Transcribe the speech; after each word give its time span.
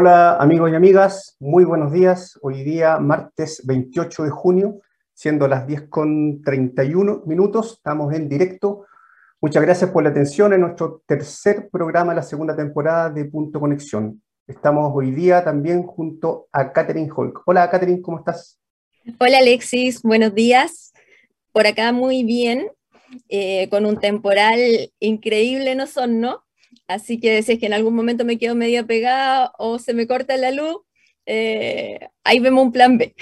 Hola 0.00 0.36
amigos 0.36 0.70
y 0.70 0.76
amigas, 0.76 1.36
muy 1.40 1.64
buenos 1.64 1.90
días. 1.90 2.38
Hoy 2.42 2.62
día, 2.62 2.98
martes 2.98 3.66
28 3.66 4.22
de 4.22 4.30
junio, 4.30 4.80
siendo 5.12 5.48
las 5.48 5.66
10 5.66 5.88
con 5.88 6.40
31 6.42 7.24
minutos, 7.26 7.72
estamos 7.78 8.14
en 8.14 8.28
directo. 8.28 8.86
Muchas 9.40 9.60
gracias 9.60 9.90
por 9.90 10.04
la 10.04 10.10
atención 10.10 10.52
en 10.52 10.60
nuestro 10.60 11.02
tercer 11.04 11.68
programa 11.68 12.14
la 12.14 12.22
segunda 12.22 12.54
temporada 12.54 13.10
de 13.10 13.24
Punto 13.24 13.58
Conexión. 13.58 14.22
Estamos 14.46 14.92
hoy 14.94 15.10
día 15.10 15.42
también 15.42 15.82
junto 15.82 16.46
a 16.52 16.72
Catherine 16.72 17.10
Holk. 17.12 17.42
Hola 17.46 17.68
Catherine, 17.68 18.00
¿cómo 18.00 18.18
estás? 18.18 18.60
Hola 19.18 19.38
Alexis, 19.38 20.02
buenos 20.02 20.32
días. 20.32 20.92
Por 21.50 21.66
acá 21.66 21.90
muy 21.90 22.22
bien, 22.22 22.68
eh, 23.28 23.68
con 23.68 23.84
un 23.84 23.98
temporal 23.98 24.60
increíble 25.00 25.74
no 25.74 25.88
son, 25.88 26.20
¿no? 26.20 26.44
Así 26.88 27.20
que 27.20 27.42
si 27.42 27.52
es 27.52 27.58
que 27.60 27.66
en 27.66 27.74
algún 27.74 27.94
momento 27.94 28.24
me 28.24 28.38
quedo 28.38 28.54
media 28.54 28.84
pegada 28.84 29.52
o 29.58 29.78
se 29.78 29.94
me 29.94 30.06
corta 30.06 30.36
la 30.36 30.50
luz, 30.50 30.78
eh, 31.26 32.00
ahí 32.24 32.40
vemos 32.40 32.64
un 32.64 32.72
plan 32.72 32.98
B. 32.98 33.14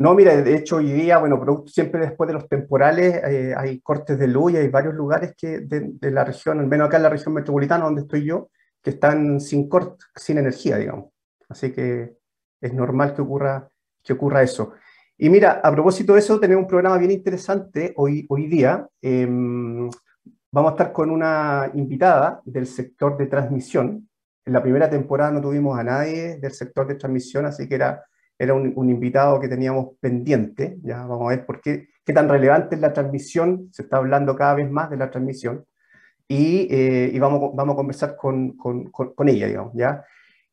No, 0.00 0.14
mira, 0.14 0.40
de 0.40 0.54
hecho 0.54 0.76
hoy 0.76 0.92
día, 0.92 1.18
bueno, 1.18 1.64
siempre 1.66 2.00
después 2.00 2.28
de 2.28 2.34
los 2.34 2.48
temporales 2.48 3.20
eh, 3.24 3.52
hay 3.56 3.80
cortes 3.80 4.16
de 4.16 4.28
luz 4.28 4.52
y 4.52 4.56
hay 4.56 4.68
varios 4.68 4.94
lugares 4.94 5.34
que 5.36 5.58
de, 5.58 6.10
la 6.12 6.22
región, 6.22 6.60
al 6.60 6.68
menos 6.68 6.86
acá 6.86 6.98
en 6.98 7.02
la 7.02 7.08
región 7.08 7.34
metropolitana 7.34 7.86
donde 7.86 8.02
estoy 8.02 8.24
yo, 8.24 8.48
que 8.80 8.90
están 8.90 9.40
sin 9.40 9.68
corte, 9.68 10.04
sin 10.14 10.38
energía, 10.38 10.76
digamos. 10.76 11.06
Así 11.48 11.72
que 11.72 12.12
es 12.60 12.72
normal 12.72 13.12
que 13.12 13.22
ocurra, 13.22 13.68
que 14.04 14.12
ocurra 14.12 14.44
eso. 14.44 14.74
Y 15.16 15.30
mira, 15.30 15.60
a 15.64 15.72
propósito 15.72 16.12
de 16.12 16.20
eso, 16.20 16.38
tenemos 16.38 16.62
un 16.62 16.68
programa 16.68 16.96
bien 16.96 17.10
interesante 17.10 17.92
hoy, 17.96 18.24
hoy 18.28 18.46
día. 18.46 18.86
Em, 19.02 19.90
Vamos 20.50 20.70
a 20.70 20.74
estar 20.74 20.92
con 20.92 21.10
una 21.10 21.70
invitada 21.74 22.40
del 22.44 22.66
sector 22.66 23.18
de 23.18 23.26
transmisión. 23.26 24.08
En 24.46 24.52
la 24.54 24.62
primera 24.62 24.88
temporada 24.88 25.30
no 25.30 25.42
tuvimos 25.42 25.78
a 25.78 25.84
nadie 25.84 26.38
del 26.38 26.52
sector 26.52 26.86
de 26.86 26.94
transmisión, 26.94 27.44
así 27.44 27.68
que 27.68 27.74
era, 27.74 28.02
era 28.38 28.54
un, 28.54 28.88
invitado 28.88 29.38
que 29.40 29.48
teníamos 29.48 29.96
pendiente. 30.00 30.78
Ya 30.82 31.04
vamos 31.04 31.26
a 31.26 31.36
ver 31.36 31.44
por 31.44 31.60
qué, 31.60 31.88
qué 32.02 32.14
tan 32.14 32.30
relevante 32.30 32.76
es 32.76 32.80
la 32.80 32.94
transmisión. 32.94 33.68
Se 33.72 33.82
está 33.82 33.98
hablando 33.98 34.34
cada 34.36 34.54
vez 34.54 34.70
más 34.70 34.88
de 34.88 34.96
la 34.96 35.10
transmisión. 35.10 35.66
Y, 36.26 36.66
eh, 36.70 37.10
y 37.12 37.18
vamos, 37.18 37.54
vamos 37.54 37.74
a 37.74 37.76
conversar 37.76 38.16
con, 38.16 38.56
con, 38.56 38.90
con, 38.90 39.28
ella, 39.28 39.46
digamos, 39.46 39.72
¿ya? 39.74 40.02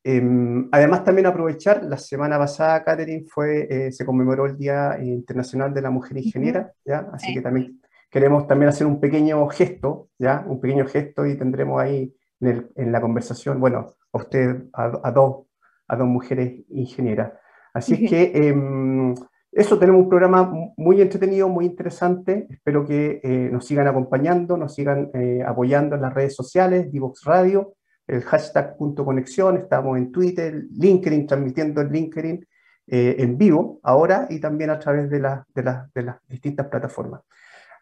Em, 0.03 0.69
además, 0.71 1.03
también 1.03 1.25
aprovechar, 1.25 1.83
la 1.83 1.97
semana 1.97 2.37
pasada, 2.37 2.83
Catherine, 2.83 3.25
fue, 3.27 3.67
eh, 3.69 3.91
se 3.91 4.05
conmemoró 4.05 4.45
el 4.45 4.57
Día 4.57 4.97
Internacional 5.01 5.73
de 5.73 5.81
la 5.81 5.89
Mujer 5.89 6.17
Ingeniera, 6.17 6.71
¿ya? 6.85 7.09
Así 7.13 7.33
que 7.33 7.41
también 7.41 7.79
queremos 8.15 8.47
también 8.47 8.69
hacer 8.69 8.87
un 8.87 9.01
pequeño 9.01 9.45
gesto, 9.49 10.07
¿ya? 10.17 10.45
Un 10.47 10.61
pequeño 10.61 10.85
gesto 10.85 11.25
y 11.25 11.35
tendremos 11.35 11.81
ahí 11.81 12.15
en, 12.39 12.91
la 12.93 13.01
conversación, 13.01 13.59
bueno, 13.59 13.93
a 14.13 14.17
usted, 14.17 14.67
a, 14.71 15.11
dos, 15.11 15.47
a 15.85 15.97
dos 15.97 16.07
mujeres 16.07 16.63
ingenieras. 16.69 17.33
Así 17.73 18.07
que 18.07 18.31
em, 18.33 19.13
eso, 19.51 19.77
tenemos 19.77 20.03
un 20.03 20.07
programa 20.07 20.49
muy 20.77 21.01
entretenido, 21.01 21.49
muy 21.49 21.65
interesante. 21.65 22.47
Espero 22.49 22.85
que 22.85 23.19
eh, 23.21 23.49
nos 23.51 23.65
sigan 23.65 23.85
acompañando, 23.85 24.55
nos 24.55 24.73
sigan 24.73 25.09
eh, 25.13 25.43
apoyando 25.45 25.97
en 25.97 26.01
las 26.01 26.13
redes 26.13 26.35
sociales, 26.37 26.89
Divox 26.89 27.25
Radio, 27.25 27.73
el 28.07 28.21
hashtag 28.21 28.77
punto 28.77 29.03
conexión, 29.03 29.57
estamos 29.57 29.97
en 29.97 30.13
Twitter, 30.13 30.63
LinkedIn, 30.71 31.27
transmitiendo 31.27 31.81
el 31.81 31.91
LinkedIn 31.91 32.47
eh, 32.87 33.15
en 33.19 33.37
vivo 33.37 33.81
ahora 33.83 34.25
y 34.29 34.39
también 34.39 34.69
a 34.69 34.79
través 34.79 35.09
de, 35.09 35.19
de, 35.19 35.79
de 35.93 36.01
las 36.01 36.17
distintas 36.29 36.67
plataformas. 36.67 37.19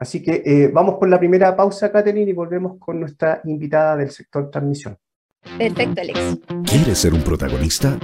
Así 0.03 0.21
que 0.21 0.43
eh, 0.45 0.67
vamos 0.67 0.99
con 0.99 1.09
la 1.09 1.17
primera 1.17 1.55
pausa, 1.55 1.89
Catherine, 1.89 2.29
y 2.29 2.33
volvemos 2.33 2.73
con 2.77 2.99
nuestra 2.99 3.39
invitada 3.45 3.95
del 3.95 4.11
sector 4.11 4.51
transmisión. 4.51 4.97
Perfecto, 5.57 6.01
Alex. 6.01 6.39
¿Quieres 6.65 6.97
ser 6.97 7.13
un 7.13 7.21
protagonista? 7.21 7.97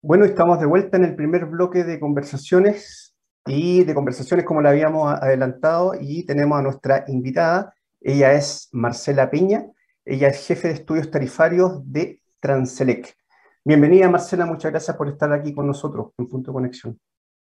Bueno, 0.00 0.24
estamos 0.24 0.60
de 0.60 0.66
vuelta 0.66 0.96
en 0.96 1.02
el 1.02 1.16
primer 1.16 1.46
bloque 1.46 1.82
de 1.82 1.98
conversaciones 1.98 3.16
y 3.48 3.82
de 3.82 3.94
conversaciones 3.94 4.46
como 4.46 4.62
la 4.62 4.70
habíamos 4.70 5.12
adelantado 5.12 5.94
y 6.00 6.24
tenemos 6.24 6.56
a 6.56 6.62
nuestra 6.62 7.04
invitada. 7.08 7.74
Ella 8.00 8.34
es 8.34 8.68
Marcela 8.70 9.28
Peña, 9.28 9.66
ella 10.04 10.28
es 10.28 10.46
jefe 10.46 10.68
de 10.68 10.74
estudios 10.74 11.10
tarifarios 11.10 11.80
de 11.84 12.22
Transelec. 12.38 13.12
Bienvenida 13.64 14.08
Marcela, 14.08 14.46
muchas 14.46 14.70
gracias 14.70 14.96
por 14.96 15.08
estar 15.08 15.32
aquí 15.32 15.52
con 15.52 15.66
nosotros 15.66 16.12
en 16.16 16.28
Punto 16.28 16.52
Conexión. 16.52 16.96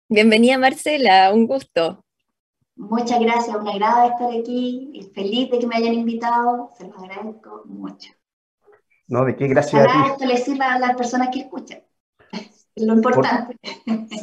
Bienvenida 0.09 0.57
Marcela, 0.57 1.31
un 1.35 1.47
gusto. 1.47 2.07
Muchas 2.81 3.21
gracias, 3.21 3.55
un 3.55 3.69
agrado 3.69 4.09
estar 4.09 4.29
aquí 4.31 4.91
y 4.95 5.03
feliz 5.15 5.51
de 5.51 5.59
que 5.59 5.67
me 5.67 5.77
hayan 5.77 5.93
invitado, 5.93 6.71
se 6.79 6.89
los 6.89 6.97
agradezco 6.97 7.63
mucho. 7.67 8.11
No, 9.07 9.27
de 9.27 9.37
qué 9.37 9.49
gracias. 9.49 9.87
a 9.87 10.07
esto 10.07 10.25
les 10.25 10.45
sirva 10.45 10.73
a 10.73 10.79
las 10.79 10.97
personas 10.97 11.29
que 11.31 11.41
escuchan, 11.41 11.81
es 12.33 12.83
lo 12.83 12.95
importante. 12.95 13.59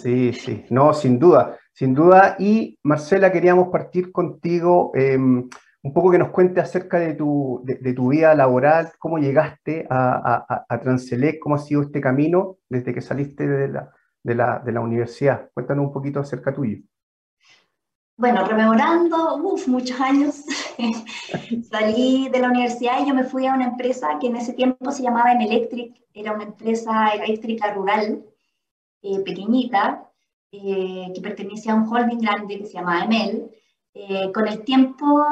Sí, 0.02 0.34
sí, 0.34 0.66
no, 0.72 0.92
sin 0.92 1.20
duda, 1.20 1.56
sin 1.72 1.94
duda. 1.94 2.36
Y 2.40 2.80
Marcela, 2.82 3.32
queríamos 3.32 3.70
partir 3.70 4.12
contigo 4.12 4.92
em, 4.96 5.48
un 5.84 5.94
poco 5.94 6.10
que 6.10 6.18
nos 6.18 6.32
cuente 6.32 6.60
acerca 6.60 7.00
de 7.00 7.14
tu, 7.14 7.62
de, 7.64 7.94
tu 7.94 8.10
vida 8.10 8.34
laboral, 8.34 8.92
cómo 8.98 9.20
llegaste 9.20 9.86
a, 9.88 10.46
a, 10.50 10.66
a, 10.68 10.80
Transelec, 10.80 11.38
cómo 11.40 11.56
ha 11.56 11.60
sido 11.60 11.84
este 11.84 12.02
camino 12.02 12.58
desde 12.68 12.92
que 12.92 13.02
saliste 13.02 13.48
de 13.48 13.68
la, 13.68 13.92
de 14.24 14.34
la, 14.34 14.60
de 14.66 14.72
la 14.72 14.82
universidad. 14.82 15.52
Cuéntanos 15.54 15.86
un 15.86 15.94
poquito 15.94 16.20
acerca 16.20 16.52
tuyo 16.52 16.80
bueno, 18.18 18.44
rememorando, 18.46 19.38
muchos 19.38 20.02
años, 20.02 20.44
salí 21.70 22.30
de 22.30 22.40
la 22.40 22.50
universidad 22.50 23.00
y 23.00 23.08
yo 23.08 23.14
me 23.14 23.24
fui 23.24 23.46
a 23.46 23.54
una 23.54 23.66
empresa 23.66 24.18
que 24.20 24.28
en 24.28 24.38
ese 24.38 24.54
tiempo 24.54 24.92
se 24.92 25.04
llamaba 25.04 25.34
Emelectric, 25.34 25.96
era 26.14 26.34
una 26.34 26.46
empresa 26.46 27.10
eléctrica 27.10 27.74
rural, 27.74 28.26
eh, 29.04 29.20
pequeñita, 29.20 30.10
eh, 30.52 31.12
que 31.14 31.22
pertenecía 31.22 31.74
a 31.74 31.76
un 31.76 31.88
holding 31.88 32.18
grande 32.18 32.58
que 32.58 32.66
se 32.66 32.74
llamaba 32.74 33.06
Emel. 33.06 33.52
Eh, 33.94 34.32
con 34.34 34.48
el 34.48 34.64
tiempo, 34.64 35.24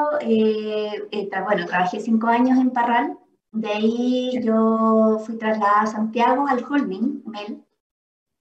bueno, 1.44 1.66
trabajé 1.66 2.00
cinco 2.00 2.28
años 2.28 2.58
en 2.58 2.70
Parral, 2.70 3.18
de 3.52 3.68
ahí 3.68 4.40
yo 4.42 5.18
fui 5.24 5.36
trasladada 5.38 5.82
a 5.82 5.86
Santiago 5.86 6.46
al 6.48 6.64
holding 6.64 7.22
Emel, 7.26 7.64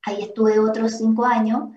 ahí 0.03 0.21
estuve 0.21 0.59
otros 0.59 0.98
cinco 0.98 1.25
años, 1.25 1.69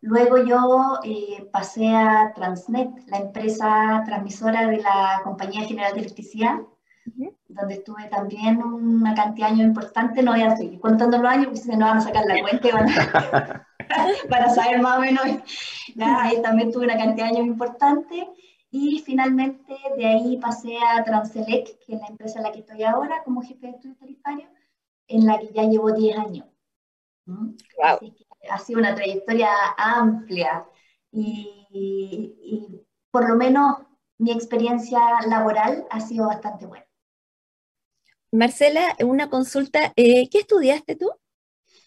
Luego 0.00 0.38
yo 0.38 0.98
eh, 1.04 1.48
pasé 1.50 1.88
a 1.88 2.32
Transnet, 2.34 2.90
la 3.06 3.18
empresa 3.18 4.02
transmisora 4.04 4.66
de 4.66 4.78
la 4.78 5.20
Compañía 5.24 5.66
General 5.66 5.94
de 5.94 6.00
Electricidad, 6.00 6.60
donde 7.48 7.74
estuve 7.74 8.08
también 8.08 8.62
una 8.62 9.14
cantidad 9.14 9.48
de 9.48 9.54
años 9.54 9.66
importante. 9.66 10.22
No 10.22 10.32
voy 10.32 10.42
a 10.42 10.56
seguir 10.56 10.80
contando 10.80 11.18
los 11.18 11.30
años, 11.30 11.46
porque 11.46 11.60
si 11.60 11.70
no 11.70 11.86
van 11.86 11.98
a 11.98 12.00
sacar 12.00 12.24
la 12.26 12.40
cuenta 12.40 13.66
para 14.28 14.50
saber 14.50 14.80
más 14.82 14.98
o 14.98 15.00
menos. 15.00 15.24
ahí 16.00 16.42
también 16.42 16.72
tuve 16.72 16.84
una 16.84 16.98
cantidad 16.98 17.26
de 17.26 17.36
años 17.36 17.46
importante. 17.46 18.28
Y 18.70 18.98
finalmente 19.06 19.74
de 19.96 20.06
ahí 20.06 20.36
pasé 20.36 20.76
a 20.76 21.02
Transelec, 21.02 21.78
que 21.86 21.94
es 21.94 22.00
la 22.00 22.08
empresa 22.08 22.38
en 22.38 22.42
la 22.44 22.52
que 22.52 22.58
estoy 22.60 22.82
ahora 22.82 23.22
como 23.24 23.40
jefe 23.40 23.66
de 23.66 23.72
estudios 23.72 23.98
tarifarios, 23.98 24.50
en 25.08 25.24
la 25.24 25.38
que 25.38 25.52
ya 25.54 25.62
llevo 25.62 25.92
10 25.92 26.18
años. 26.18 26.46
Wow 27.26 27.98
ha 28.50 28.58
sido 28.58 28.80
una 28.80 28.94
trayectoria 28.94 29.50
amplia 29.76 30.66
y, 31.12 32.82
por 33.10 33.28
lo 33.28 33.36
menos 33.36 33.76
mi 34.18 34.32
experiencia 34.32 35.00
laboral 35.28 35.86
ha 35.90 36.00
sido 36.00 36.26
bastante 36.26 36.66
buena. 36.66 36.86
Marcela, 38.32 38.96
una 39.00 39.30
consulta, 39.30 39.92
eh, 39.96 40.28
¿qué 40.28 40.38
estudiaste 40.38 40.96
tú? 40.96 41.10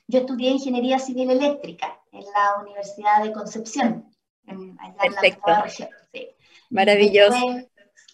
Yo 0.07 0.19
estudié 0.19 0.51
Ingeniería 0.51 0.97
Civil 0.97 1.29
Eléctrica 1.29 2.01
en 2.11 2.23
la 2.23 2.61
Universidad 2.61 3.23
de 3.23 3.31
Concepción, 3.31 4.09
en, 4.47 4.77
allá 4.79 4.95
en 5.03 5.13
la 5.45 5.61
región. 5.61 5.89
Maravilloso. 6.71 7.37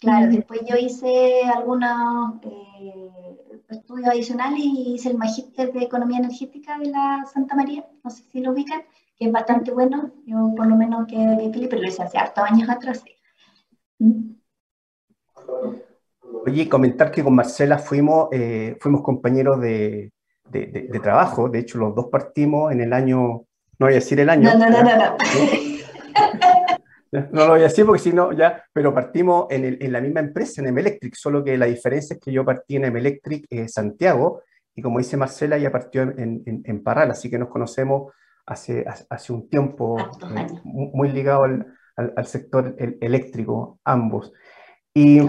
claro, 0.00 0.30
después 0.30 0.60
yo 0.66 0.76
hice 0.76 1.42
algunos 1.44 2.42
eh, 2.42 3.36
estudios 3.68 4.08
adicionales 4.08 4.60
y 4.60 4.94
hice 4.94 5.10
el 5.10 5.18
magíster 5.18 5.72
de 5.72 5.84
Economía 5.84 6.18
Energética 6.18 6.78
de 6.78 6.90
la 6.90 7.24
Santa 7.32 7.54
María, 7.54 7.86
no 8.02 8.10
sé 8.10 8.22
si 8.30 8.40
lo 8.40 8.52
ubican, 8.52 8.82
que 9.18 9.26
es 9.26 9.32
bastante 9.32 9.70
bueno, 9.70 10.10
yo 10.26 10.52
por 10.56 10.66
lo 10.66 10.76
menos 10.76 11.06
que, 11.06 11.16
que 11.52 11.68
pero 11.68 11.82
lo 11.82 11.88
hice 11.88 12.02
hace 12.02 12.18
hartos 12.18 12.44
años 12.44 12.68
atrás. 12.68 13.04
Oye, 16.46 16.68
comentar 16.68 17.10
que 17.10 17.24
con 17.24 17.34
Marcela 17.34 17.78
fuimos, 17.78 18.28
eh, 18.32 18.76
fuimos 18.80 19.02
compañeros 19.02 19.60
de, 19.60 20.12
de, 20.50 21.00
trabajo, 21.02 21.48
de 21.48 21.60
hecho 21.60 21.78
los 21.78 21.94
dos 21.94 22.06
partimos 22.06 22.72
en 22.72 22.80
el 22.80 22.92
año, 22.92 23.18
no 23.18 23.46
voy 23.86 23.92
a 23.92 23.96
decir 23.96 24.20
el 24.20 24.30
año. 24.30 24.50
No, 24.50 24.58
no, 24.58 24.70
no, 24.70 24.82
no. 24.82 24.96
no. 24.96 25.16
No 27.32 27.46
lo 27.46 27.48
voy 27.48 27.60
a 27.60 27.64
decir 27.64 27.84
porque 27.86 28.02
si 28.02 28.12
no, 28.12 28.32
ya, 28.32 28.64
pero 28.72 28.92
partimos 28.94 29.46
en, 29.50 29.64
el, 29.64 29.78
en, 29.80 29.92
la 29.92 30.00
misma 30.00 30.20
empresa, 30.20 30.60
en 30.60 30.68
Emelectric, 30.68 31.14
solo 31.14 31.42
que 31.42 31.56
la 31.56 31.66
diferencia 31.66 32.14
es 32.14 32.20
que 32.20 32.32
yo 32.32 32.44
partí 32.44 32.76
en 32.76 32.86
Emelectric 32.86 33.46
eh, 33.50 33.68
Santiago 33.68 34.42
y 34.74 34.82
como 34.82 34.98
dice 34.98 35.16
Marcela, 35.16 35.56
ella 35.56 35.72
partió 35.72 36.02
en, 36.02 36.42
en, 36.44 36.62
en 36.64 36.82
Parral, 36.82 37.10
así 37.10 37.30
que 37.30 37.38
nos 37.38 37.48
conocemos 37.48 38.12
hace, 38.44 38.84
hace 39.08 39.32
un 39.32 39.48
tiempo 39.48 39.98
eh, 39.98 40.46
muy 40.64 41.10
ligado 41.10 41.44
al, 41.44 41.66
al, 41.96 42.26
sector 42.26 42.76
eléctrico, 43.00 43.80
ambos. 43.84 44.32
Y, 44.92 45.20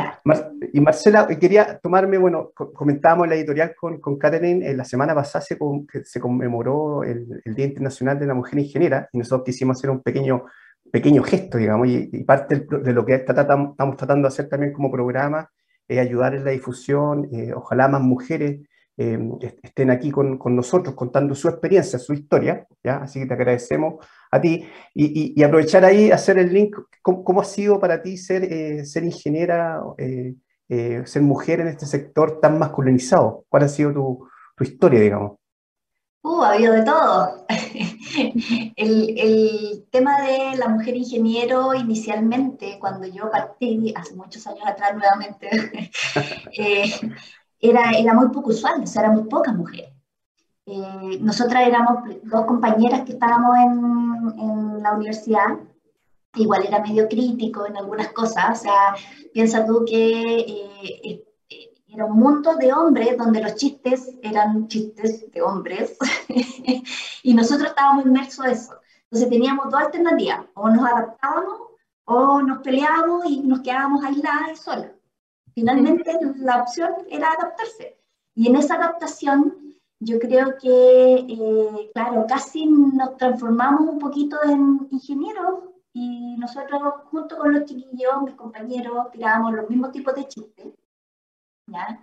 y, 0.74 0.82
Marcela, 0.82 1.28
quería 1.28 1.80
tomarme, 1.80 2.18
bueno, 2.18 2.52
comentábamos 2.54 3.28
la 3.28 3.36
editorial 3.36 3.74
con, 3.76 4.00
con 4.00 4.18
Catherine, 4.18 4.70
en 4.70 4.78
la 4.78 4.86
semana 4.86 5.16
pasada 5.16 5.44
se, 5.44 5.58
se 6.04 6.20
conmemoró 6.20 7.04
el, 7.04 7.42
el, 7.44 7.56
Día 7.56 7.66
Internacional 7.66 8.20
de 8.20 8.28
la 8.28 8.34
Mujer 8.34 8.60
Ingeniera 8.60 9.10
y 9.12 9.18
nosotros 9.18 9.46
quisimos 9.46 9.78
hacer 9.78 9.90
un 9.90 10.02
pequeño, 10.02 10.46
pequeño 10.92 11.24
gesto, 11.24 11.58
digamos, 11.58 11.88
y, 11.88 12.24
parte 12.24 12.66
de 12.70 12.94
lo 12.94 13.06
que 13.06 13.16
estamos 13.16 13.76
tratando 13.98 14.28
de 14.28 14.34
hacer 14.34 14.50
también 14.50 14.74
como 14.74 14.92
programa 14.92 15.50
es 15.88 16.00
ayudar 16.00 16.36
en 16.36 16.44
la 16.44 16.52
difusión, 16.52 17.30
eh, 17.32 17.54
ojalá 17.56 17.88
más 17.88 18.02
mujeres 18.02 18.60
eh, 18.98 19.20
estén 19.62 19.92
aquí 19.92 20.10
con, 20.12 20.40
nosotros 20.56 20.96
contando 20.96 21.36
su 21.36 21.48
experiencia, 21.48 22.00
su 22.00 22.14
historia, 22.14 22.68
¿ya? 22.84 22.98
Así 22.98 23.20
que 23.20 23.28
te 23.28 23.34
agradecemos 23.36 24.04
a 24.32 24.42
ti 24.42 24.66
y, 24.94 25.42
aprovechar 25.44 25.86
ahí, 25.86 26.12
hacer 26.12 26.40
el 26.40 26.52
link, 26.52 26.76
¿cómo, 27.02 27.42
ha 27.42 27.46
sido 27.46 27.80
para 27.80 28.02
ti 28.02 28.18
ser, 28.18 28.44
eh, 28.44 28.84
ingeniera, 29.04 29.82
eh, 29.98 30.36
ser 31.06 31.22
mujer 31.22 31.62
en 31.62 31.68
este 31.68 31.86
sector 31.86 32.40
tan 32.42 32.58
masculinizado? 32.58 33.46
¿Cuál 33.50 33.64
ha 33.64 33.70
sido 33.70 33.94
tu 34.56 34.64
historia, 34.64 35.00
digamos? 35.00 35.38
Uh, 36.28 36.44
ha 36.44 36.52
habido 36.52 36.74
de 36.74 36.84
todo. 36.84 37.46
el, 38.76 39.18
el, 39.18 39.88
tema 39.92 40.22
de 40.22 40.58
la 40.58 40.68
mujer 40.68 40.98
ingeniero, 40.98 41.74
inicialmente, 41.74 42.78
cuando 42.80 43.08
yo 43.08 43.32
partí, 43.32 43.94
hace 43.96 44.14
muchos 44.14 44.46
años 44.46 44.66
atrás 44.68 44.94
nuevamente, 44.94 45.50
era, 47.62 47.92
era 47.92 48.14
muy 48.14 48.28
poco 48.30 48.50
usual, 48.50 48.84
o 48.84 48.88
sea, 48.88 49.04
eran 49.04 49.16
muy 49.16 49.30
pocas 49.30 49.56
mujeres. 49.56 49.90
Eh, 50.66 51.18
nosotras 51.22 51.66
éramos 51.66 52.04
dos 52.24 52.46
compañeras 52.46 53.04
que 53.06 53.14
estábamos 53.14 53.56
en, 53.60 54.40
en, 54.40 54.84
la 54.84 54.92
universidad, 54.96 55.58
igual 56.36 56.66
era 56.66 56.82
medio 56.82 57.08
crítico 57.08 57.66
en 57.66 57.78
algunas 57.78 58.10
cosas, 58.10 58.60
o 58.60 58.64
sea, 58.64 58.96
piensa 59.34 59.66
tú 59.66 59.86
que 59.88 60.40
eh, 60.40 61.00
eh, 61.06 61.27
era 61.98 62.06
un 62.06 62.20
mundo 62.20 62.56
de 62.58 62.72
hombres 62.72 63.18
donde 63.18 63.42
los 63.42 63.56
chistes 63.56 64.16
eran 64.22 64.68
chistes 64.68 65.32
de 65.32 65.42
hombres 65.42 65.98
y 67.24 67.34
nosotros 67.34 67.70
estábamos 67.70 68.06
inmersos 68.06 68.46
en 68.46 68.52
eso. 68.52 68.74
Entonces 69.06 69.30
teníamos 69.32 69.72
dos 69.72 69.82
alternativas, 69.82 70.46
o 70.54 70.70
nos 70.70 70.86
adaptábamos 70.86 71.60
o 72.06 72.42
nos 72.44 72.60
peleábamos 72.60 73.26
y 73.26 73.40
nos 73.40 73.62
quedábamos 73.62 74.06
aisladas 74.06 74.52
y 74.54 74.56
solas. 74.58 74.92
Finalmente 75.56 76.14
la 76.36 76.62
opción 76.62 76.92
era 77.10 77.32
adaptarse. 77.32 77.98
Y 78.36 78.48
en 78.48 78.58
esa 78.58 78.76
adaptación 78.76 79.56
yo 80.00 80.20
creo 80.20 80.56
que, 80.62 81.26
eh, 81.28 81.92
claro, 81.96 82.28
casi 82.30 82.68
nos 82.68 83.18
transformamos 83.18 83.90
un 83.90 83.98
poquito 83.98 84.38
en 84.44 84.88
ingenieros 84.92 85.62
y 85.94 86.36
nosotros 86.38 86.80
junto 87.10 87.40
con 87.40 87.56
los 87.56 87.66
chiquillos, 87.66 88.22
mis 88.24 88.36
compañeros, 88.36 89.10
tirábamos 89.12 89.56
los 89.56 89.68
mismos 89.68 89.92
tipos 89.92 90.14
de 90.14 90.28
chistes. 90.28 90.68
¿Ya? 91.68 92.00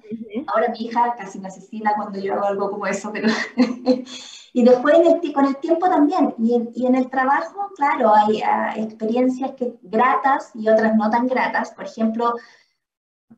Ahora 0.47 0.69
mi 0.71 0.87
hija 0.87 1.15
casi 1.17 1.41
me 1.41 1.49
asesina 1.49 1.95
cuando 1.97 2.19
yo 2.19 2.35
hago 2.35 2.47
algo 2.47 2.71
como 2.71 2.87
eso, 2.87 3.11
pero... 3.13 3.29
y 4.53 4.65
después 4.65 4.97
con 5.35 5.47
el 5.47 5.57
tiempo 5.57 5.89
también. 5.89 6.35
Y 6.39 6.55
en, 6.55 6.71
y 6.75 6.87
en 6.87 6.95
el 6.95 7.11
trabajo, 7.11 7.71
claro, 7.77 8.15
hay, 8.15 8.41
hay 8.43 8.83
experiencias 8.83 9.53
que, 9.53 9.75
gratas 9.83 10.53
y 10.55 10.69
otras 10.69 10.95
no 10.95 11.11
tan 11.11 11.27
gratas. 11.27 11.73
Por 11.73 11.87
ejemplo, 11.87 12.35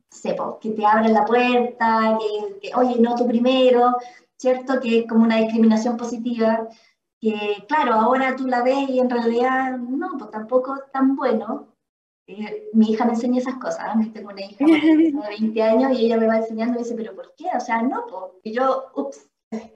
sepo, 0.09 0.59
que 0.59 0.71
te 0.71 0.85
abren 0.85 1.13
la 1.13 1.25
puerta, 1.25 2.17
que, 2.61 2.75
oye, 2.75 2.99
no 2.99 3.15
tú 3.15 3.27
primero, 3.27 3.95
¿cierto? 4.37 4.79
Que 4.79 4.99
es 4.99 5.07
como 5.07 5.23
una 5.23 5.37
discriminación 5.37 5.97
positiva, 5.97 6.67
que 7.19 7.65
claro, 7.67 7.93
ahora 7.93 8.35
tú 8.35 8.47
la 8.47 8.61
ves 8.63 8.89
y 8.89 8.99
en 8.99 9.09
realidad 9.09 9.77
no, 9.77 10.17
pues 10.17 10.31
tampoco 10.31 10.75
es 10.75 10.91
tan 10.91 11.15
bueno. 11.15 11.76
Mi 12.73 12.91
hija 12.91 13.05
me 13.05 13.13
enseña 13.13 13.39
esas 13.39 13.55
cosas, 13.55 13.95
¿no? 13.95 14.11
tengo 14.11 14.29
una 14.29 14.41
hija 14.41 14.65
de 14.65 15.11
20 15.29 15.63
años 15.63 15.91
y 15.97 16.05
ella 16.05 16.17
me 16.17 16.27
va 16.27 16.37
enseñando 16.37 16.77
y 16.77 16.83
dice, 16.83 16.95
pero 16.95 17.15
¿por 17.15 17.33
qué? 17.35 17.45
O 17.55 17.59
sea, 17.59 17.81
no, 17.81 18.05
pues, 18.43 18.53
yo, 18.53 18.91
ups, 18.95 19.29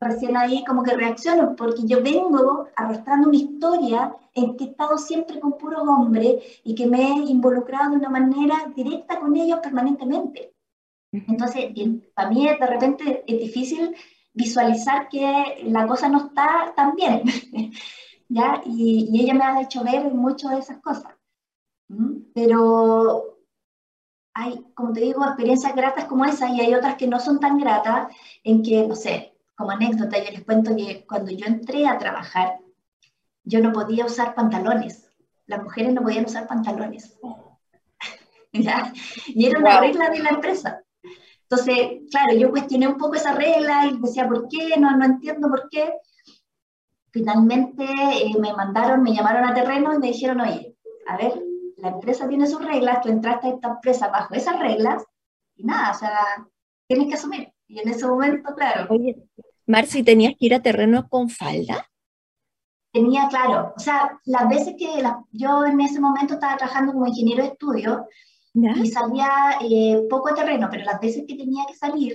recién 0.00 0.36
ahí 0.36 0.64
como 0.64 0.84
que 0.84 0.94
reacciono, 0.94 1.56
porque 1.56 1.82
yo 1.84 2.02
vengo 2.02 2.68
arrastrando 2.76 3.28
una 3.28 3.36
historia 3.36 4.14
en 4.34 4.56
que 4.56 4.64
he 4.64 4.68
estado 4.68 4.98
siempre 4.98 5.40
con 5.40 5.58
puros 5.58 5.82
hombres 5.82 6.60
y 6.62 6.74
que 6.76 6.86
me 6.86 7.02
he 7.02 7.30
involucrado 7.30 7.90
de 7.90 7.96
una 7.96 8.08
manera 8.08 8.72
directa 8.76 9.18
con 9.18 9.34
ellos 9.34 9.58
permanentemente. 9.60 10.54
Entonces, 11.10 11.72
para 12.14 12.28
mí 12.28 12.46
de 12.46 12.66
repente 12.66 13.24
es 13.26 13.40
difícil 13.40 13.96
visualizar 14.32 15.08
que 15.08 15.62
la 15.64 15.86
cosa 15.86 16.08
no 16.08 16.26
está 16.26 16.72
tan 16.76 16.94
bien, 16.94 17.22
¿ya? 18.28 18.60
Y, 18.64 19.08
y 19.10 19.22
ella 19.22 19.34
me 19.34 19.44
ha 19.44 19.62
hecho 19.62 19.82
ver 19.82 20.12
mucho 20.12 20.48
de 20.50 20.58
esas 20.58 20.78
cosas. 20.78 21.15
Pero 22.34 23.38
hay, 24.34 24.64
como 24.74 24.92
te 24.92 25.00
digo, 25.00 25.24
experiencias 25.24 25.74
gratas 25.74 26.04
como 26.04 26.24
esas 26.24 26.50
y 26.50 26.60
hay 26.60 26.74
otras 26.74 26.96
que 26.96 27.06
no 27.06 27.18
son 27.20 27.40
tan 27.40 27.58
gratas 27.58 28.14
en 28.44 28.62
que, 28.62 28.86
no 28.86 28.94
sé, 28.94 29.34
como 29.56 29.70
anécdota, 29.70 30.18
yo 30.18 30.30
les 30.30 30.44
cuento 30.44 30.76
que 30.76 31.06
cuando 31.06 31.30
yo 31.30 31.46
entré 31.46 31.86
a 31.86 31.98
trabajar, 31.98 32.58
yo 33.44 33.60
no 33.60 33.72
podía 33.72 34.04
usar 34.04 34.34
pantalones. 34.34 35.10
Las 35.46 35.62
mujeres 35.62 35.94
no 35.94 36.02
podían 36.02 36.26
usar 36.26 36.46
pantalones. 36.46 37.18
Y 39.26 39.46
era 39.46 39.58
una 39.58 39.80
regla 39.80 40.08
de 40.08 40.20
la 40.20 40.30
empresa. 40.30 40.82
Entonces, 41.42 42.00
claro, 42.10 42.34
yo 42.34 42.50
cuestioné 42.50 42.88
un 42.88 42.96
poco 42.96 43.14
esa 43.14 43.32
regla 43.34 43.86
y 43.86 43.98
decía, 43.98 44.26
¿por 44.26 44.48
qué? 44.48 44.78
No, 44.78 44.96
no 44.96 45.04
entiendo 45.04 45.48
por 45.48 45.68
qué. 45.68 45.92
Finalmente 47.10 47.84
eh, 47.84 48.34
me 48.40 48.52
mandaron, 48.54 49.02
me 49.02 49.14
llamaron 49.14 49.44
a 49.44 49.54
terreno 49.54 49.94
y 49.94 49.98
me 49.98 50.08
dijeron, 50.08 50.40
oye, 50.40 50.74
a 51.06 51.16
ver, 51.16 51.34
la 51.76 51.88
empresa 51.88 52.28
tiene 52.28 52.46
sus 52.46 52.64
reglas, 52.64 53.00
tú 53.02 53.08
entraste 53.08 53.48
a 53.48 53.50
esta 53.50 53.68
empresa 53.68 54.08
bajo 54.08 54.34
esas 54.34 54.58
reglas 54.58 55.04
y 55.56 55.64
nada, 55.64 55.90
o 55.90 55.94
sea, 55.94 56.48
tienes 56.86 57.08
que 57.08 57.14
asumir. 57.14 57.52
Y 57.68 57.80
en 57.80 57.88
ese 57.88 58.06
momento, 58.06 58.54
claro. 58.54 58.86
Oye, 58.90 59.16
Marci, 59.66 60.02
¿tenías 60.02 60.34
que 60.38 60.46
ir 60.46 60.54
a 60.54 60.62
terreno 60.62 61.08
con 61.08 61.28
falda? 61.28 61.86
Tenía, 62.92 63.28
claro. 63.28 63.74
O 63.76 63.80
sea, 63.80 64.18
las 64.24 64.48
veces 64.48 64.74
que 64.78 65.02
yo 65.32 65.64
en 65.66 65.80
ese 65.80 66.00
momento 66.00 66.34
estaba 66.34 66.56
trabajando 66.56 66.92
como 66.92 67.06
ingeniero 67.06 67.42
de 67.42 67.50
estudio 67.50 68.06
y 68.54 68.86
salía 68.86 69.58
eh, 69.60 70.06
poco 70.08 70.30
a 70.30 70.34
terreno, 70.34 70.68
pero 70.70 70.84
las 70.84 70.98
veces 70.98 71.24
que 71.28 71.34
tenía 71.34 71.64
que 71.66 71.74
salir, 71.74 72.14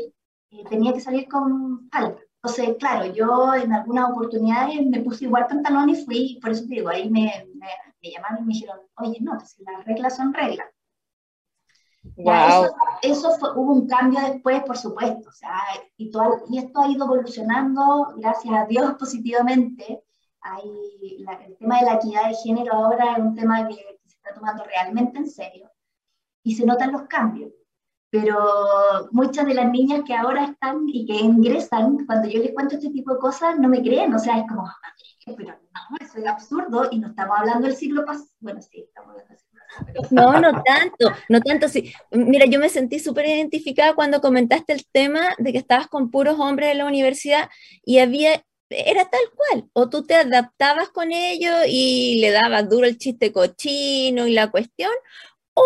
eh, 0.50 0.64
tenía 0.70 0.92
que 0.94 1.00
salir 1.00 1.28
con 1.28 1.88
falda. 1.92 2.18
Entonces, 2.44 2.76
claro, 2.80 3.14
yo 3.14 3.54
en 3.54 3.72
algunas 3.72 4.10
oportunidades 4.10 4.84
me 4.88 5.02
puse 5.02 5.26
igual 5.26 5.46
pantalón 5.46 5.90
y 5.90 6.04
fui, 6.04 6.40
por 6.42 6.50
eso 6.50 6.64
te 6.64 6.76
digo, 6.76 6.90
ahí 6.90 7.08
me, 7.08 7.46
me, 7.54 7.68
llamaron 8.10 8.40
y 8.40 8.48
me 8.48 8.54
dijeron, 8.54 8.80
oye, 8.96 9.18
no, 9.22 9.34
pues 9.38 9.56
las 9.60 9.86
reglas 9.86 10.16
son 10.16 10.34
reglas. 10.34 10.68
Eso, 12.16 12.76
eso 13.04 13.32
fue, 13.38 13.52
hubo 13.56 13.74
un 13.74 13.88
cambio 13.88 14.20
después, 14.22 14.64
por 14.64 14.76
supuesto, 14.76 15.30
o 15.30 15.34
sea, 15.34 15.60
y, 15.98 16.10
todo, 16.10 16.46
y 16.50 16.58
esto 16.58 16.82
ha 16.82 16.88
ido 16.88 17.06
evolucionando, 17.06 18.14
gracias 18.18 18.56
a 18.56 18.66
Dios, 18.66 18.96
positivamente. 19.00 20.04
Hay, 20.44 20.64
el 21.46 21.58
tema 21.58 21.80
de 21.80 21.86
la 21.86 21.94
equidad 21.96 22.30
de 22.30 22.36
género 22.36 22.74
ahora 22.74 23.14
es 23.14 23.20
un 23.20 23.36
tema 23.36 23.68
que, 23.68 23.76
se 23.76 24.18
está 24.18 24.34
tomando 24.34 24.64
realmente 24.64 25.20
en 25.20 25.30
serio 25.30 25.70
y 26.44 26.56
se 26.56 26.66
notan 26.66 26.92
los 26.92 27.04
cambios. 27.04 27.52
Pero 28.12 29.08
muchas 29.12 29.46
de 29.46 29.54
las 29.54 29.72
niñas 29.72 30.02
que 30.06 30.14
ahora 30.14 30.46
están 30.46 30.84
y 30.88 31.06
que 31.06 31.16
ingresan, 31.16 32.06
cuando 32.06 32.28
yo 32.28 32.40
les 32.40 32.54
cuento 32.54 32.76
este 32.76 32.90
tipo 32.90 33.14
de 33.14 33.20
cosas, 33.20 33.58
no 33.58 33.70
me 33.70 33.82
creen, 33.82 34.14
o 34.14 34.20
sea, 34.20 34.38
es 34.38 34.44
como, 34.48 34.70
pero 35.26 35.50
no, 35.50 36.06
eso 36.06 36.18
es 36.18 36.28
absurdo 36.28 36.90
y 36.92 37.00
no 37.00 37.08
estamos 37.08 37.40
hablando 37.40 37.68
del 37.68 37.76
siglo 37.76 38.06
pasado. 38.06 38.28
Bueno, 38.40 38.62
sí, 38.62 38.84
estamos 38.88 39.12
hablando 39.12 39.30
del 39.30 39.38
siglo 39.40 39.52
no, 40.10 40.40
no 40.40 40.64
tanto, 40.64 41.14
no 41.30 41.42
tanto. 41.42 41.70
Sí. 41.70 41.94
Mira, 42.12 42.46
yo 42.46 42.60
me 42.60 42.70
sentí 42.70 43.00
súper 43.00 43.28
identificada 43.28 43.96
cuando 43.96 44.22
comentaste 44.22 44.74
el 44.74 44.86
tema 44.86 45.36
de 45.38 45.52
que 45.52 45.58
estabas 45.58 45.88
con 45.88 46.12
puros 46.12 46.40
hombres 46.40 46.70
de 46.70 46.76
la 46.76 46.86
universidad 46.86 47.50
y 47.86 48.00
había, 48.00 48.44
era 48.70 49.10
tal 49.10 49.22
cual, 49.36 49.70
o 49.74 49.90
tú 49.90 50.04
te 50.04 50.16
adaptabas 50.16 50.90
con 50.90 51.12
ellos 51.12 51.56
y 51.68 52.20
le 52.22 52.32
dabas 52.32 52.70
duro 52.70 52.86
el 52.86 52.98
chiste 52.98 53.32
cochino 53.32 54.28
y 54.28 54.34
la 54.34 54.52
cuestión, 54.52 54.92
o 55.54 55.64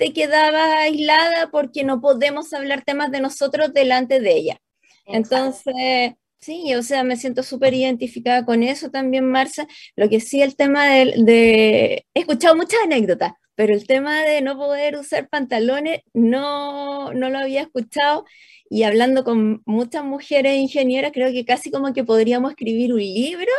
te 0.00 0.14
quedabas 0.14 0.78
aislada 0.78 1.50
porque 1.50 1.84
no 1.84 2.00
podemos 2.00 2.54
hablar 2.54 2.82
temas 2.82 3.10
de 3.10 3.20
nosotros 3.20 3.74
delante 3.74 4.18
de 4.18 4.32
ella. 4.32 4.60
Entonces, 5.04 6.14
Sí, 6.42 6.74
o 6.74 6.82
sea, 6.82 7.04
me 7.04 7.18
siento 7.18 7.42
súper 7.42 7.74
identificada 7.74 8.46
con 8.46 8.62
eso 8.62 8.90
también, 8.90 9.26
Marcia. 9.26 9.68
Lo 9.94 10.08
que 10.08 10.20
sí, 10.20 10.40
el 10.40 10.56
tema 10.56 10.86
de, 10.86 11.12
de, 11.18 12.06
He 12.14 12.20
escuchado 12.20 12.56
muchas 12.56 12.80
anécdotas, 12.82 13.32
pero 13.54 13.74
el 13.74 13.86
tema 13.86 14.22
de 14.22 14.40
no 14.40 14.56
poder 14.56 14.96
usar 14.96 15.28
pantalones 15.28 16.00
no, 16.14 17.12
no 17.12 17.28
lo 17.28 17.38
había 17.38 17.60
escuchado 17.60 18.24
y 18.70 18.84
hablando 18.84 19.22
con 19.22 19.62
muchas 19.66 20.02
mujeres 20.04 20.56
ingenieras, 20.56 21.12
creo 21.12 21.30
que 21.30 21.44
casi 21.44 21.70
como 21.70 21.92
que 21.92 22.04
podríamos 22.04 22.52
escribir 22.52 22.94
un 22.94 23.00
libro 23.00 23.52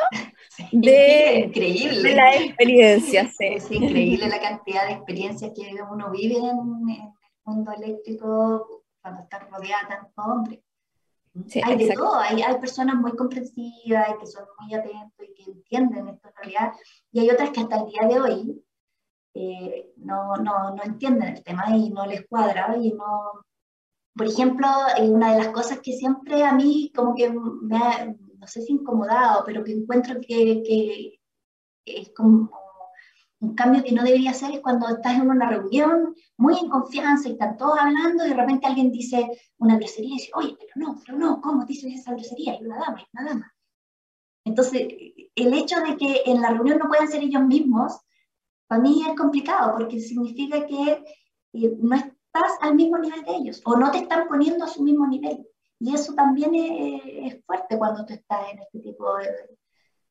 de, 0.71 1.45
increíble. 1.47 2.15
la 2.15 2.35
experiencia. 2.35 3.29
Es 3.39 3.71
increíble 3.71 4.27
la 4.27 4.39
cantidad 4.39 4.87
de 4.87 4.93
experiencias 4.93 5.51
que 5.55 5.73
uno 5.83 6.11
vive 6.11 6.37
en, 6.37 6.89
el 6.89 7.13
mundo 7.45 7.71
eléctrico 7.71 8.83
cuando 9.01 9.23
está 9.23 9.39
rodeada 9.39 9.81
de 9.83 9.95
tantos 9.95 10.25
hombres. 10.25 10.59
hay 11.63 11.77
de 11.77 11.93
todo, 11.93 12.19
hay, 12.19 12.41
hay, 12.41 12.59
personas 12.59 12.95
muy 12.95 13.15
comprensivas 13.15 14.09
y 14.09 14.19
que 14.19 14.25
son 14.27 14.45
muy 14.59 14.73
atentos 14.73 15.27
y 15.27 15.33
que 15.33 15.51
entienden 15.51 16.07
esto 16.09 16.27
en 16.27 16.35
realidad, 16.35 16.73
y 17.11 17.19
hay 17.19 17.29
otras 17.29 17.49
que 17.49 17.61
hasta 17.61 17.77
el 17.77 17.85
día 17.87 18.07
de 18.07 18.19
hoy 18.19 18.63
eh, 19.33 19.93
no, 19.97 20.35
no, 20.35 20.75
no, 20.75 20.83
entienden 20.83 21.35
el 21.35 21.43
tema 21.43 21.65
y 21.75 21.89
no 21.89 22.05
les 22.05 22.27
cuadra 22.27 22.75
y 22.77 22.91
no... 22.91 23.45
Por 24.13 24.27
ejemplo, 24.27 24.67
eh, 24.97 25.09
una 25.09 25.31
de 25.31 25.37
las 25.37 25.47
cosas 25.49 25.79
que 25.79 25.93
siempre 25.93 26.43
a 26.43 26.51
mí 26.51 26.91
como 26.93 27.15
que 27.15 27.29
me 27.29 28.17
no 28.41 28.47
sé 28.47 28.63
si 28.63 28.73
incomodado, 28.73 29.43
pero 29.45 29.63
que 29.63 29.71
encuentro 29.71 30.19
que, 30.19 30.63
que 30.65 31.19
es 31.85 32.11
como 32.15 32.49
un 33.39 33.55
cambio 33.55 33.83
que 33.83 33.91
no 33.91 34.03
debería 34.03 34.33
ser 34.33 34.51
es 34.51 34.59
cuando 34.61 34.87
estás 34.87 35.13
en 35.15 35.29
una 35.29 35.47
reunión 35.47 36.15
muy 36.37 36.57
en 36.57 36.69
confianza 36.69 37.29
y 37.29 37.33
están 37.33 37.55
todos 37.57 37.79
hablando 37.79 38.25
y 38.25 38.29
de 38.29 38.35
repente 38.35 38.67
alguien 38.67 38.91
dice 38.91 39.29
una 39.57 39.77
grosería 39.77 40.09
y 40.09 40.17
dice, 40.17 40.31
oye, 40.33 40.57
pero 40.59 40.71
no, 40.75 40.99
pero 41.05 41.17
no, 41.17 41.41
¿cómo 41.41 41.65
dices 41.65 41.93
esa 41.93 42.11
grosería? 42.11 42.55
Es 42.55 42.61
una 42.61 42.79
dama, 42.79 42.99
es 42.99 43.07
una 43.13 43.29
dama. 43.29 43.53
Entonces, 44.43 44.87
el 45.35 45.53
hecho 45.53 45.79
de 45.81 45.97
que 45.97 46.23
en 46.25 46.41
la 46.41 46.49
reunión 46.49 46.79
no 46.79 46.87
puedan 46.87 47.07
ser 47.07 47.21
ellos 47.21 47.43
mismos 47.43 47.99
para 48.67 48.81
mí 48.81 49.03
es 49.07 49.15
complicado 49.15 49.73
porque 49.77 49.99
significa 49.99 50.65
que 50.65 51.03
eh, 51.53 51.77
no 51.79 51.95
estás 51.95 52.57
al 52.61 52.75
mismo 52.75 52.97
nivel 52.97 53.23
de 53.23 53.35
ellos 53.35 53.61
o 53.65 53.75
no 53.75 53.91
te 53.91 53.99
están 53.99 54.27
poniendo 54.27 54.65
a 54.65 54.67
su 54.67 54.81
mismo 54.81 55.05
nivel. 55.07 55.45
Y 55.83 55.95
eso 55.95 56.13
también 56.13 56.53
es, 56.53 57.43
fuerte 57.43 57.75
cuando 57.75 58.05
tú 58.05 58.13
estás 58.13 58.51
en 58.53 58.59
este 58.59 58.79
tipo 58.79 59.17
de, 59.17 59.57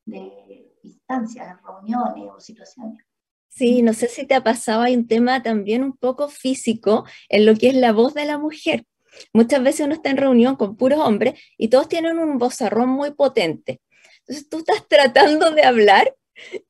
de 0.05 0.75
instancias, 0.83 1.57
reuniones 1.63 2.29
o 2.35 2.39
situaciones. 2.41 3.05
Sí, 3.47 3.81
no 3.81 3.93
sé 3.93 4.09
si 4.09 4.25
te 4.25 4.35
ha 4.35 4.43
pasado, 4.43 4.81
hay 4.81 4.95
un 4.95 5.07
tema 5.07 5.41
también 5.41 5.83
un 5.83 5.95
poco 5.95 6.27
físico 6.27 7.05
en 7.29 7.45
lo 7.45 7.55
que 7.55 7.69
es 7.69 7.75
la 7.75 7.93
voz 7.93 8.13
de 8.13 8.25
la 8.25 8.37
mujer. 8.37 8.85
Muchas 9.31 9.63
veces 9.63 9.85
uno 9.85 9.95
está 9.95 10.09
en 10.09 10.17
reunión 10.17 10.57
con 10.57 10.75
puros 10.75 10.99
hombres 10.99 11.39
y 11.57 11.69
todos 11.69 11.87
tienen 11.87 12.19
un 12.19 12.37
vozarrón 12.37 12.89
muy 12.89 13.11
potente. 13.11 13.79
Entonces 14.19 14.49
tú 14.49 14.57
estás 14.59 14.85
tratando 14.89 15.51
de 15.51 15.63
hablar 15.63 16.13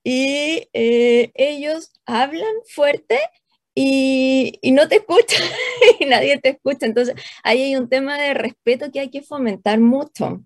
y 0.04 0.68
eh, 0.74 1.32
ellos 1.34 1.92
hablan 2.06 2.54
fuerte 2.68 3.20
y, 3.84 4.60
y, 4.62 4.72
no 4.72 4.88
te 4.88 4.98
escuchan 4.98 5.42
y 6.00 6.06
nadie 6.06 6.40
te 6.40 6.50
escucha. 6.50 6.86
Entonces, 6.86 7.16
ahí 7.44 7.64
hay 7.64 7.76
un 7.76 7.90
tema 7.90 8.18
de 8.18 8.34
respeto 8.34 8.92
que 8.92 9.00
hay 9.00 9.10
que 9.10 9.22
fomentar 9.22 9.80
mucho. 9.80 10.44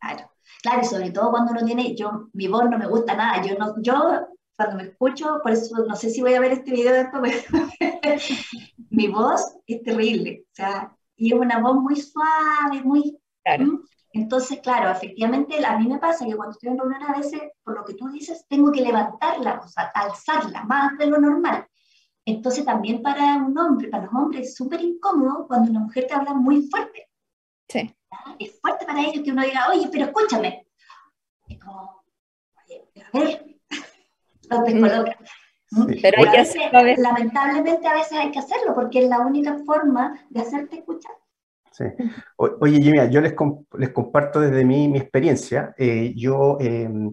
Claro, 0.00 0.30
claro, 0.62 0.80
y 0.82 0.84
sobre 0.86 1.10
todo 1.10 1.30
cuando 1.30 1.52
uno 1.52 1.64
tiene, 1.64 1.94
yo, 1.94 2.28
mi 2.32 2.48
voz 2.48 2.68
no 2.70 2.78
me 2.78 2.86
gusta 2.86 3.14
nada, 3.14 3.44
yo, 3.44 3.56
no, 3.56 3.74
yo 3.82 4.26
cuando 4.56 4.76
me 4.76 4.84
escucho, 4.84 5.40
por 5.42 5.52
eso 5.52 5.84
no 5.86 5.94
sé 5.96 6.10
si 6.10 6.22
voy 6.22 6.34
a 6.34 6.40
ver 6.40 6.52
este 6.52 6.72
video 6.72 6.92
después, 6.92 7.44
mi 8.90 9.08
voz 9.08 9.56
es 9.66 9.82
terrible, 9.82 10.44
o 10.44 10.54
sea, 10.54 10.96
y 11.16 11.32
es 11.32 11.38
una 11.38 11.60
voz 11.60 11.76
muy 11.76 11.96
suave, 11.96 12.82
muy... 12.82 13.18
Claro. 13.44 13.82
Entonces, 14.14 14.60
claro, 14.60 14.90
efectivamente 14.90 15.64
a 15.64 15.78
mí 15.78 15.88
me 15.88 15.98
pasa 15.98 16.26
que 16.26 16.36
cuando 16.36 16.52
estoy 16.52 16.70
en 16.70 16.78
reunión 16.78 17.02
a 17.02 17.16
veces, 17.16 17.40
por 17.64 17.74
lo 17.74 17.84
que 17.84 17.94
tú 17.94 18.08
dices, 18.10 18.44
tengo 18.46 18.70
que 18.70 18.82
levantar 18.82 19.40
la 19.40 19.56
voz, 19.56 19.72
alzarla 19.94 20.64
más 20.64 20.98
de 20.98 21.06
lo 21.06 21.18
normal. 21.18 21.66
Entonces 22.24 22.64
también 22.64 23.02
para 23.02 23.36
un 23.36 23.56
hombre, 23.58 23.88
para 23.88 24.04
los 24.04 24.14
hombres 24.14 24.48
es 24.48 24.54
súper 24.54 24.80
incómodo 24.80 25.46
cuando 25.46 25.70
una 25.70 25.80
mujer 25.80 26.06
te 26.06 26.14
habla 26.14 26.34
muy 26.34 26.68
fuerte. 26.68 27.08
Sí. 27.68 27.94
Es 28.38 28.60
fuerte 28.60 28.86
para 28.86 29.00
ellos 29.00 29.24
que 29.24 29.32
uno 29.32 29.42
diga, 29.42 29.68
oye, 29.70 29.88
pero 29.90 30.04
escúchame. 30.04 30.66
Es 31.48 31.58
como, 31.58 32.04
oye, 32.64 32.84
a 33.02 33.18
ver, 33.18 33.56
lo 34.50 34.62
descoloca. 34.62 35.18
¿Mm? 35.70 35.86
Pero 36.02 36.18
hay 36.28 36.96
lamentablemente 36.96 37.88
a 37.88 37.94
veces 37.94 38.18
hay 38.18 38.30
que 38.30 38.38
hacerlo 38.38 38.74
porque 38.74 39.00
es 39.00 39.08
la 39.08 39.20
única 39.20 39.58
forma 39.64 40.20
de 40.28 40.40
hacerte 40.40 40.76
escuchar. 40.76 41.12
Sí. 41.72 41.84
oye, 42.36 42.82
Jimmy, 42.82 42.98
yo 43.10 43.22
les, 43.22 43.34
les, 43.78 43.88
comparto 43.90 44.40
desde 44.40 44.62
mi, 44.62 44.88
mi 44.88 44.98
experiencia. 44.98 45.74
Eh, 45.78 46.12
yo, 46.14 46.58
em, 46.60 47.10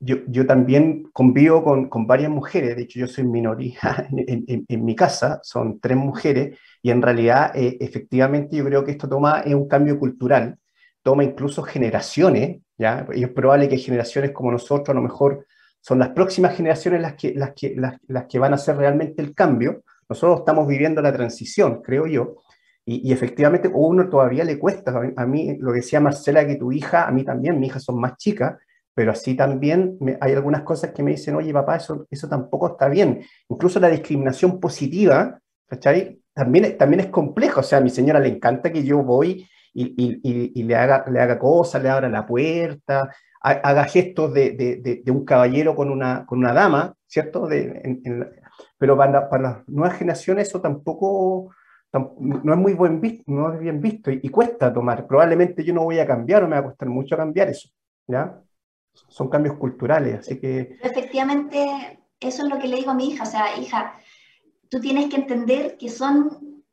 yo, 0.00 0.16
yo, 0.28 0.46
también 0.46 1.04
convivo 1.12 1.62
con, 1.62 1.88
con, 1.88 2.06
varias 2.06 2.30
mujeres, 2.30 2.76
de 2.76 2.82
hecho 2.82 3.00
yo 3.00 3.06
soy 3.06 3.24
minoría 3.24 4.08
en, 4.16 4.84
mi 4.84 4.94
casa, 4.96 5.40
son 5.42 5.80
tres 5.80 5.96
mujeres, 5.96 6.58
y 6.82 6.90
en 6.90 7.02
realidad 7.02 7.52
eh, 7.54 7.76
efectivamente 7.80 8.56
yo 8.56 8.64
creo 8.64 8.84
que 8.84 8.92
esto 8.92 9.08
toma 9.08 9.40
es 9.40 9.54
un 9.54 9.68
cambio 9.68 9.98
cultural, 9.98 10.58
toma 11.02 11.24
incluso 11.24 11.62
generaciones, 11.62 12.60
¿ya? 12.78 13.06
y 13.14 13.24
es 13.24 13.30
probable 13.30 13.68
que 13.68 13.76
generaciones 13.76 14.32
como 14.32 14.50
nosotros 14.50 14.88
a 14.90 14.94
lo 14.94 15.02
mejor 15.02 15.46
son 15.80 15.98
las 15.98 16.10
próximas 16.10 16.56
generaciones 16.56 17.00
las 17.00 17.14
que, 17.14 17.34
las 17.34 17.52
que, 17.54 17.74
las, 17.74 18.26
que 18.26 18.38
van 18.38 18.52
a 18.52 18.56
hacer 18.56 18.76
realmente 18.76 19.22
el 19.22 19.34
cambio. 19.34 19.82
Nosotros 20.08 20.40
estamos 20.40 20.66
viviendo 20.66 21.00
la 21.00 21.12
transición, 21.12 21.80
creo 21.82 22.06
yo, 22.06 22.36
y, 22.84 23.12
efectivamente 23.12 23.68
a 23.68 23.72
uno 23.72 24.08
todavía 24.08 24.44
le 24.44 24.58
cuesta. 24.58 24.92
A 25.16 25.26
mí, 25.26 25.56
lo 25.58 25.72
que 25.72 25.78
decía 25.78 26.00
Marcela, 26.00 26.46
que 26.46 26.56
tu 26.56 26.72
hija, 26.72 27.06
a 27.06 27.12
mí 27.12 27.24
también, 27.24 27.58
mi 27.60 27.68
hija 27.68 27.78
son 27.78 28.00
más 28.00 28.16
chicas, 28.16 28.56
pero 28.94 29.12
así 29.12 29.34
también 29.34 29.98
hay 30.20 30.32
algunas 30.32 30.62
cosas 30.62 30.92
que 30.92 31.02
me 31.02 31.12
dicen, 31.12 31.36
oye 31.36 31.52
papá, 31.52 31.76
eso, 31.76 32.06
eso 32.10 32.28
tampoco 32.28 32.68
está 32.68 32.88
bien. 32.88 33.22
Incluso 33.48 33.80
la 33.80 33.88
discriminación 33.88 34.60
positiva, 34.60 35.40
¿cachai? 35.66 36.20
También, 36.34 36.76
también 36.76 37.00
es 37.00 37.06
complejo. 37.06 37.60
O 37.60 37.62
sea, 37.62 37.78
a 37.78 37.80
mi 37.82 37.90
señora 37.90 38.20
le 38.20 38.28
encanta 38.28 38.72
que 38.72 38.84
yo 38.84 39.02
voy 39.02 39.48
y, 39.72 40.62
le, 40.64 40.76
haga, 40.76 41.04
le 41.10 41.20
haga 41.20 41.38
cosas, 41.38 41.82
le 41.82 41.88
abra 41.88 42.08
la 42.08 42.26
puerta, 42.26 43.08
haga 43.40 43.84
gestos 43.84 44.34
de, 44.34 44.52
de, 45.04 45.10
un 45.10 45.24
caballero 45.24 45.74
con 45.74 45.90
una, 45.90 46.26
con 46.26 46.38
una 46.40 46.52
dama, 46.52 46.94
¿cierto? 47.06 47.48
pero 48.78 48.96
para, 48.96 49.28
para, 49.28 49.42
las 49.42 49.68
nuevas 49.68 49.96
generaciones 49.96 50.48
eso 50.48 50.60
tampoco 50.60 51.50
no 51.92 52.52
es 52.52 52.58
muy 52.58 52.74
buen 52.74 53.00
visto, 53.00 53.24
no 53.26 53.52
es 53.52 53.58
bien 53.58 53.80
visto 53.80 54.10
y, 54.10 54.28
cuesta 54.28 54.72
tomar. 54.72 55.06
Probablemente 55.06 55.64
yo 55.64 55.74
no 55.74 55.84
voy 55.84 55.98
a 55.98 56.06
cambiar 56.06 56.44
o 56.44 56.48
me 56.48 56.54
va 56.54 56.60
a 56.60 56.64
costar 56.64 56.88
mucho 56.88 57.16
cambiar 57.16 57.48
eso, 57.48 57.68
¿ya? 58.06 58.40
Son 59.08 59.28
cambios 59.28 59.56
culturales, 59.56 60.20
así 60.20 60.38
que... 60.38 60.78
Efectivamente, 60.82 62.00
eso 62.20 62.42
es 62.44 62.48
lo 62.48 62.58
que 62.58 62.68
le 62.68 62.76
digo 62.76 62.90
a 62.90 62.94
mi 62.94 63.08
hija, 63.08 63.24
o 63.24 63.26
sea, 63.26 63.58
hija, 63.58 63.98
tú 64.68 64.80
tienes 64.80 65.08
que 65.08 65.16
entender 65.16 65.76
que 65.78 65.88
son, 65.88 66.64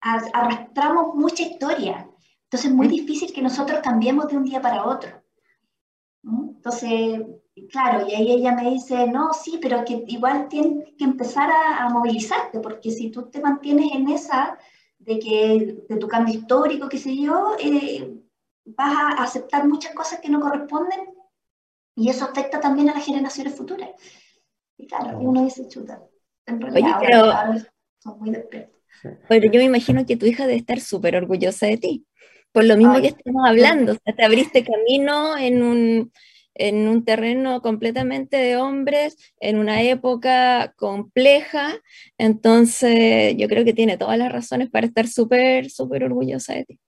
arrastramos 0.00 1.14
mucha 1.14 1.42
historia, 1.42 2.08
entonces 2.44 2.70
es 2.70 2.76
muy 2.76 2.88
difícil 2.88 3.32
que 3.32 3.42
nosotros 3.42 3.80
cambiemos 3.82 4.28
de 4.28 4.36
un 4.36 4.44
día 4.44 4.60
para 4.60 4.84
otro. 4.84 5.10
Entonces, 6.22 7.22
claro, 7.70 8.06
y 8.06 8.14
ahí 8.14 8.32
ella 8.32 8.52
me 8.52 8.70
dice, 8.70 9.06
no, 9.06 9.32
sí, 9.32 9.58
pero 9.60 9.84
que 9.84 10.04
igual 10.08 10.48
tienes 10.48 10.92
que 10.98 11.04
empezar 11.04 11.50
a, 11.50 11.88
movilizarte, 11.88 12.60
porque 12.60 12.90
si 12.90 13.10
tú 13.10 13.30
te 13.30 13.40
mantienes 13.40 13.92
en 13.92 14.08
esa 14.08 14.58
de 14.98 15.18
que 15.18 15.84
de 15.88 15.96
tu 15.96 16.08
cambio 16.08 16.34
histórico, 16.34 16.88
qué 16.88 16.98
sé 16.98 17.16
yo, 17.16 17.56
eh, 17.58 18.16
vas 18.64 18.96
a 18.96 19.22
aceptar 19.22 19.66
muchas 19.68 19.94
cosas 19.94 20.20
que 20.20 20.28
no 20.28 20.40
corresponden 20.40 21.15
y 21.96 22.10
eso 22.10 22.26
afecta 22.26 22.60
también 22.60 22.90
a 22.90 22.94
las 22.94 23.04
generaciones 23.04 23.54
futuras. 23.54 23.90
Y 24.76 24.86
claro, 24.86 25.18
uno 25.18 25.42
dice, 25.42 25.66
chuta, 25.66 26.02
en 26.46 26.60
realidad 26.60 26.98
Oye, 26.98 27.06
pero, 27.06 27.32
son 27.98 28.18
muy 28.20 28.30
despiertos. 28.30 28.76
Pero 29.28 29.50
yo 29.50 29.58
me 29.58 29.64
imagino 29.64 30.04
que 30.06 30.16
tu 30.16 30.26
hija 30.26 30.46
debe 30.46 30.58
estar 30.58 30.80
súper 30.80 31.16
orgullosa 31.16 31.66
de 31.66 31.78
ti, 31.78 32.06
por 32.52 32.64
lo 32.64 32.76
mismo 32.76 33.00
que 33.00 33.08
estamos 33.08 33.48
hablando, 33.48 33.92
o 33.92 33.96
sea, 34.04 34.14
te 34.14 34.24
abriste 34.24 34.64
camino 34.64 35.36
en 35.36 35.62
un 35.62 36.12
en 36.58 36.88
un 36.88 37.04
terreno 37.04 37.60
completamente 37.60 38.36
de 38.36 38.56
hombres, 38.56 39.16
en 39.40 39.58
una 39.58 39.82
época 39.82 40.72
compleja, 40.76 41.74
entonces 42.18 43.34
yo 43.36 43.46
creo 43.48 43.64
que 43.64 43.74
tiene 43.74 43.98
todas 43.98 44.18
las 44.18 44.32
razones 44.32 44.70
para 44.70 44.86
estar 44.86 45.06
súper, 45.06 45.70
súper 45.70 46.04
orgullosa 46.04 46.54
de 46.54 46.64
ti. 46.64 46.80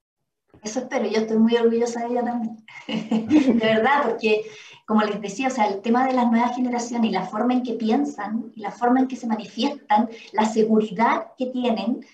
Eso 0.63 0.79
espero, 0.79 1.07
yo 1.07 1.19
estoy 1.19 1.37
muy 1.37 1.55
orgullosa 1.55 2.01
de 2.01 2.07
ella 2.07 2.23
también, 2.23 2.57
de 2.87 3.65
verdad, 3.65 4.09
porque 4.09 4.45
como 4.85 5.01
les 5.03 5.21
decía, 5.21 5.47
o 5.47 5.51
sea, 5.51 5.67
el 5.67 5.81
tema 5.81 6.05
de 6.07 6.13
las 6.13 6.29
nuevas 6.29 6.55
generaciones 6.55 7.09
y 7.09 7.13
la 7.13 7.25
forma 7.25 7.53
en 7.53 7.63
que 7.63 7.73
piensan, 7.73 8.51
y 8.55 8.61
la 8.61 8.71
forma 8.71 8.99
en 8.99 9.07
que 9.07 9.15
se 9.15 9.27
manifiestan, 9.27 10.09
la 10.33 10.45
seguridad 10.45 11.33
que 11.37 11.47
tienen, 11.47 12.05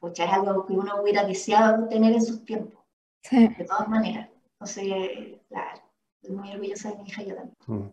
pues 0.00 0.18
es 0.18 0.28
algo 0.28 0.66
que 0.66 0.72
uno 0.72 1.00
hubiera 1.00 1.24
deseado 1.24 1.88
tener 1.88 2.12
en 2.12 2.22
sus 2.22 2.44
tiempos, 2.44 2.82
de 3.30 3.64
todas 3.64 3.88
maneras. 3.88 4.28
Entonces, 4.58 5.38
claro 5.48 5.88
muy 6.28 6.50
orgullosa 6.52 6.90
de 6.90 6.96
mi 6.96 7.08
hija 7.08 7.22
yo 7.22 7.34
también. 7.34 7.56
Mm. 7.66 7.90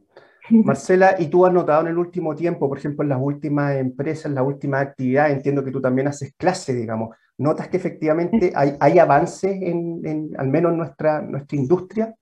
Marcela, 0.50 1.16
¿y 1.18 1.28
tú 1.28 1.46
has 1.46 1.54
notado 1.54 1.82
en 1.82 1.88
el 1.88 1.98
último 1.98 2.36
tiempo, 2.36 2.68
por 2.70 2.78
ejemplo, 2.78 3.04
en 3.04 3.10
las 3.10 3.20
últimas 3.22 3.76
empresas, 3.76 4.28
en 4.28 4.36
las 4.36 4.46
últimas 4.46 4.82
actividades, 4.82 5.36
entiendo 5.36 5.64
que 5.64 5.72
tú 5.72 5.82
también 5.82 6.08
haces 6.08 6.34
clases, 6.38 6.76
digamos, 6.76 7.16
¿notas 7.38 7.68
que 7.68 7.78
efectivamente 7.78 8.52
hay, 8.56 8.76
hay 8.80 9.00
avances 9.00 9.52
en, 9.62 10.02
en, 10.06 10.30
al 10.38 10.48
menos 10.48 10.72
en 10.72 10.78
nuestra, 10.78 11.22
nuestra 11.22 11.58
industria? 11.58 12.16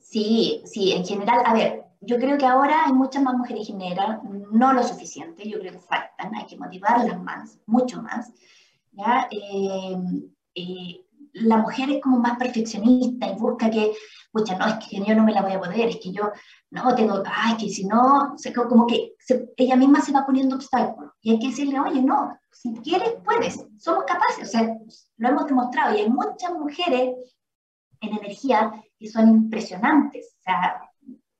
Sí, 0.00 0.62
sí, 0.64 0.92
en 0.92 1.04
general, 1.04 1.42
a 1.44 1.54
ver, 1.54 1.82
yo 2.00 2.18
creo 2.18 2.36
que 2.36 2.46
ahora 2.46 2.86
hay 2.86 2.92
muchas 2.92 3.22
más 3.22 3.34
mujeres 3.34 3.68
ingenieras, 3.68 4.20
no 4.52 4.72
lo 4.72 4.82
suficiente, 4.82 5.48
yo 5.48 5.58
creo 5.58 5.72
que 5.72 5.78
faltan, 5.78 6.34
hay 6.34 6.46
que 6.46 6.56
motivarlas 6.56 7.20
más, 7.22 7.58
mucho 7.66 8.02
más. 8.02 8.32
¿ya? 8.92 9.28
Eh, 9.30 9.96
eh, 10.54 11.04
la 11.32 11.56
mujer 11.56 11.90
es 11.90 12.02
como 12.02 12.18
más 12.18 12.38
perfeccionista 12.38 13.26
y 13.26 13.34
busca 13.34 13.70
que, 13.70 13.92
pucha, 14.30 14.56
no, 14.56 14.66
es 14.66 14.74
que 14.86 15.02
yo 15.02 15.14
no 15.14 15.24
me 15.24 15.32
la 15.32 15.42
voy 15.42 15.52
a 15.52 15.60
poder, 15.60 15.88
es 15.88 15.96
que 15.96 16.12
yo, 16.12 16.30
no, 16.70 16.94
tengo, 16.94 17.22
ay, 17.26 17.56
que 17.56 17.68
si 17.68 17.84
no, 17.84 18.34
como 18.68 18.86
que 18.86 19.14
ella 19.56 19.76
misma 19.76 20.00
se 20.00 20.12
va 20.12 20.26
poniendo 20.26 20.56
obstáculos. 20.56 21.12
Y 21.20 21.32
hay 21.32 21.38
que 21.38 21.48
decirle, 21.48 21.80
oye, 21.80 22.02
no, 22.02 22.38
si 22.50 22.72
quieres, 22.74 23.14
puedes, 23.24 23.64
somos 23.78 24.04
capaces, 24.04 24.48
o 24.48 24.50
sea, 24.50 24.76
lo 25.16 25.28
hemos 25.28 25.46
demostrado. 25.46 25.96
Y 25.96 26.00
hay 26.00 26.10
muchas 26.10 26.52
mujeres 26.52 27.14
en 28.00 28.18
energía 28.18 28.72
que 28.98 29.08
son 29.08 29.28
impresionantes. 29.28 30.36
O 30.38 30.42
sea, 30.42 30.80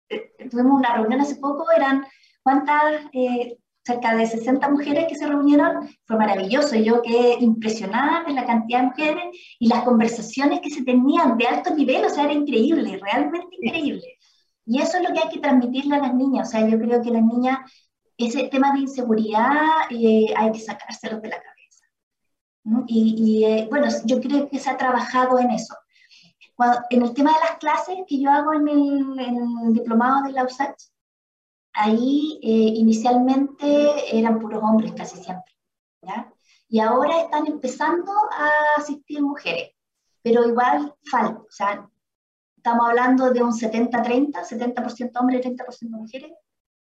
eh, 0.09 0.49
tuvimos 0.51 0.79
una 0.79 0.97
reunión 0.97 1.21
hace 1.21 1.37
poco, 1.37 1.71
eran 1.75 2.05
cuántas, 2.43 3.03
eh, 3.13 3.59
cerca 3.85 4.15
de 4.15 4.27
60 4.27 4.69
mujeres 4.69 5.07
que 5.09 5.17
se 5.17 5.27
reunieron, 5.27 5.89
fue 6.05 6.17
maravilloso, 6.17 6.77
yo 6.77 7.03
quedé 7.03 7.37
impresionada 7.41 8.25
de 8.25 8.33
la 8.33 8.47
cantidad 8.47 8.81
de 8.81 8.87
mujeres 8.87 9.25
y 9.59 9.69
las 9.69 9.83
conversaciones 9.83 10.61
que 10.61 10.71
se 10.71 10.85
tenían 10.85 11.37
de 11.37 11.47
alto 11.47 11.75
nivel, 11.75 12.05
o 12.05 12.09
sea, 12.09 12.25
era 12.25 12.33
increíble, 12.33 13.01
realmente 13.03 13.57
increíble. 13.61 14.19
Y 14.65 14.81
eso 14.81 14.99
es 14.99 15.09
lo 15.09 15.13
que 15.13 15.21
hay 15.21 15.29
que 15.29 15.41
transmitirle 15.41 15.97
a 15.97 16.01
las 16.01 16.15
niñas, 16.15 16.49
o 16.49 16.51
sea, 16.51 16.69
yo 16.69 16.79
creo 16.79 17.03
que 17.03 17.11
las 17.11 17.23
niñas, 17.23 17.59
ese 18.17 18.49
tema 18.49 18.73
de 18.73 18.81
inseguridad 18.81 19.57
eh, 19.91 20.33
hay 20.37 20.53
que 20.53 20.61
sacárselo 20.61 21.21
de 21.21 21.29
la 21.29 21.37
cabeza. 21.37 21.53
Y, 22.87 23.67
bueno, 23.71 23.89
yo 24.05 24.21
creo 24.21 24.49
que 24.49 24.59
se 24.59 24.71
ha 24.71 24.77
trabajado 24.77 25.39
en 25.39 25.51
eso. 25.51 25.75
En 26.91 27.03
el 27.03 27.13
tema 27.13 27.33
de 27.33 27.41
las 27.41 27.59
clases 27.59 27.97
que 28.07 28.21
yo 28.21 28.31
hago 28.31 28.55
en 28.55 28.69
el, 28.69 29.73
diplomado 29.73 30.23
de 30.23 30.33
la 30.33 30.45
USACH, 30.45 30.92
ahí 31.73 32.39
eh, 32.43 32.73
inicialmente 32.77 34.17
eran 34.19 34.39
puros 34.39 34.63
hombres 34.63 34.93
casi 34.93 35.17
siempre, 35.17 35.53
¿ya? 36.03 36.33
Y 36.69 36.81
ahora 36.81 37.21
están 37.21 37.47
empezando 37.47 38.13
a 38.33 38.51
asistir 38.81 39.23
mujeres, 39.23 39.73
pero 40.23 40.49
igual 40.49 40.95
falta, 41.11 41.41
o 41.41 41.51
sea, 41.51 41.89
estamos 42.57 42.89
hablando 42.89 43.31
de 43.31 43.43
un 43.43 43.53
70-30, 43.53 44.33
70%, 44.33 45.21
hombres, 45.21 45.45
30% 45.45 45.91
mujeres, 45.91 46.33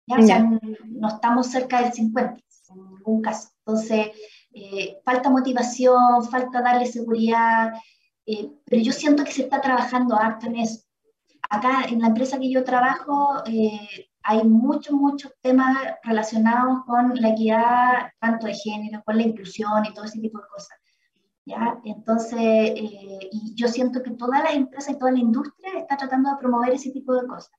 ¿ya? 0.06 0.18
O 0.18 0.22
sea, 0.22 0.38
no 0.84 1.08
estamos 1.08 1.48
cerca 1.48 1.82
del 1.82 1.92
50 1.92 2.40
en 2.70 2.90
ningún 2.90 3.22
caso. 3.22 3.50
Entonces, 3.64 4.10
eh, 4.52 5.00
falta 5.04 5.30
motivación, 5.30 6.24
falta 6.30 6.62
darle 6.62 6.86
seguridad, 6.86 7.72
eh, 8.24 8.50
pero 8.64 8.82
yo 8.82 8.92
siento 8.92 9.24
que 9.24 9.32
se 9.32 9.42
está 9.42 9.60
trabajando 9.60 10.16
harto 10.16 10.46
en 10.46 10.56
eso. 10.56 10.82
Acá 11.48 11.84
en 11.88 12.00
la 12.00 12.08
empresa 12.08 12.38
que 12.38 12.50
yo 12.50 12.64
trabajo 12.64 13.42
eh, 13.46 14.05
hay 14.28 14.42
muchos, 14.42 14.92
muchos 14.92 15.32
temas 15.40 15.76
relacionados 16.02 16.84
con 16.84 17.14
la 17.14 17.28
equidad, 17.28 18.10
tanto 18.18 18.48
de 18.48 18.54
género, 18.54 19.00
con 19.04 19.16
la 19.16 19.22
inclusión 19.22 19.84
y 19.84 19.94
todo 19.94 20.04
ese 20.04 20.20
tipo 20.20 20.40
de 20.40 20.48
cosas. 20.48 20.76
¿ya? 21.44 21.78
Entonces, 21.84 22.40
eh, 22.40 23.28
y 23.30 23.54
yo 23.54 23.68
siento 23.68 24.02
que 24.02 24.10
toda 24.10 24.42
la 24.42 24.50
empresa 24.50 24.90
y 24.90 24.98
toda 24.98 25.12
la 25.12 25.20
industria 25.20 25.78
está 25.78 25.96
tratando 25.96 26.30
de 26.30 26.36
promover 26.40 26.72
ese 26.72 26.90
tipo 26.90 27.14
de 27.14 27.26
cosas. 27.28 27.52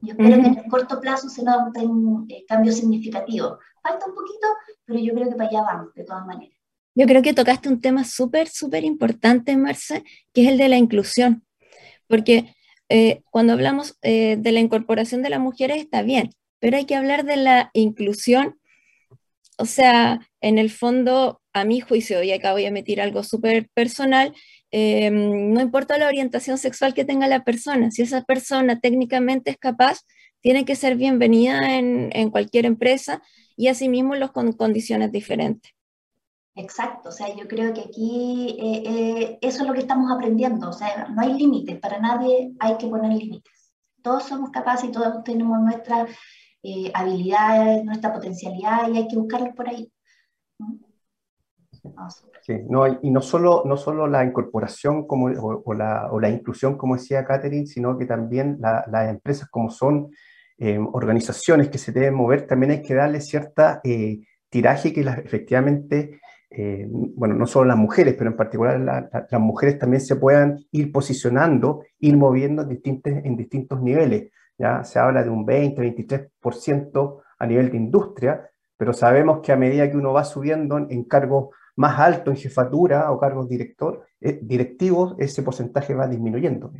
Yo 0.00 0.12
espero 0.12 0.40
que 0.40 0.48
en 0.48 0.58
el 0.58 0.70
corto 0.70 1.00
plazo 1.00 1.28
se 1.28 1.42
noten 1.42 2.26
cambios 2.48 2.76
significativos. 2.76 3.58
Falta 3.82 4.06
un 4.06 4.14
poquito, 4.14 4.46
pero 4.86 5.00
yo 5.00 5.12
creo 5.12 5.28
que 5.28 5.36
para 5.36 5.50
allá 5.50 5.62
vamos, 5.62 5.94
de 5.94 6.04
todas 6.04 6.24
maneras. 6.26 6.56
Yo 6.94 7.06
creo 7.06 7.20
que 7.20 7.34
tocaste 7.34 7.68
un 7.68 7.80
tema 7.80 8.04
súper, 8.04 8.48
súper 8.48 8.84
importante, 8.84 9.56
Marce, 9.56 10.02
que 10.32 10.44
es 10.44 10.48
el 10.48 10.56
de 10.56 10.68
la 10.68 10.78
inclusión, 10.78 11.44
porque 12.08 12.54
eh, 12.90 13.22
cuando 13.30 13.52
hablamos 13.52 13.96
eh, 14.02 14.36
de 14.38 14.52
la 14.52 14.60
incorporación 14.60 15.22
de 15.22 15.30
las 15.30 15.40
mujeres 15.40 15.78
está 15.78 16.02
bien, 16.02 16.32
pero 16.58 16.76
hay 16.76 16.86
que 16.86 16.96
hablar 16.96 17.24
de 17.24 17.36
la 17.36 17.70
inclusión, 17.72 18.58
o 19.58 19.64
sea, 19.64 20.20
en 20.40 20.58
el 20.58 20.70
fondo, 20.70 21.40
a 21.52 21.64
mi 21.64 21.80
juicio, 21.80 22.22
y 22.22 22.32
acá 22.32 22.52
voy 22.52 22.64
a 22.64 22.68
emitir 22.68 23.00
algo 23.00 23.22
súper 23.22 23.68
personal, 23.74 24.34
em, 24.72 25.52
no 25.52 25.60
importa 25.60 25.98
la 25.98 26.08
orientación 26.08 26.58
sexual 26.58 26.94
que 26.94 27.04
tenga 27.04 27.28
la 27.28 27.44
persona, 27.44 27.90
si 27.90 28.02
esa 28.02 28.24
persona 28.24 28.80
técnicamente 28.80 29.50
es 29.52 29.56
capaz, 29.58 30.00
tiene 30.40 30.64
que 30.64 30.76
ser 30.76 30.96
bienvenida 30.96 31.78
en, 31.78 32.10
en 32.12 32.30
cualquier 32.30 32.66
empresa 32.66 33.22
y 33.56 33.68
asimismo 33.68 34.16
los 34.16 34.32
con 34.32 34.52
condiciones 34.52 35.12
diferentes. 35.12 35.72
Exacto, 36.60 37.08
o 37.08 37.12
sea, 37.12 37.34
yo 37.34 37.48
creo 37.48 37.72
que 37.72 37.80
aquí 37.80 38.56
eh, 38.60 38.82
eh, 38.84 39.38
eso 39.40 39.62
es 39.62 39.68
lo 39.68 39.72
que 39.72 39.80
estamos 39.80 40.12
aprendiendo, 40.12 40.68
o 40.68 40.72
sea, 40.72 41.08
no 41.08 41.22
hay 41.22 41.32
límites, 41.32 41.80
para 41.80 41.98
nadie 41.98 42.52
hay 42.60 42.76
que 42.76 42.86
poner 42.86 43.12
límites. 43.12 43.72
Todos 44.02 44.24
somos 44.24 44.50
capaces 44.50 44.90
y 44.90 44.92
todos 44.92 45.24
tenemos 45.24 45.58
nuestras 45.60 46.10
eh, 46.62 46.90
habilidades, 46.92 47.82
nuestra 47.84 48.12
potencialidad 48.12 48.90
y 48.90 48.98
hay 48.98 49.08
que 49.08 49.16
buscarlas 49.16 49.54
por 49.54 49.68
ahí. 49.70 49.90
Sí, 52.42 52.52
no, 52.68 52.86
y 52.86 53.10
no 53.10 53.22
solo, 53.22 53.62
no 53.64 53.78
solo 53.78 54.06
la 54.06 54.22
incorporación 54.22 55.06
como, 55.06 55.28
o, 55.28 55.72
la, 55.72 56.08
o 56.12 56.20
la, 56.20 56.28
inclusión, 56.28 56.76
como 56.76 56.96
decía 56.96 57.24
Catherine, 57.24 57.66
sino 57.66 57.96
que 57.96 58.04
también 58.04 58.58
las 58.60 59.08
empresas 59.08 59.48
como 59.48 59.70
son 59.70 60.10
organizaciones 60.92 61.70
que 61.70 61.78
se 61.78 61.90
deben 61.90 62.12
mover, 62.12 62.46
también 62.46 62.72
hay 62.72 62.82
que 62.82 62.92
darle 62.92 63.22
cierta 63.22 63.80
tiraje 64.50 64.92
que 64.92 65.02
las, 65.02 65.18
efectivamente 65.20 66.20
eh, 66.50 66.84
bueno, 66.90 67.36
no 67.36 67.46
solo 67.46 67.66
las 67.66 67.76
mujeres, 67.76 68.14
pero 68.18 68.30
en 68.30 68.36
particular 68.36 68.80
las 68.80 69.40
mujeres 69.40 69.78
también 69.78 70.00
se 70.00 70.16
puedan 70.16 70.58
ir 70.72 70.90
posicionando, 70.90 71.84
ir 72.00 72.16
moviendo 72.16 72.62
en, 72.62 72.68
distintos, 72.68 73.12
en 73.12 73.36
distintos 73.36 73.80
niveles. 73.80 74.32
¿ya? 74.58 74.82
Se 74.82 74.98
habla 74.98 75.22
de 75.22 75.30
un 75.30 75.46
20, 75.46 75.80
23% 75.80 77.22
a 77.38 77.46
nivel 77.46 77.70
de 77.70 77.76
industria, 77.76 78.50
pero 78.76 78.92
sabemos 78.92 79.40
que 79.40 79.52
a 79.52 79.56
medida 79.56 79.88
que 79.88 79.96
uno 79.96 80.12
va 80.12 80.24
subiendo 80.24 80.78
en, 80.78 81.04
cargos 81.04 81.50
más 81.76 82.00
altos, 82.00 82.34
en 82.34 82.40
jefatura 82.40 83.12
o 83.12 83.20
cargos 83.20 83.48
director, 83.48 84.04
eh, 84.20 84.40
directivos, 84.42 85.14
ese 85.18 85.42
porcentaje 85.42 85.94
va 85.94 86.08
disminuyendo. 86.08 86.72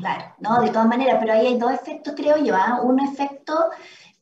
Claro, 0.00 0.24
no, 0.40 0.60
de 0.60 0.68
todas 0.68 0.88
maneras, 0.88 1.18
pero 1.20 1.32
ahí 1.32 1.46
hay 1.46 1.58
dos 1.58 1.72
efectos, 1.72 2.14
creo 2.16 2.38
yo. 2.38 2.54
¿ah? 2.56 2.80
Un 2.82 2.98
efecto 3.00 3.54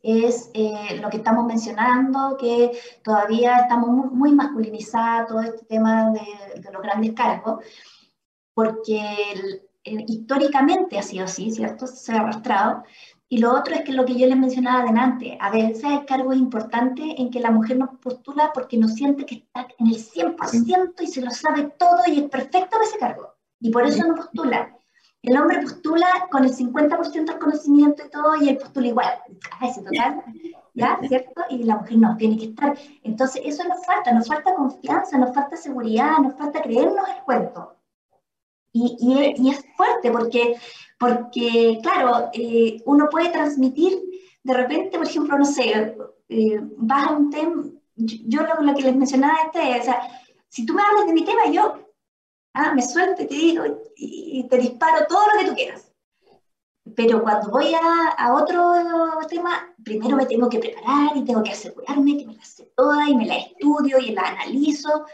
es 0.04 0.50
eh, 0.52 0.98
lo 1.00 1.08
que 1.08 1.16
estamos 1.16 1.46
mencionando, 1.46 2.36
que 2.38 2.72
todavía 3.02 3.56
estamos 3.56 4.12
muy, 4.12 4.32
masculinizados, 4.32 5.28
todo 5.28 5.40
este 5.40 5.64
tema 5.64 6.10
de, 6.10 6.70
los 6.70 6.82
grandes 6.82 7.14
cargos, 7.14 7.64
porque 8.52 9.00
históricamente 9.82 10.98
ha 10.98 11.02
sido 11.02 11.24
así, 11.24 11.50
¿cierto? 11.50 11.86
Se 11.86 12.12
ha 12.12 12.20
arrastrado. 12.20 12.84
Y 13.30 13.38
lo 13.38 13.54
otro 13.54 13.74
es 13.74 13.80
que 13.80 13.92
lo 13.92 14.04
que 14.04 14.16
yo 14.16 14.26
les 14.26 14.36
mencionaba 14.36 14.82
adelante, 14.82 15.38
a 15.40 15.50
veces 15.50 15.82
hay 15.84 16.04
cargos 16.04 16.36
importantes 16.36 17.06
en 17.16 17.30
que 17.30 17.40
la 17.40 17.50
mujer 17.50 17.78
no 17.78 17.98
postula 17.98 18.52
porque 18.52 18.76
no 18.76 18.88
siente 18.88 19.24
que 19.24 19.36
está 19.36 19.66
en 19.78 19.86
el 19.86 19.96
100% 19.96 21.00
y 21.00 21.06
se 21.06 21.22
lo 21.22 21.30
sabe 21.30 21.72
todo 21.78 22.02
y 22.06 22.20
es 22.20 22.28
perfecto 22.28 22.76
ese 22.82 22.98
cargo. 22.98 23.34
Y 23.58 23.70
por 23.70 23.86
eso 23.86 24.06
no 24.06 24.14
postula. 24.14 24.76
El 25.24 25.38
hombre 25.38 25.62
postula 25.62 26.28
con 26.30 26.44
el 26.44 26.54
50% 26.54 27.12
del 27.12 27.38
conocimiento 27.38 28.04
y 28.04 28.10
todo, 28.10 28.36
y 28.36 28.50
él 28.50 28.58
postula 28.58 28.88
igual, 28.88 29.22
a 29.58 29.66
ese 29.66 29.82
total, 29.82 30.22
¿ya? 30.74 30.98
¿Cierto? 31.08 31.42
Y 31.48 31.62
la 31.62 31.76
mujer 31.76 31.96
no, 31.96 32.16
tiene 32.18 32.36
que 32.36 32.44
estar. 32.46 32.76
Entonces, 33.02 33.40
eso 33.44 33.64
nos 33.64 33.84
falta, 33.86 34.12
nos 34.12 34.28
falta 34.28 34.54
confianza, 34.54 35.16
nos 35.16 35.34
falta 35.34 35.56
seguridad, 35.56 36.18
nos 36.18 36.34
falta 36.36 36.60
creernos 36.60 37.08
el 37.08 37.22
cuento. 37.24 37.74
Y, 38.72 38.96
y, 38.98 39.50
es, 39.50 39.64
fuerte 39.76 40.10
porque, 40.10 40.56
porque 40.98 41.78
claro, 41.82 42.28
eh, 42.34 42.82
uno 42.84 43.08
puede 43.10 43.30
transmitir, 43.30 43.98
de 44.42 44.52
repente, 44.52 44.98
por 44.98 45.06
ejemplo, 45.06 45.38
no 45.38 45.44
sé, 45.44 45.96
eh, 46.28 46.60
vas 46.76 47.08
a 47.08 47.12
un 47.12 47.30
tema, 47.30 47.64
yo, 47.96 48.42
lo, 48.42 48.74
que 48.74 48.82
les 48.82 48.96
mencionaba 48.96 49.38
este, 49.46 49.80
o 49.80 49.82
sea, 49.84 50.02
si 50.48 50.66
tú 50.66 50.74
me 50.74 50.82
hablas 50.82 51.06
de 51.06 51.14
mi 51.14 51.24
tema, 51.24 51.46
yo 51.46 51.83
Ah, 52.56 52.72
me 52.72 52.82
suelto 52.82 53.22
y 53.22 53.26
te 53.26 53.34
digo, 53.34 53.64
y, 53.96 54.46
te 54.48 54.58
disparo 54.58 55.06
todo 55.08 55.24
lo 55.26 55.40
que 55.40 55.46
tú 55.46 55.54
quieras. 55.54 55.90
Pero 56.94 57.20
cuando 57.22 57.50
voy 57.50 57.74
a, 57.74 58.10
a, 58.16 58.34
otro 58.34 58.74
tema, 59.28 59.74
primero 59.82 60.16
me 60.16 60.26
tengo 60.26 60.48
que 60.48 60.60
preparar 60.60 61.16
y 61.16 61.24
tengo 61.24 61.42
que 61.42 61.50
asegurarme 61.50 62.16
que 62.16 62.26
me 62.26 62.34
la 62.34 62.44
sé 62.44 62.70
toda 62.76 63.08
y 63.08 63.16
me 63.16 63.26
la 63.26 63.38
estudio 63.38 63.98
y 63.98 64.12
la 64.12 64.22
analizo. 64.28 65.04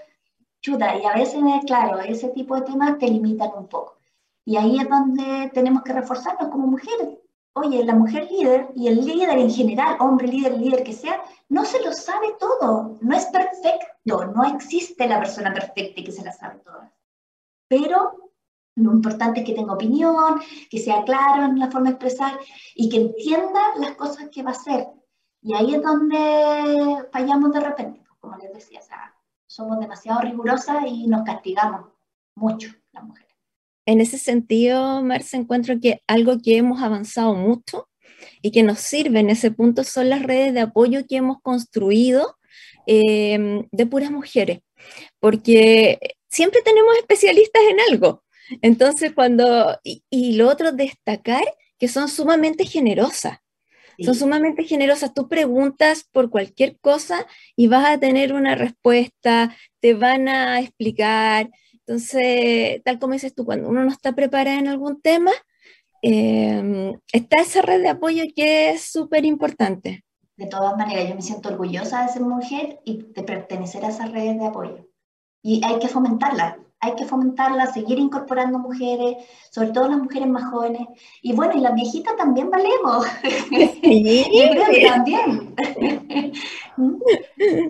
Chuta, 0.60 0.98
y 0.98 1.06
a 1.06 1.14
veces, 1.14 1.42
claro, 1.66 1.98
ese 2.00 2.28
tipo 2.28 2.56
de 2.56 2.62
temas 2.62 2.98
te 2.98 3.08
limitan 3.08 3.50
un 3.56 3.68
poco. 3.68 3.96
Y 4.44 4.56
ahí 4.56 4.78
es 4.78 4.88
donde 4.90 5.50
tenemos 5.54 5.82
que 5.82 5.94
reforzarnos 5.94 6.50
como 6.50 6.66
mujeres. 6.66 7.08
Oye, 7.54 7.84
la 7.84 7.94
mujer 7.94 8.28
líder 8.30 8.68
y 8.76 8.88
el 8.88 9.04
líder 9.04 9.38
en 9.38 9.50
general, 9.50 9.96
hombre 10.00 10.28
líder, 10.28 10.58
líder 10.58 10.84
que 10.84 10.92
sea, 10.92 11.22
no 11.48 11.64
se 11.64 11.82
lo 11.82 11.92
sabe 11.92 12.36
todo, 12.38 12.98
no 13.00 13.16
es 13.16 13.26
perfecto, 13.26 14.26
no 14.26 14.44
existe 14.44 15.08
la 15.08 15.18
persona 15.18 15.54
perfecta 15.54 16.02
que 16.04 16.12
se 16.12 16.22
la 16.22 16.32
sabe 16.32 16.58
toda 16.58 16.92
pero 17.70 18.32
lo 18.74 18.92
importante 18.92 19.40
es 19.40 19.46
que 19.46 19.54
tenga 19.54 19.74
opinión, 19.74 20.40
que 20.68 20.78
sea 20.78 21.04
claro 21.04 21.44
en 21.44 21.58
la 21.58 21.70
forma 21.70 21.88
de 21.88 21.94
expresar 21.94 22.38
y 22.74 22.88
que 22.88 22.96
entienda 22.96 23.60
las 23.78 23.92
cosas 23.92 24.28
que 24.30 24.42
va 24.42 24.50
a 24.50 24.54
hacer. 24.54 24.88
Y 25.40 25.54
ahí 25.54 25.74
es 25.74 25.82
donde 25.82 27.06
fallamos 27.12 27.52
de 27.52 27.60
repente, 27.60 28.00
pues, 28.06 28.18
como 28.18 28.36
les 28.38 28.52
decía, 28.52 28.80
somos 29.46 29.78
demasiado 29.78 30.20
rigurosas 30.20 30.84
y 30.86 31.06
nos 31.06 31.22
castigamos 31.22 31.86
mucho 32.34 32.70
las 32.92 33.04
mujeres. 33.04 33.30
En 33.86 34.00
ese 34.00 34.18
sentido, 34.18 35.02
Marce, 35.02 35.36
encuentro 35.36 35.78
que 35.80 36.02
algo 36.08 36.38
que 36.42 36.56
hemos 36.56 36.82
avanzado 36.82 37.34
mucho 37.34 37.88
y 38.42 38.50
que 38.50 38.64
nos 38.64 38.80
sirve 38.80 39.20
en 39.20 39.30
ese 39.30 39.52
punto 39.52 39.84
son 39.84 40.10
las 40.10 40.22
redes 40.22 40.54
de 40.54 40.60
apoyo 40.60 41.06
que 41.06 41.16
hemos 41.16 41.40
construido 41.40 42.36
em, 42.86 43.66
de 43.70 43.86
puras 43.86 44.10
mujeres, 44.10 44.60
porque 45.20 45.98
siempre 46.30 46.62
tenemos 46.62 46.96
especialistas 46.96 47.62
en 47.68 47.80
algo. 47.80 48.24
Entonces, 48.62 49.12
cuando, 49.12 49.78
y, 49.84 50.02
y 50.10 50.34
lo 50.34 50.48
otro, 50.48 50.72
destacar 50.72 51.44
que 51.78 51.88
son 51.88 52.08
sumamente 52.08 52.64
generosas. 52.64 53.38
Son 54.02 54.14
sumamente 54.14 54.64
generosas. 54.64 55.12
Tú 55.12 55.28
preguntas 55.28 56.08
por 56.10 56.30
cualquier 56.30 56.78
cosa 56.78 57.26
y 57.54 57.66
vas 57.66 57.86
a 57.86 57.98
tener 57.98 58.32
una 58.32 58.54
respuesta, 58.54 59.54
te 59.80 59.94
van 59.94 60.28
a 60.28 60.60
explicar. 60.60 61.50
Entonces, 61.86 62.82
tal 62.82 62.98
como 62.98 63.14
dices 63.14 63.34
tú, 63.34 63.44
cuando 63.44 63.68
uno 63.68 63.84
no 63.84 63.90
está 63.90 64.14
preparado 64.14 64.58
en 64.58 64.68
algún 64.68 65.00
tema, 65.02 65.32
em, 66.02 66.98
está 67.12 67.42
esa 67.42 67.62
red 67.62 67.82
de 67.82 67.90
apoyo 67.90 68.24
que 68.34 68.70
es 68.70 68.84
súper 68.84 69.24
importante. 69.26 70.04
De 70.36 70.46
todas 70.46 70.76
maneras, 70.76 71.08
yo 71.08 71.14
me 71.14 71.22
siento 71.22 71.50
orgullosa 71.50 72.06
de 72.06 72.12
ser 72.12 72.22
mujer 72.22 72.80
y 72.84 73.04
de 73.12 73.22
pertenecer 73.22 73.84
a 73.84 73.88
esas 73.88 74.10
redes 74.10 74.38
de 74.38 74.46
apoyo. 74.46 74.89
Y 75.42 75.64
hay 75.64 75.78
que 75.78 75.88
fomentarla 75.88 76.58
hay 76.80 76.94
que 76.94 77.04
fomentarla, 77.04 77.66
seguir 77.66 77.98
incorporando 77.98 78.58
mujeres, 78.58 79.16
sobre 79.50 79.70
todo 79.70 79.88
las 79.88 79.98
mujeres 79.98 80.28
más 80.28 80.50
jóvenes. 80.50 80.88
Y 81.20 81.34
bueno, 81.34 81.52
y 81.54 81.60
las 81.60 81.74
viejitas 81.74 82.16
también 82.16 82.50
valemos. 82.50 83.06
Sí, 83.82 84.24
Yo 84.32 84.50
creo 84.50 84.90
también. 84.90 85.54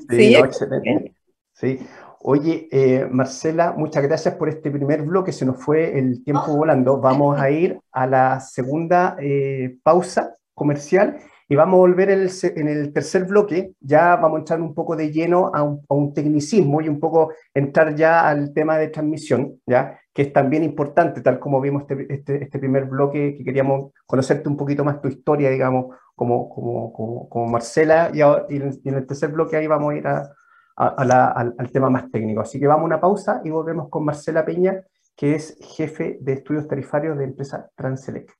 sí, 0.09 0.35
excelente. 0.37 1.15
Sí. 1.55 1.81
Oye, 2.23 2.69
eh, 2.71 3.09
Marcela, 3.11 3.73
muchas 3.77 4.03
gracias 4.05 4.35
por 4.35 4.49
este 4.49 4.71
primer 4.71 5.03
bloque. 5.03 5.33
Se 5.33 5.45
nos 5.45 5.57
fue 5.57 5.99
el 5.99 6.23
tiempo 6.23 6.45
oh. 6.49 6.59
volando. 6.59 7.01
Vamos 7.01 7.41
a 7.41 7.51
ir 7.51 7.81
a 7.91 8.07
la 8.07 8.39
segunda 8.39 9.17
eh, 9.19 9.77
pausa 9.83 10.37
comercial 10.55 11.19
y 11.51 11.57
vamos 11.57 11.79
a 11.79 11.81
volver 11.81 12.11
en 12.11 12.69
el, 12.69 12.93
tercer 12.93 13.25
bloque, 13.25 13.75
ya 13.81 14.15
vamos 14.15 14.37
a 14.37 14.39
entrar 14.39 14.61
un 14.61 14.73
poco 14.73 14.95
de 14.95 15.11
lleno 15.11 15.51
a 15.53 15.65
un, 15.65 16.15
tecnicismo 16.15 16.81
y 16.81 16.89
un 16.89 17.01
poco 17.01 17.33
entrar 17.53 17.97
ya 17.97 18.29
al 18.29 18.55
tema 18.55 18.79
de 18.79 18.87
transmisión, 18.87 19.61
¿ya? 19.67 19.99
que 20.15 20.23
es 20.23 20.33
también 20.33 20.63
importante, 20.63 21.23
tal 21.23 21.41
como 21.41 21.61
vimos 21.61 21.83
este, 21.83 22.15
este, 22.15 22.45
este 22.45 22.59
primer 22.61 22.85
bloque, 22.85 23.35
que 23.37 23.43
queríamos 23.43 23.91
conocerte 24.07 24.49
un 24.49 24.57
poquito 24.57 24.85
más 24.85 25.01
tu 25.01 25.09
historia, 25.09 25.51
digamos, 25.51 25.97
como, 26.15 26.49
como, 26.49 27.29
como, 27.29 27.47
Marcela, 27.47 28.13
y, 28.15 28.21
en, 28.21 28.79
el 28.85 29.07
tercer 29.09 29.33
bloque 29.33 29.57
ahí 29.57 29.67
vamos 29.67 29.93
a 29.93 29.97
ir 29.97 30.07
al, 30.07 31.11
al 31.11 31.73
tema 31.73 31.91
más 31.91 32.13
técnico. 32.13 32.43
Así 32.43 32.61
que 32.61 32.69
vamos 32.69 32.85
a 32.85 32.87
una 32.87 33.01
pausa 33.01 33.41
y 33.45 33.51
volvemos 33.51 33.89
con 33.89 34.05
Marcela 34.05 34.45
Peña, 34.45 34.85
que 35.17 35.35
es 35.35 35.59
jefe 35.61 36.17
de 36.21 36.35
estudios 36.35 36.69
tarifarios 36.69 37.19
de 37.19 37.25
empresa 37.25 37.69
Transelec. 37.75 38.33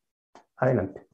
Adelante. 0.59 1.10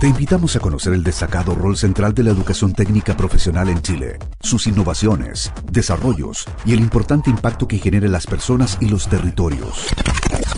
Te 0.00 0.08
invitamos 0.08 0.54
a 0.54 0.60
conocer 0.60 0.92
el 0.92 1.02
destacado 1.02 1.54
rol 1.54 1.74
central 1.74 2.12
de 2.12 2.22
la 2.22 2.30
educación 2.30 2.74
técnica 2.74 3.16
profesional 3.16 3.70
en 3.70 3.80
Chile, 3.80 4.18
sus 4.40 4.66
innovaciones, 4.66 5.50
desarrollos 5.72 6.44
y 6.66 6.74
el 6.74 6.80
importante 6.80 7.30
impacto 7.30 7.66
que 7.66 7.78
genera 7.78 8.04
en 8.04 8.12
las 8.12 8.26
personas 8.26 8.76
y 8.82 8.88
los 8.90 9.08
territorios. 9.08 9.86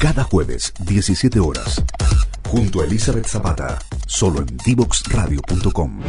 Cada 0.00 0.24
jueves, 0.24 0.74
17 0.80 1.38
horas, 1.38 1.84
junto 2.48 2.80
a 2.80 2.84
Elizabeth 2.86 3.28
Zapata, 3.28 3.78
solo 4.06 4.40
en 4.40 4.56
divoxradio.com. 4.64 6.00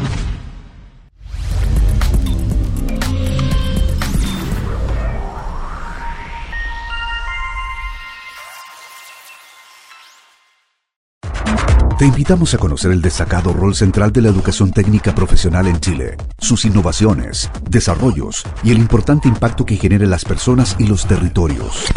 Te 11.99 12.05
invitamos 12.05 12.53
a 12.53 12.57
conocer 12.57 12.91
el 12.91 13.01
destacado 13.01 13.51
rol 13.51 13.75
central 13.75 14.13
de 14.13 14.21
la 14.21 14.29
educación 14.29 14.71
técnica 14.71 15.13
profesional 15.13 15.67
en 15.67 15.81
Chile, 15.81 16.15
sus 16.37 16.63
innovaciones, 16.63 17.51
desarrollos 17.69 18.45
y 18.63 18.71
el 18.71 18.77
importante 18.77 19.27
impacto 19.27 19.65
que 19.65 19.75
genera 19.75 20.05
en 20.05 20.09
las 20.09 20.23
personas 20.23 20.77
y 20.79 20.87
los 20.87 21.05
territorios. 21.05 21.87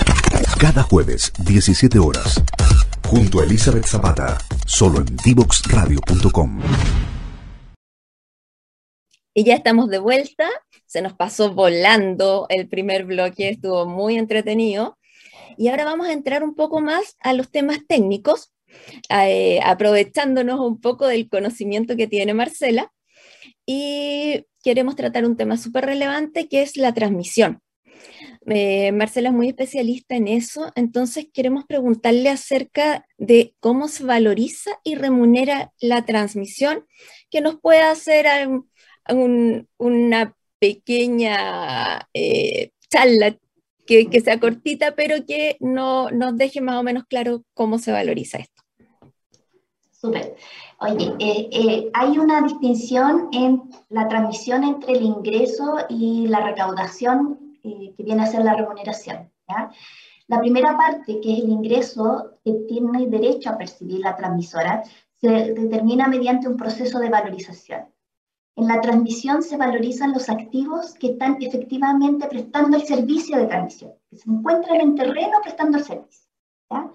Cada 0.58 0.82
jueves, 0.82 1.32
17 1.46 2.00
horas, 2.00 2.42
junto 3.06 3.38
a 3.38 3.44
Elizabeth 3.44 3.86
Zapata, 3.86 4.38
solo 4.66 4.98
en 4.98 5.16
divoxradio.com. 5.24 6.60
Y 9.34 9.44
ya 9.44 9.54
estamos 9.54 9.88
de 9.88 10.00
vuelta, 10.00 10.48
se 10.84 11.00
nos 11.00 11.12
pasó 11.12 11.54
volando 11.54 12.46
el 12.48 12.66
primer 12.66 13.04
bloque, 13.04 13.50
estuvo 13.50 13.86
muy 13.86 14.18
entretenido. 14.18 14.98
Y 15.56 15.68
ahora 15.68 15.84
vamos 15.84 16.08
a 16.08 16.12
entrar 16.12 16.42
un 16.42 16.56
poco 16.56 16.80
más 16.80 17.16
a 17.20 17.34
los 17.34 17.52
temas 17.52 17.78
técnicos 17.86 18.52
eh, 19.08 19.60
aprovechándonos 19.64 20.60
un 20.60 20.80
poco 20.80 21.06
del 21.06 21.28
conocimiento 21.28 21.96
que 21.96 22.06
tiene 22.06 22.34
Marcela. 22.34 22.92
Y 23.66 24.46
queremos 24.62 24.96
tratar 24.96 25.24
un 25.24 25.36
tema 25.36 25.56
súper 25.56 25.86
relevante 25.86 26.48
que 26.48 26.62
es 26.62 26.76
la 26.76 26.92
transmisión. 26.92 27.60
Eh, 28.46 28.90
Marcela 28.92 29.28
es 29.28 29.34
muy 29.34 29.48
especialista 29.48 30.16
en 30.16 30.26
eso, 30.26 30.72
entonces 30.74 31.28
queremos 31.32 31.64
preguntarle 31.64 32.28
acerca 32.28 33.06
de 33.16 33.54
cómo 33.60 33.86
se 33.86 34.04
valoriza 34.04 34.72
y 34.82 34.96
remunera 34.96 35.72
la 35.80 36.04
transmisión, 36.04 36.84
que 37.30 37.40
nos 37.40 37.60
pueda 37.60 37.90
hacer 37.90 38.26
una 39.78 40.36
pequeña 40.58 42.08
eh, 42.14 42.72
charla 42.88 43.36
que, 43.86 44.08
que, 44.10 44.20
sea 44.20 44.40
cortita, 44.40 44.94
pero 44.94 45.24
que 45.26 45.56
no, 45.60 46.10
nos 46.10 46.36
deje 46.36 46.60
más 46.60 46.76
o 46.76 46.82
menos 46.82 47.04
claro 47.08 47.44
cómo 47.54 47.78
se 47.78 47.92
valoriza 47.92 48.38
esto. 48.38 48.51
Súper. 50.02 50.34
Oye, 50.80 51.14
eh, 51.20 51.48
eh, 51.52 51.90
hay 51.94 52.18
una 52.18 52.42
distinción 52.42 53.28
en 53.30 53.70
la 53.88 54.08
transmisión 54.08 54.64
entre 54.64 54.94
el 54.94 55.02
ingreso 55.02 55.76
y 55.88 56.26
la 56.26 56.40
recaudación 56.40 57.56
eh, 57.62 57.94
que 57.96 58.02
viene 58.02 58.24
a 58.24 58.26
ser 58.26 58.44
la 58.44 58.54
remuneración. 58.54 59.30
La 60.26 60.40
primera 60.40 60.76
parte, 60.76 61.20
que 61.20 61.34
es 61.34 61.44
el 61.44 61.50
ingreso 61.50 62.32
que 62.44 62.52
tiene 62.66 63.06
derecho 63.06 63.50
a 63.50 63.56
percibir 63.56 64.00
la 64.00 64.16
transmisora, 64.16 64.82
se 65.20 65.28
determina 65.28 66.08
mediante 66.08 66.48
un 66.48 66.56
proceso 66.56 66.98
de 66.98 67.08
valorización. 67.08 67.84
En 68.56 68.66
la 68.66 68.80
transmisión 68.80 69.40
se 69.44 69.56
valorizan 69.56 70.12
los 70.12 70.28
activos 70.28 70.94
que 70.94 71.12
están 71.12 71.36
efectivamente 71.40 72.26
prestando 72.26 72.76
el 72.76 72.82
servicio 72.82 73.38
de 73.38 73.46
transmisión, 73.46 73.92
que 74.10 74.16
se 74.16 74.28
encuentran 74.28 74.80
en 74.80 74.96
terreno 74.96 75.38
prestando 75.42 75.78
el 75.78 75.84
servicio. 75.84 76.28
¿ya? 76.68 76.90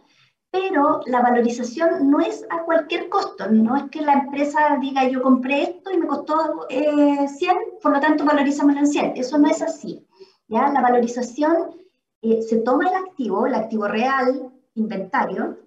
Pero 0.51 1.01
la 1.05 1.21
valorización 1.21 2.09
no 2.09 2.19
es 2.19 2.45
a 2.49 2.63
cualquier 2.63 3.09
costo, 3.09 3.49
no 3.49 3.75
es 3.75 3.83
que 3.91 4.01
la 4.01 4.13
empresa 4.13 4.77
diga 4.79 5.07
yo 5.07 5.21
compré 5.21 5.63
esto 5.63 5.91
y 5.91 5.97
me 5.97 6.07
costó 6.07 6.67
100, 6.69 6.79
eh, 6.79 7.55
por 7.81 7.91
lo 7.91 7.99
tanto 7.99 8.23
valorizamos 8.23 8.75
en 8.75 8.87
100, 8.87 9.13
eso 9.17 9.37
no 9.37 9.49
es 9.49 9.61
así. 9.61 10.05
¿ya? 10.47 10.69
La 10.69 10.81
valorización 10.81 11.75
eh, 12.21 12.41
se 12.41 12.57
toma 12.57 12.89
el 12.89 12.95
activo, 12.95 13.45
el 13.45 13.55
activo 13.55 13.87
real, 13.87 14.51
inventario, 14.75 15.57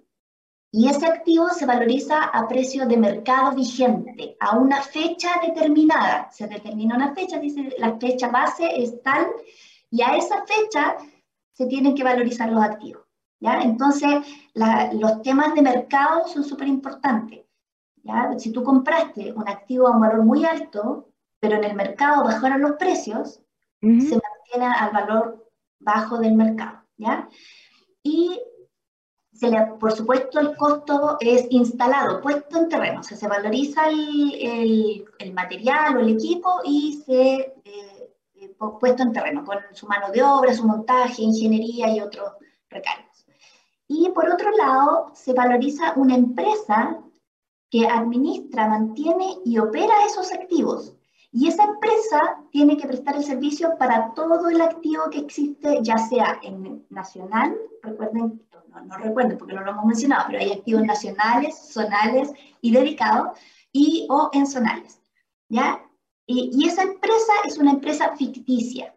y 0.73 0.87
ese 0.87 1.05
activo 1.05 1.49
se 1.49 1.65
valoriza 1.65 2.23
a 2.23 2.47
precio 2.47 2.87
de 2.87 2.95
mercado 2.95 3.53
vigente, 3.53 4.37
a 4.39 4.57
una 4.57 4.81
fecha 4.81 5.41
determinada. 5.45 6.31
Se 6.31 6.47
determina 6.47 6.95
una 6.95 7.13
fecha, 7.13 7.39
dice 7.39 7.75
la 7.77 7.97
fecha 7.97 8.29
base 8.29 8.81
es 8.81 9.01
tal, 9.03 9.27
y 9.89 10.01
a 10.01 10.15
esa 10.15 10.45
fecha 10.45 10.95
se 11.51 11.65
tienen 11.65 11.93
que 11.93 12.05
valorizar 12.05 12.49
los 12.49 12.63
activos. 12.63 13.10
Entonces, 13.41 14.25
los 14.53 15.21
temas 15.21 15.55
de 15.55 15.61
mercado 15.61 16.27
son 16.27 16.43
súper 16.43 16.67
importantes. 16.67 17.45
Si 18.37 18.51
tú 18.51 18.63
compraste 18.63 19.33
un 19.33 19.47
activo 19.47 19.87
a 19.87 19.91
un 19.91 20.01
valor 20.01 20.23
muy 20.23 20.45
alto, 20.45 21.09
pero 21.39 21.55
en 21.55 21.63
el 21.63 21.75
mercado 21.75 22.23
bajaron 22.23 22.61
los 22.61 22.73
precios, 22.73 23.41
se 23.81 23.87
mantiene 23.87 24.65
al 24.77 24.91
valor 24.91 25.49
bajo 25.79 26.19
del 26.19 26.33
mercado. 26.33 26.83
¿ya? 26.97 27.27
Y 28.03 28.39
se 29.33 29.49
le, 29.49 29.59
por 29.79 29.91
supuesto 29.91 30.39
el 30.39 30.55
costo 30.55 31.17
es 31.19 31.47
instalado, 31.49 32.21
puesto 32.21 32.59
en 32.59 32.69
terreno, 32.69 32.99
o 32.99 33.03
sea, 33.03 33.17
se 33.17 33.27
valoriza 33.27 33.89
el, 33.89 35.03
el, 35.17 35.33
material 35.33 35.97
o 35.97 35.99
el 35.99 36.09
equipo 36.09 36.61
y 36.63 37.01
se 37.03 37.53
eh, 37.63 38.13
eh, 38.35 38.55
puesto 38.79 39.01
en 39.01 39.13
terreno, 39.13 39.43
con 39.43 39.57
su 39.73 39.87
mano 39.87 40.11
de 40.11 40.21
obra, 40.21 40.53
su 40.53 40.65
montaje, 40.65 41.23
ingeniería 41.23 41.89
y 41.89 42.01
otros 42.01 42.33
recargos. 42.69 43.10
Y 43.93 44.09
por 44.11 44.29
otro 44.29 44.49
lado, 44.51 45.11
se 45.13 45.33
valoriza 45.33 45.91
una 45.97 46.15
empresa 46.15 46.97
que 47.69 47.85
administra, 47.85 48.69
mantiene 48.69 49.39
y 49.43 49.57
opera 49.57 50.05
esos 50.07 50.31
activos. 50.31 50.95
Y 51.33 51.49
esa 51.49 51.65
empresa 51.65 52.41
tiene 52.51 52.77
que 52.77 52.87
prestar 52.87 53.17
el 53.17 53.25
servicio 53.25 53.77
para 53.77 54.13
todo 54.13 54.47
el 54.47 54.61
activo 54.61 55.09
que 55.11 55.19
existe, 55.19 55.79
ya 55.81 55.97
sea 55.97 56.39
en 56.41 56.85
nacional, 56.89 57.57
recuerden, 57.83 58.41
no, 58.85 58.97
recuerden 58.97 59.37
porque 59.37 59.55
no 59.55 59.61
lo 59.61 59.71
hemos 59.71 59.85
mencionado, 59.85 60.27
pero 60.27 60.39
hay 60.39 60.53
activos 60.53 60.83
nacionales, 60.83 61.59
zonales 61.73 62.31
y 62.61 62.71
dedicados, 62.71 63.37
y 63.73 64.07
o 64.09 64.29
en 64.31 64.47
zonales. 64.47 65.01
¿ya? 65.49 65.81
y 66.27 66.65
esa 66.65 66.83
empresa 66.83 67.33
es 67.43 67.57
una 67.57 67.71
empresa 67.71 68.15
ficticia 68.15 68.95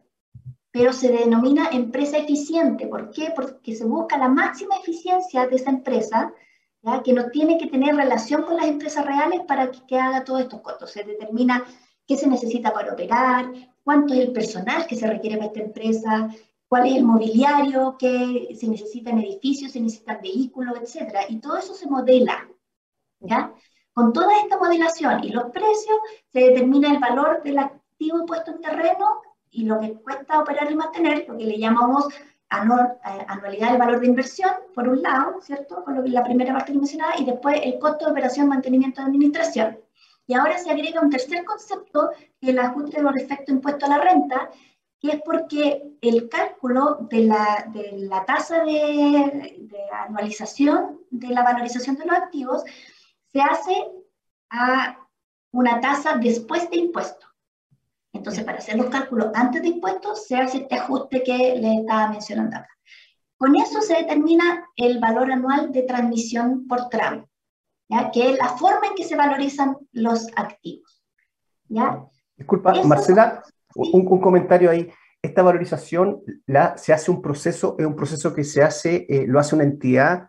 pero 0.75 0.93
se 0.93 1.09
denomina 1.09 1.69
empresa 1.71 2.19
eficiente. 2.19 2.89
¿Por 2.89 3.13
qué? 3.13 3.33
Porque 3.33 3.77
se 3.77 3.85
busca 3.85 4.19
la 4.19 4.27
máxima 4.27 4.75
eficiencia 4.75 5.47
de 5.47 5.55
esa 5.55 5.71
empresa 5.71 6.35
¿ya? 6.83 7.01
que 7.01 7.13
no 7.13 7.31
tiene 7.31 7.59
que 7.59 7.69
tener 7.69 7.95
relación 7.95 8.43
con 8.43 8.57
las 8.57 8.67
empresas 8.67 9.07
reales 9.07 9.43
para 9.47 9.71
que, 9.71 9.87
que 9.87 9.97
haga 10.01 10.25
todos 10.25 10.41
estos 10.41 10.63
costos. 10.63 10.91
Se 10.91 11.05
determina 11.05 11.65
qué 12.05 12.17
se 12.17 12.27
necesita 12.27 12.73
para 12.73 12.93
operar, 12.93 13.53
cuánto 13.85 14.15
es 14.15 14.21
el 14.21 14.33
personal 14.33 14.85
que 14.89 14.97
se 14.97 15.07
requiere 15.07 15.37
para 15.37 15.47
esta 15.47 15.61
empresa, 15.61 16.29
cuál 16.67 16.89
es 16.89 16.97
el 16.97 17.05
mobiliario, 17.05 17.95
qué 17.97 18.49
se 18.59 18.67
necesitan 18.67 19.21
edificios, 19.21 19.71
se 19.71 19.81
necesitan 19.81 20.19
vehículos, 20.23 20.75
etc. 20.77 21.19
Y 21.29 21.39
todo 21.39 21.57
eso 21.57 21.73
se 21.75 21.89
modela. 21.89 22.49
¿ya? 23.21 23.55
Con 23.93 24.13
toda 24.13 24.41
esta 24.41 24.59
modelación 24.59 25.23
y 25.23 25.29
los 25.29 25.53
precios, 25.53 25.99
se 26.33 26.41
determina 26.41 26.91
el 26.91 26.99
valor 26.99 27.45
del 27.45 27.61
activo 27.61 28.27
puesto 28.27 28.51
en 28.51 28.61
terreno 28.61 29.23
y 29.55 29.65
lo 29.65 29.81
que 29.81 29.95
cuesta 29.95 30.41
operar 30.41 30.71
y 30.71 30.75
mantener, 30.75 31.27
lo 31.29 31.39
que 31.39 31.45
le 31.45 31.59
llamamos 31.59 32.13
eh, 32.55 33.25
anualidad 33.29 33.71
del 33.71 33.79
valor 33.79 34.01
de 34.01 34.07
inversión, 34.07 34.51
por 34.75 34.89
un 34.89 35.03
lado, 35.03 35.41
¿cierto? 35.43 35.85
Por 35.85 35.95
lo 35.95 36.05
que 36.05 36.11
la 36.11 36.25
primera 36.25 36.53
parte 36.53 36.73
que 36.73 36.79
mencionaba, 36.79 37.15
y 37.19 37.25
después 37.25 37.61
el 37.63 37.79
costo 37.79 38.05
de 38.05 38.13
operación, 38.13 38.49
mantenimiento 38.49 39.01
de 39.01 39.09
administración. 39.09 39.79
Y 40.27 40.35
ahora 40.35 40.59
se 40.59 40.71
agrega 40.71 41.01
un 41.01 41.11
tercer 41.11 41.45
concepto, 41.45 42.11
que 42.41 42.47
es 42.47 42.49
el 42.51 42.59
ajuste 42.59 43.03
por 43.03 43.19
efecto 43.19 43.53
impuesto 43.53 43.87
a 43.87 43.91
la 43.91 43.99
renta, 43.99 44.51
que 45.01 45.09
es 45.09 45.23
porque 45.23 45.97
el 46.01 46.29
cálculo 46.29 46.99
de 47.11 47.25
la, 47.25 47.67
de 47.73 47.93
la 48.09 48.25
tasa 48.25 48.65
de, 48.65 49.59
de, 49.59 49.79
anualización 49.93 51.01
de 51.11 51.29
la 51.29 51.43
valorización 51.43 51.97
de 51.97 52.07
los 52.07 52.17
activos 52.17 52.65
se 53.33 53.41
hace 53.41 53.75
a 54.51 54.99
una 55.53 55.81
tasa 55.81 56.17
después 56.17 56.71
de 56.71 56.79
impuesto. 56.79 57.27
Entonces, 58.15 58.45
para 58.45 58.59
hacer 58.59 58.77
los 58.77 58.87
cálculos 58.87 59.29
antes 59.35 59.61
de 59.61 59.69
impuestos, 59.69 60.27
se 60.27 60.37
hace 60.37 60.59
este 60.59 60.77
ajuste 60.77 61.23
que 61.23 61.57
les 61.57 61.81
estaba 61.81 62.09
mencionando 62.09 62.57
acá. 62.57 62.69
Con 63.37 63.57
eso 63.57 63.83
se 63.83 63.95
determina 63.95 64.65
el 64.77 65.01
valor 65.01 65.31
anual 65.31 65.73
de 65.73 65.83
transmisión 65.83 66.67
por 66.67 66.89
tramo, 66.89 67.29
¿ya? 67.89 68.11
que 68.13 68.31
es 68.31 68.39
la 68.39 68.49
forma 68.49 68.87
en 68.89 68.95
que 68.95 69.05
se 69.05 69.17
valorizan 69.17 69.77
los 69.93 70.29
activos. 70.37 71.05
¿ya? 71.69 72.05
Disculpa, 72.37 72.73
Marcela, 72.85 73.43
un, 73.75 74.07
un, 74.07 74.21
comentario 74.21 74.71
ahí. 74.71 74.89
Esta 75.21 75.43
valorización 75.43 76.23
la, 76.47 76.79
se 76.79 76.93
hace 76.93 77.11
un 77.11 77.21
proceso, 77.21 77.75
es 77.79 77.85
un 77.85 77.97
proceso 77.97 78.33
que 78.33 78.45
se 78.45 78.63
hace, 78.63 79.07
eh, 79.09 79.25
lo 79.27 79.41
hace 79.41 79.57
una 79.57 79.65
entidad 79.65 80.29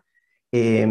eh, 0.50 0.86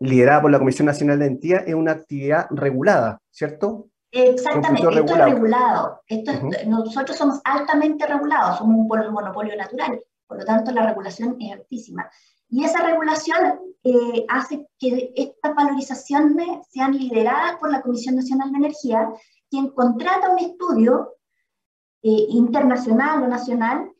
liderada 0.00 0.42
por 0.42 0.50
la 0.50 0.58
Comisión 0.58 0.86
Nacional 0.86 1.18
de 1.18 1.26
Entidad, 1.26 1.64
es 1.66 1.74
una 1.74 1.92
actividad 1.92 2.48
regulada, 2.50 3.20
¿cierto? 3.30 3.88
Exactamente, 4.10 4.88
esto 4.88 4.90
regulado. 4.90 5.26
es 5.26 5.34
regulado. 5.34 6.02
Esto 6.06 6.30
es, 6.30 6.66
nosotros 6.66 7.16
somos 7.16 7.40
altamente 7.44 8.06
regulados, 8.06 8.58
somos 8.58 8.76
un 8.76 9.12
monopolio 9.12 9.56
natural, 9.56 10.00
por 10.26 10.38
lo 10.38 10.44
tanto 10.44 10.70
la 10.72 10.86
regulación 10.86 11.36
es 11.40 11.52
altísima. 11.52 12.10
Y 12.48 12.64
esa 12.64 12.82
regulación 12.82 13.60
eh, 13.84 14.24
hace 14.28 14.66
que 14.78 15.12
estas 15.14 15.54
valorizaciones 15.54 16.66
sean 16.70 16.96
lideradas 16.96 17.56
por 17.56 17.70
la 17.70 17.82
Comisión 17.82 18.16
Nacional 18.16 18.50
de 18.52 18.58
Energía, 18.58 19.08
quien 19.50 19.68
contrata 19.70 20.30
un 20.30 20.38
estudio 20.38 21.16
eh, 22.02 22.26
internacional 22.30 23.22
o 23.22 23.28
nacional 23.28 23.92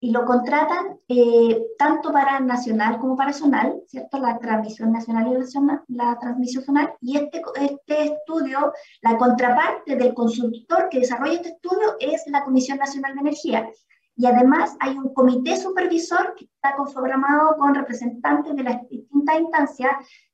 y 0.00 0.10
lo 0.10 0.24
contratan 0.24 0.98
eh, 1.14 1.62
tanto 1.76 2.10
para 2.10 2.40
nacional 2.40 2.98
como 2.98 3.16
para 3.16 3.34
zonal, 3.34 3.82
¿cierto? 3.86 4.18
La 4.18 4.38
transmisión 4.38 4.90
nacional 4.92 5.28
y 5.28 5.94
la, 5.94 6.18
transmisión 6.18 6.64
zonal. 6.64 6.94
Y 7.02 7.18
este, 7.18 7.42
este 7.60 8.04
estudio, 8.04 8.72
la 9.02 9.18
contraparte 9.18 9.96
del 9.96 10.14
consultor 10.14 10.88
que 10.88 11.00
desarrolla 11.00 11.34
este 11.34 11.50
estudio 11.50 11.96
es 12.00 12.22
la 12.28 12.42
Comisión 12.44 12.78
Nacional 12.78 13.14
de 13.14 13.20
Energía. 13.20 13.68
Y 14.16 14.24
además 14.24 14.74
hay 14.80 14.96
un 14.96 15.12
comité 15.12 15.56
supervisor 15.56 16.34
que 16.34 16.46
está 16.46 16.76
conformado 16.76 17.58
con 17.58 17.74
representantes 17.74 18.56
de 18.56 18.62
las 18.62 18.88
distintas 18.88 19.38
instancias, 19.38 19.92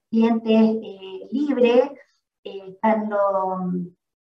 clientes 0.08 0.60
eh, 0.80 1.28
libres, 1.32 1.90
eh, 2.44 2.78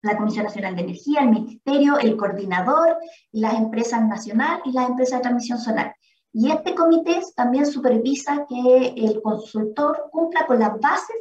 la 0.03 0.17
Comisión 0.19 0.45
Nacional 0.45 0.77
de 0.77 0.83
Energía, 0.83 1.23
el 1.23 1.31
Ministerio, 1.31 1.99
el 1.99 2.19
coordinador, 2.19 2.99
las 3.33 3.55
empresas 3.55 4.07
nacionales 4.07 4.61
y 4.67 4.73
las 4.73 4.91
empresas 4.91 5.21
de 5.21 5.23
transmisión 5.23 5.59
solar. 5.59 5.97
Y 6.37 6.51
este 6.51 6.75
comité 6.75 7.21
también 7.37 7.65
supervisa 7.65 8.45
que 8.49 8.89
el 8.97 9.23
consultor 9.23 10.09
cumpla 10.11 10.45
con 10.47 10.59
las 10.59 10.79
bases 10.81 11.17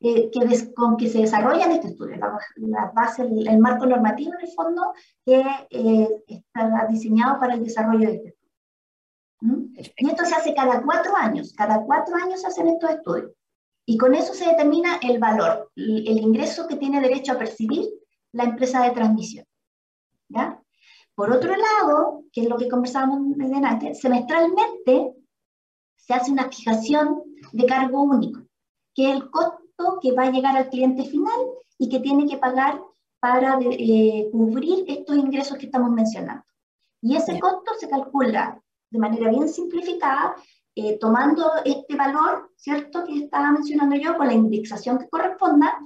eh, 0.00 0.32
que 0.32 0.74
con 0.74 0.96
que 0.96 1.08
se 1.08 1.20
desarrollan 1.20 1.70
este 1.70 1.86
estudio, 1.86 2.16
las 2.56 2.92
bases, 2.92 3.24
el, 3.30 3.58
marco 3.60 3.86
normativo 3.86 4.32
en 4.34 4.48
el 4.48 4.52
fondo 4.52 4.94
que 5.24 5.44
eh, 5.70 6.24
está 6.26 6.88
diseñado 6.90 7.38
para 7.38 7.54
el 7.54 7.62
desarrollo 7.62 8.08
de 8.08 8.14
este 8.16 8.28
estudio. 8.30 8.42
Y 9.96 10.10
esto 10.10 10.24
se 10.24 10.34
hace 10.34 10.54
cada 10.56 10.82
cuatro 10.82 11.14
años, 11.14 11.52
cada 11.56 11.80
cuatro 11.84 12.16
años 12.16 12.40
se 12.40 12.48
hacen 12.48 12.66
estos 12.66 12.90
estudios. 12.90 13.30
Y 13.86 13.96
con 13.96 14.12
eso 14.12 14.34
se 14.34 14.46
determina 14.46 14.98
el 15.02 15.20
valor, 15.20 15.70
el 15.76 16.18
ingreso 16.18 16.66
que 16.66 16.76
tiene 16.76 17.00
derecho 17.00 17.32
a 17.32 17.38
percibir 17.38 17.88
la 18.32 18.44
empresa 18.44 18.82
de 18.82 18.90
transmisión. 18.90 19.44
¿ya? 20.28 20.61
Por 21.14 21.30
otro 21.30 21.54
lado, 21.54 22.24
que 22.32 22.42
es 22.42 22.48
lo 22.48 22.56
que 22.56 22.68
conversábamos 22.68 23.36
antes, 23.64 24.00
semestralmente 24.00 25.14
se 25.96 26.14
hace 26.14 26.32
una 26.32 26.50
fijación 26.50 27.22
de 27.52 27.66
cargo 27.66 28.02
único, 28.02 28.40
que 28.94 29.10
es 29.10 29.16
el 29.16 29.30
costo 29.30 29.98
que 30.00 30.12
va 30.12 30.24
a 30.24 30.30
llegar 30.30 30.56
al 30.56 30.68
cliente 30.68 31.04
final 31.04 31.40
y 31.78 31.88
que 31.88 32.00
tiene 32.00 32.26
que 32.26 32.38
pagar 32.38 32.80
para 33.20 33.58
eh, 33.60 34.28
cubrir 34.32 34.84
estos 34.88 35.16
ingresos 35.16 35.58
que 35.58 35.66
estamos 35.66 35.90
mencionando. 35.90 36.44
Y 37.00 37.16
ese 37.16 37.38
costo 37.38 37.72
se 37.78 37.88
calcula 37.88 38.60
de 38.90 38.98
manera 38.98 39.30
bien 39.30 39.48
simplificada, 39.48 40.34
eh, 40.74 40.98
tomando 40.98 41.50
este 41.64 41.96
valor, 41.96 42.50
¿cierto?, 42.56 43.04
que 43.04 43.24
estaba 43.24 43.50
mencionando 43.52 43.96
yo, 43.96 44.16
con 44.16 44.26
la 44.26 44.34
indexación 44.34 44.98
que 44.98 45.08
corresponda, 45.08 45.78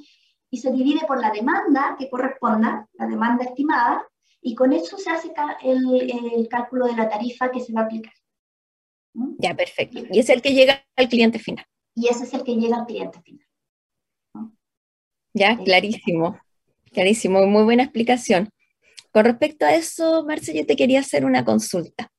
y 0.50 0.58
se 0.58 0.70
divide 0.70 1.06
por 1.06 1.20
la 1.20 1.30
demanda 1.30 1.96
que 1.98 2.08
corresponda, 2.08 2.88
la 2.94 3.06
demanda 3.06 3.44
estimada, 3.44 4.06
y 4.40 4.54
con 4.54 4.72
eso 4.72 4.96
se 4.98 5.10
hace 5.10 5.32
el, 5.62 6.10
el 6.36 6.48
cálculo 6.48 6.86
de 6.86 6.96
la 6.96 7.08
tarifa 7.08 7.50
que 7.50 7.60
se 7.60 7.72
va 7.72 7.82
a 7.82 7.84
aplicar. 7.84 8.12
¿Mm? 9.14 9.36
Ya, 9.38 9.54
perfecto. 9.54 10.02
Y 10.10 10.18
es 10.18 10.28
el 10.28 10.42
que 10.42 10.54
llega 10.54 10.84
al 10.96 11.08
cliente 11.08 11.38
final. 11.38 11.64
Y 11.94 12.08
ese 12.08 12.24
es 12.24 12.34
el 12.34 12.44
que 12.44 12.54
llega 12.54 12.76
al 12.76 12.86
cliente 12.86 13.20
final. 13.22 13.46
Ya, 15.34 15.56
clarísimo. 15.56 16.38
Clarísimo, 16.92 17.46
muy 17.46 17.64
buena 17.64 17.82
explicación. 17.82 18.50
Con 19.12 19.24
respecto 19.24 19.66
a 19.66 19.74
eso, 19.74 20.24
Marce, 20.26 20.54
yo 20.54 20.64
te 20.64 20.76
quería 20.76 21.00
hacer 21.00 21.24
una 21.24 21.44
consulta 21.44 22.10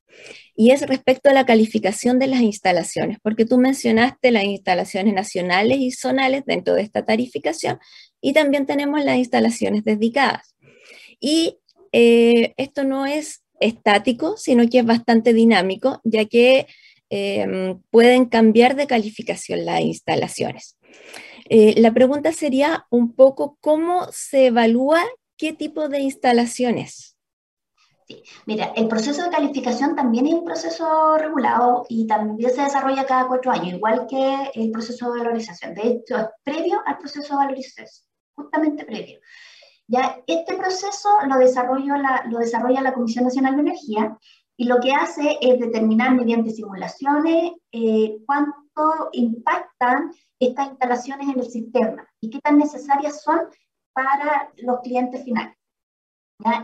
y 0.56 0.72
es 0.72 0.82
respecto 0.82 1.30
a 1.30 1.34
la 1.34 1.46
calificación 1.46 2.18
de 2.20 2.28
las 2.28 2.42
instalaciones, 2.42 3.20
porque 3.22 3.46
tú 3.46 3.58
mencionaste 3.58 4.32
las 4.32 4.44
instalaciones 4.44 5.14
nacionales 5.14 5.78
y 5.80 5.92
zonales 5.92 6.44
dentro 6.46 6.74
de 6.74 6.82
esta 6.82 7.06
tarificación 7.06 7.80
y 8.22 8.34
también 8.34 8.66
tenemos 8.66 9.04
las 9.04 9.18
instalaciones 9.18 9.84
dedicadas. 9.84 10.56
Y 11.20 11.60
eh, 11.92 12.54
esto 12.58 12.84
no 12.84 13.06
es 13.06 13.44
estático, 13.60 14.38
sino 14.38 14.68
que 14.70 14.80
es 14.80 14.86
bastante 14.86 15.34
dinámico, 15.34 16.02
ya 16.04 16.26
que 16.26 16.68
em, 17.10 17.82
pueden 17.90 18.26
cambiar 18.26 18.76
de 18.76 18.88
calificación 18.88 19.66
las 19.66 19.82
instalaciones. 19.82 20.78
Eh, 21.50 21.80
la 21.80 21.94
pregunta 21.94 22.34
sería 22.34 22.86
un 22.90 23.14
poco 23.14 23.58
cómo 23.62 24.08
se 24.12 24.48
evalúa 24.48 25.04
qué 25.38 25.54
tipo 25.54 25.88
de 25.88 26.02
instalaciones. 26.02 27.18
Mira, 28.46 28.72
el 28.76 28.88
proceso 28.88 29.24
de 29.24 29.30
calificación 29.30 29.96
también 29.96 30.28
es 30.28 30.34
un 30.34 30.46
proceso 30.46 31.18
regulado 31.18 31.86
y 31.90 32.08
también 32.08 32.52
se 32.52 32.62
desarrolla 32.62 33.06
cada 33.06 33.28
cuatro 33.28 33.52
años, 33.52 33.76
igual 33.76 34.08
que 34.10 34.52
el 34.54 34.72
proceso 34.72 35.12
de 35.12 35.20
valorización. 35.20 35.74
De 35.74 35.88
hecho, 35.88 36.18
es 36.18 36.28
previo 36.44 36.82
al 36.86 36.98
proceso 36.98 37.34
de 37.34 37.46
valorización, 37.46 37.88
justamente 38.34 38.86
previo. 38.86 39.20
Ya, 39.88 40.22
este 40.28 40.56
proceso 40.56 41.10
lo, 41.28 41.38
desarrolla 41.38 41.98
la, 41.98 42.26
lo 42.30 42.40
desarrolla 42.40 42.82
la 42.82 42.94
Comisión 42.94 43.24
Nacional 43.24 43.56
de 43.56 43.62
Energía 43.62 44.18
y 44.58 44.66
lo 44.66 44.80
que 44.80 44.92
hace 44.92 45.38
es 45.40 45.60
determinar 45.60 46.14
mediante 46.14 46.52
simulaciones 46.52 47.54
eh, 47.72 48.18
cuánto 48.26 49.10
impactan 49.14 50.12
estas 50.40 50.70
instalaciones 50.70 51.30
en 51.30 51.40
el 51.40 51.50
sistema 51.50 52.08
y 52.20 52.30
qué 52.30 52.40
tan 52.42 52.58
necesarias 52.58 53.22
son 53.22 53.40
para 53.94 54.52
los 54.58 54.82
clientes 54.82 55.24
finales. 55.24 55.56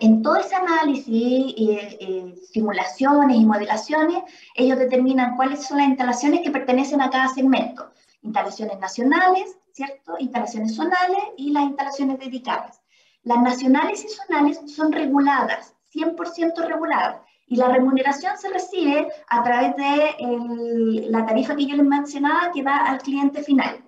En 0.01 0.21
todo 0.21 0.36
ese 0.36 0.55
análisis, 0.55 1.55
eh, 1.57 1.97
eh, 1.99 2.36
simulaciones 2.51 3.38
y 3.38 3.45
modelaciones, 3.45 4.23
ellos 4.53 4.77
determinan 4.77 5.36
cuáles 5.36 5.65
son 5.65 5.77
las 5.77 5.88
instalaciones 5.88 6.41
que 6.41 6.51
pertenecen 6.51 7.01
a 7.01 7.09
cada 7.09 7.27
segmento. 7.29 7.91
Instalaciones 8.21 8.79
nacionales, 8.79 9.57
¿cierto? 9.71 10.15
Instalaciones 10.19 10.75
zonales 10.75 11.23
y 11.38 11.51
las 11.51 11.63
instalaciones 11.63 12.19
dedicadas. 12.19 12.82
Las 13.23 13.41
nacionales 13.41 14.03
y 14.03 14.09
zonales 14.09 14.59
son 14.67 14.91
reguladas, 14.91 15.75
100% 15.93 16.65
reguladas, 16.65 17.21
y 17.47 17.55
la 17.55 17.69
remuneración 17.69 18.38
se 18.38 18.49
recibe 18.49 19.07
a 19.27 19.43
través 19.43 19.75
de 19.75 21.07
la 21.09 21.25
tarifa 21.25 21.55
que 21.55 21.65
yo 21.65 21.75
les 21.75 21.86
mencionaba 21.86 22.51
que 22.51 22.63
va 22.63 22.77
al 22.77 22.99
cliente 22.99 23.43
final. 23.43 23.83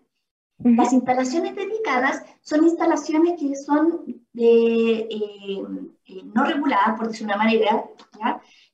Las 0.60 0.94
instalaciones 0.94 1.56
dedicadas 1.56 2.24
son 2.42 2.64
instalaciones 2.64 3.40
que 3.40 3.56
son 3.56 4.06
de, 4.32 5.00
eh, 5.00 5.64
eh, 6.06 6.22
no 6.34 6.46
reguladas, 6.46 6.98
por 6.98 7.10
decir 7.10 7.26
una 7.26 7.38
manera, 7.38 7.84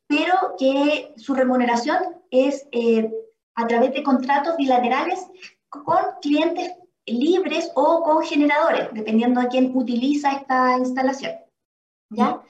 pero 0.05 0.55
que 0.59 1.13
su 1.17 1.33
remuneración 1.33 1.97
es 2.29 2.67
eh, 2.71 3.11
a 3.55 3.65
través 3.65 3.93
de 3.93 4.03
contratos 4.03 4.57
bilaterales 4.57 5.25
con 5.69 5.97
clientes 6.21 6.71
libres 7.05 7.71
o 7.75 8.03
con 8.03 8.23
generadores, 8.23 8.89
dependiendo 8.93 9.41
de 9.41 9.47
quién 9.47 9.71
utiliza 9.75 10.31
esta 10.31 10.77
instalación. 10.77 11.33
¿Ya? 12.09 12.41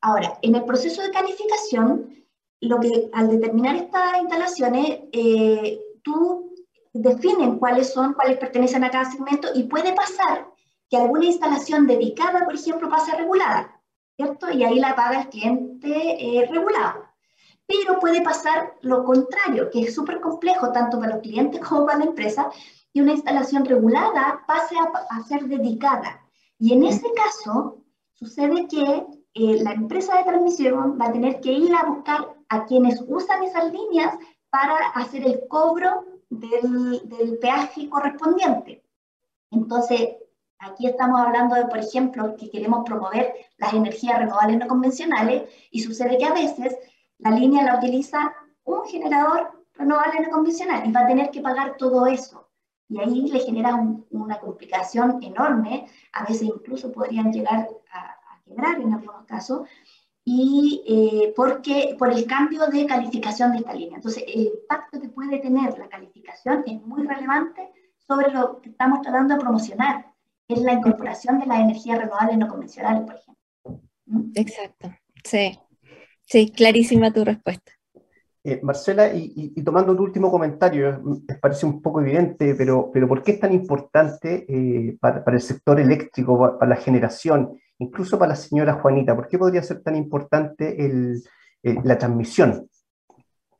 Ahora, 0.00 0.38
en 0.42 0.54
el 0.54 0.64
proceso 0.64 1.02
de 1.02 1.10
calificación, 1.10 2.14
lo 2.60 2.80
que 2.80 3.08
al 3.12 3.28
determinar 3.28 3.76
estas 3.76 4.20
instalaciones, 4.20 5.00
eh, 5.12 5.80
tú 6.02 6.54
definen 6.92 7.58
cuáles 7.58 7.92
son, 7.92 8.14
cuáles 8.14 8.38
pertenecen 8.38 8.84
a 8.84 8.90
cada 8.90 9.10
segmento 9.10 9.48
y 9.54 9.64
puede 9.64 9.92
pasar 9.92 10.48
que 10.88 10.96
alguna 10.96 11.26
instalación 11.26 11.86
dedicada, 11.86 12.44
por 12.44 12.54
ejemplo, 12.54 12.88
pase 12.88 13.14
regulada, 13.14 13.80
¿cierto? 14.16 14.50
Y 14.50 14.64
ahí 14.64 14.78
la 14.78 14.96
paga 14.96 15.22
el 15.22 15.28
cliente 15.28 16.38
eh, 16.38 16.46
regulado. 16.50 17.04
Pero 17.66 18.00
puede 18.00 18.22
pasar 18.22 18.74
lo 18.80 19.04
contrario, 19.04 19.68
que 19.70 19.82
es 19.82 19.94
súper 19.94 20.20
complejo 20.20 20.72
tanto 20.72 20.98
para 20.98 21.14
los 21.14 21.22
clientes 21.22 21.60
como 21.60 21.84
para 21.84 21.98
la 21.98 22.06
empresa, 22.06 22.50
y 22.98 23.00
una 23.00 23.12
instalación 23.12 23.64
regulada 23.64 24.42
pase 24.44 24.74
a, 24.76 25.22
ser 25.22 25.46
dedicada. 25.46 26.20
Y 26.58 26.72
en 26.72 26.82
ese 26.82 27.06
caso, 27.12 27.84
sucede 28.12 28.66
que 28.66 29.06
eh, 29.34 29.62
la 29.62 29.70
empresa 29.70 30.18
de 30.18 30.24
transmisión 30.24 30.98
va 31.00 31.06
a 31.06 31.12
tener 31.12 31.40
que 31.40 31.52
ir 31.52 31.72
a 31.76 31.84
buscar 31.84 32.34
a 32.48 32.64
quienes 32.64 33.00
usan 33.06 33.44
esas 33.44 33.72
líneas 33.72 34.18
para 34.50 34.74
hacer 34.96 35.24
el 35.24 35.46
cobro 35.46 36.06
del, 36.28 37.08
del 37.08 37.38
peaje 37.38 37.88
correspondiente. 37.88 38.84
Entonces, 39.52 40.16
aquí 40.58 40.88
estamos 40.88 41.20
hablando 41.20 41.54
de, 41.54 41.66
por 41.66 41.78
ejemplo, 41.78 42.34
que 42.36 42.50
queremos 42.50 42.84
promover 42.84 43.32
las 43.58 43.74
energías 43.74 44.18
renovables 44.18 44.58
no 44.58 44.66
convencionales 44.66 45.48
y 45.70 45.82
sucede 45.82 46.18
que 46.18 46.24
a 46.24 46.34
veces 46.34 46.76
la 47.18 47.30
línea 47.30 47.62
la 47.62 47.76
utiliza 47.76 48.34
un 48.64 48.84
generador 48.86 49.52
renovable 49.74 50.20
no 50.20 50.30
convencional 50.30 50.84
y 50.84 50.90
va 50.90 51.02
a 51.02 51.06
tener 51.06 51.30
que 51.30 51.40
pagar 51.40 51.76
todo 51.76 52.04
eso. 52.08 52.47
Y 52.88 52.98
ahí 52.98 53.28
le 53.28 53.40
genera 53.40 53.74
una 54.10 54.38
complicación 54.38 55.22
enorme, 55.22 55.86
a 56.12 56.24
veces 56.24 56.42
incluso 56.42 56.90
podrían 56.90 57.32
llegar 57.32 57.68
a, 57.92 57.98
a 57.98 58.42
quebrar 58.44 58.80
en 58.80 58.94
algunos 58.94 59.26
casos, 59.26 59.68
y 60.30 60.82
eh, 60.86 61.32
porque, 61.34 61.96
por 61.98 62.12
el 62.12 62.26
cambio 62.26 62.66
de 62.66 62.84
calificación 62.84 63.52
de 63.52 63.58
esta 63.58 63.72
línea. 63.72 63.96
Entonces, 63.96 64.24
el 64.26 64.42
impacto 64.42 65.00
que 65.00 65.08
puede 65.08 65.38
tener 65.38 65.78
la 65.78 65.88
calificación 65.88 66.64
es 66.66 66.82
muy 66.82 67.06
relevante 67.06 67.70
sobre 68.06 68.30
lo 68.30 68.60
que 68.60 68.68
estamos 68.68 69.00
tratando 69.00 69.34
de 69.34 69.40
promocionar, 69.40 70.12
es 70.46 70.60
la 70.60 70.74
incorporación 70.74 71.38
de 71.38 71.46
las 71.46 71.60
energías 71.60 71.98
renovables 71.98 72.36
no 72.36 72.48
convencionales, 72.48 73.02
por 73.06 73.14
ejemplo. 73.14 73.88
¿Mm? 74.04 74.32
Exacto, 74.34 74.94
sí, 75.24 75.58
sí, 76.26 76.50
clarísima 76.50 77.10
tu 77.10 77.24
respuesta. 77.24 77.72
Eh, 78.44 78.60
Marcela, 78.62 79.12
y, 79.12 79.50
tomando 79.62 79.96
tu 79.96 80.02
último 80.02 80.30
comentario, 80.30 81.02
me 81.02 81.34
parece 81.36 81.66
un 81.66 81.82
poco 81.82 82.00
evidente, 82.00 82.54
pero, 82.54 82.90
pero 82.92 83.08
¿por 83.08 83.22
qué 83.22 83.32
es 83.32 83.40
tan 83.40 83.52
importante 83.52 84.46
eh, 84.48 84.96
para, 85.00 85.24
para, 85.24 85.36
el 85.36 85.42
sector 85.42 85.80
eléctrico, 85.80 86.38
para, 86.38 86.58
para 86.58 86.70
la 86.70 86.76
generación? 86.76 87.58
incluso 87.78 88.18
para 88.18 88.30
la 88.30 88.36
señora 88.36 88.74
Juanita, 88.74 89.14
¿por 89.14 89.28
qué 89.28 89.38
podría 89.38 89.62
ser 89.62 89.82
tan 89.82 89.96
importante 89.96 90.84
el, 90.84 91.22
la 91.62 91.96
transmisión? 91.96 92.68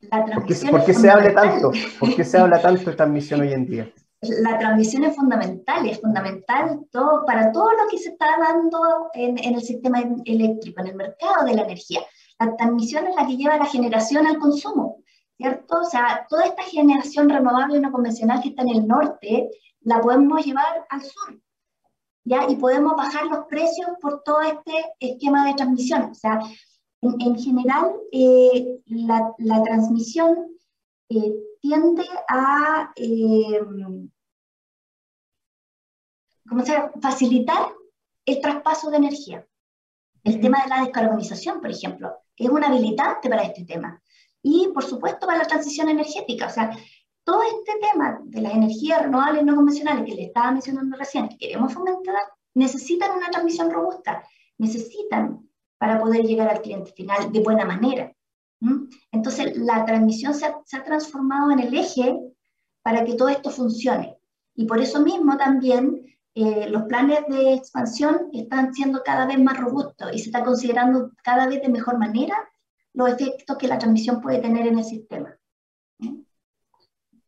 La 0.01 0.25
transmisión 0.25 0.71
¿Por 0.71 0.85
qué, 0.85 0.95
se 0.95 1.11
habla 1.11 1.35
tanto? 1.35 1.73
¿Por 1.99 2.15
qué 2.15 2.25
se 2.25 2.39
habla 2.39 2.61
tanto 2.61 2.91
de 2.91 2.97
transmisión 2.97 3.41
hoy 3.41 3.53
en 3.53 3.67
día? 3.67 3.93
La 4.21 4.59
transmisión 4.59 5.05
es 5.05 5.15
fundamental, 5.15 5.89
es 5.89 6.01
fundamental 6.01 6.81
todo, 6.91 7.25
para 7.25 7.53
todo 7.53 7.71
lo 7.73 7.89
que 7.89 7.99
se 7.99 8.11
está 8.11 8.27
dando 8.39 9.11
en, 9.15 9.39
en 9.39 9.55
el 9.55 9.63
sistema 9.63 10.03
eléctrico, 10.25 10.81
en 10.81 10.89
el 10.89 10.97
mercado 10.97 11.45
de 11.47 11.55
la 11.55 11.63
energía. 11.63 12.01
La 12.39 12.57
transmisión 12.57 13.07
es 13.07 13.17
la 13.17 13.27
que 13.27 13.37
lleva 13.37 13.57
la 13.57 13.67
generación 13.67 14.27
al 14.27 14.39
consumo, 14.39 15.03
¿cierto? 15.37 15.81
O 15.81 15.85
sea, 15.85 16.27
toda 16.29 16.45
esta 16.45 16.63
generación 16.63 17.29
renovable 17.29 17.81
no 17.81 17.91
convencional 17.91 18.41
que 18.41 18.51
está 18.51 18.63
en 18.63 18.71
el 18.71 18.87
norte, 18.87 19.51
la 19.81 20.01
podemos 20.01 20.45
llevar 20.45 20.87
al 20.89 21.03
sur. 21.03 21.41
Y 22.49 22.57
podemos 22.57 22.95
bajar 22.95 23.25
los 23.27 23.47
precios 23.47 23.89
por 24.03 24.23
todo 24.23 24.43
este 24.43 24.73
esquema 25.01 25.47
de 25.47 25.55
transmisión. 25.55 26.11
O 26.11 26.15
sea, 26.15 26.41
en, 27.01 27.39
general, 27.39 27.93
eh, 28.13 28.81
la, 28.85 29.33
la, 29.39 29.63
transmisión 29.63 30.37
eh, 31.09 31.33
tiende 31.63 32.05
a 32.29 32.93
eh, 32.97 33.61
¿cómo 36.49 36.65
se 36.65 36.91
facilitar 37.01 37.73
el 38.29 38.41
traspaso 38.41 38.91
de 38.91 38.99
energía. 38.99 39.47
El 40.23 40.41
tema 40.41 40.63
de 40.63 40.69
la 40.69 40.81
descarbonización, 40.83 41.61
por 41.61 41.71
ejemplo, 41.71 42.19
es 42.39 42.49
un 42.49 42.65
habilitante 42.65 43.29
para 43.29 43.43
este 43.43 43.65
tema. 43.65 44.01
Y, 44.43 44.69
por 44.69 44.85
supuesto, 44.85 45.27
para 45.27 45.39
la 45.39 45.47
transición 45.47 45.89
energética. 45.89 46.47
O 46.47 46.51
sea, 46.51 46.71
todo 47.25 47.43
este 47.43 47.73
tema 47.81 48.21
de 48.25 48.41
las 48.41 48.55
energías 48.55 49.03
renovables 49.03 49.45
no 49.45 49.55
convencionales 49.55 50.05
que 50.05 50.15
le 50.15 50.25
estaba 50.25 50.51
mencionando 50.53 50.97
recién, 50.97 51.29
que 51.29 51.37
queremos 51.37 51.73
fomentar, 51.73 52.15
necesitan 52.55 53.17
una 53.17 53.31
transmisión 53.31 53.71
robusta, 53.71 54.23
necesitan 54.57 55.49
para 55.79 56.01
poder 56.01 56.25
llegar 56.25 56.49
al 56.49 56.63
cliente 56.63 56.93
final 56.93 57.31
de 57.31 57.41
buena 57.41 57.65
manera. 57.65 58.13
Entonces, 59.13 59.57
la 59.57 59.85
transmisión 59.85 60.35
se 60.35 60.47
ha, 60.47 60.85
transformado 60.85 61.51
en 61.51 61.61
el 61.61 61.75
eje 61.75 62.19
para 62.83 63.05
que 63.05 63.15
todo 63.15 63.29
esto 63.29 63.51
funcione. 63.51 64.17
Y 64.55 64.65
por 64.65 64.81
eso 64.81 65.01
mismo 65.01 65.37
también 65.37 66.05
eh, 66.35 66.69
los 66.69 66.85
planes 66.85 67.21
de 67.29 67.55
expansión 67.55 68.31
están 68.33 68.73
siendo 68.73 69.03
cada 69.03 69.27
vez 69.27 69.39
más 69.39 69.59
robustos 69.59 70.11
y 70.13 70.19
se 70.19 70.27
está 70.27 70.45
considerando 70.45 71.11
cada 71.23 71.47
vez 71.49 71.63
de 71.63 71.69
mejor 71.69 71.99
manera 71.99 72.37
los 72.95 73.09
efectos 73.09 73.57
que 73.57 73.69
la 73.69 73.79
transmisión 73.79 74.21
puede 74.21 74.39
tener 74.39 74.67
en 74.67 74.79
el 74.79 74.85
sistema. 74.85 75.37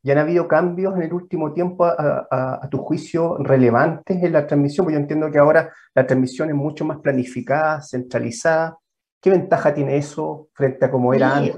¿Y 0.02 0.10
han 0.10 0.18
habido 0.18 0.48
cambios 0.48 0.96
en 0.96 1.02
el 1.02 1.12
último 1.12 1.52
tiempo, 1.52 1.84
a, 1.84 2.66
tu 2.70 2.78
juicio, 2.78 3.36
relevantes 3.38 4.22
en 4.22 4.32
la 4.32 4.46
transmisión? 4.46 4.84
Porque 4.84 4.94
yo 4.94 5.00
entiendo 5.00 5.30
que 5.30 5.38
ahora 5.38 5.72
la 5.94 6.06
transmisión 6.06 6.48
es 6.48 6.54
mucho 6.54 6.84
más 6.84 6.98
planificada, 6.98 7.82
centralizada. 7.82 8.78
¿Qué 9.20 9.30
ventaja 9.30 9.74
tiene 9.74 9.96
eso 9.96 10.48
frente 10.54 10.86
a 10.86 10.90
como 10.90 11.12
era 11.12 11.36
antes? 11.36 11.56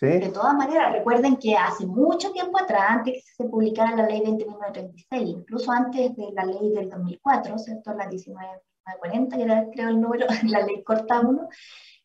De 0.00 0.30
todas 0.30 0.54
maneras, 0.54 0.92
recuerden 0.92 1.36
que 1.36 1.54
hace 1.54 1.86
mucho 1.86 2.32
tiempo 2.32 2.58
atrás, 2.58 2.82
antes 2.88 3.24
que 3.24 3.44
se 3.44 3.48
publicara 3.48 3.94
la 3.94 4.06
ley 4.06 4.20
20.936, 4.20 5.28
incluso 5.28 5.70
antes 5.70 6.16
de 6.16 6.32
la 6.32 6.44
ley 6.44 6.72
del 6.74 6.88
2004, 6.88 7.56
¿cierto? 7.58 7.94
La 7.94 8.08
1940, 8.08 9.36
que 9.36 9.42
era 9.42 9.66
creo 9.70 9.90
el 9.90 10.00
número, 10.00 10.26
la 10.48 10.66
ley 10.66 10.82
corta 10.82 11.20
uno, 11.20 11.48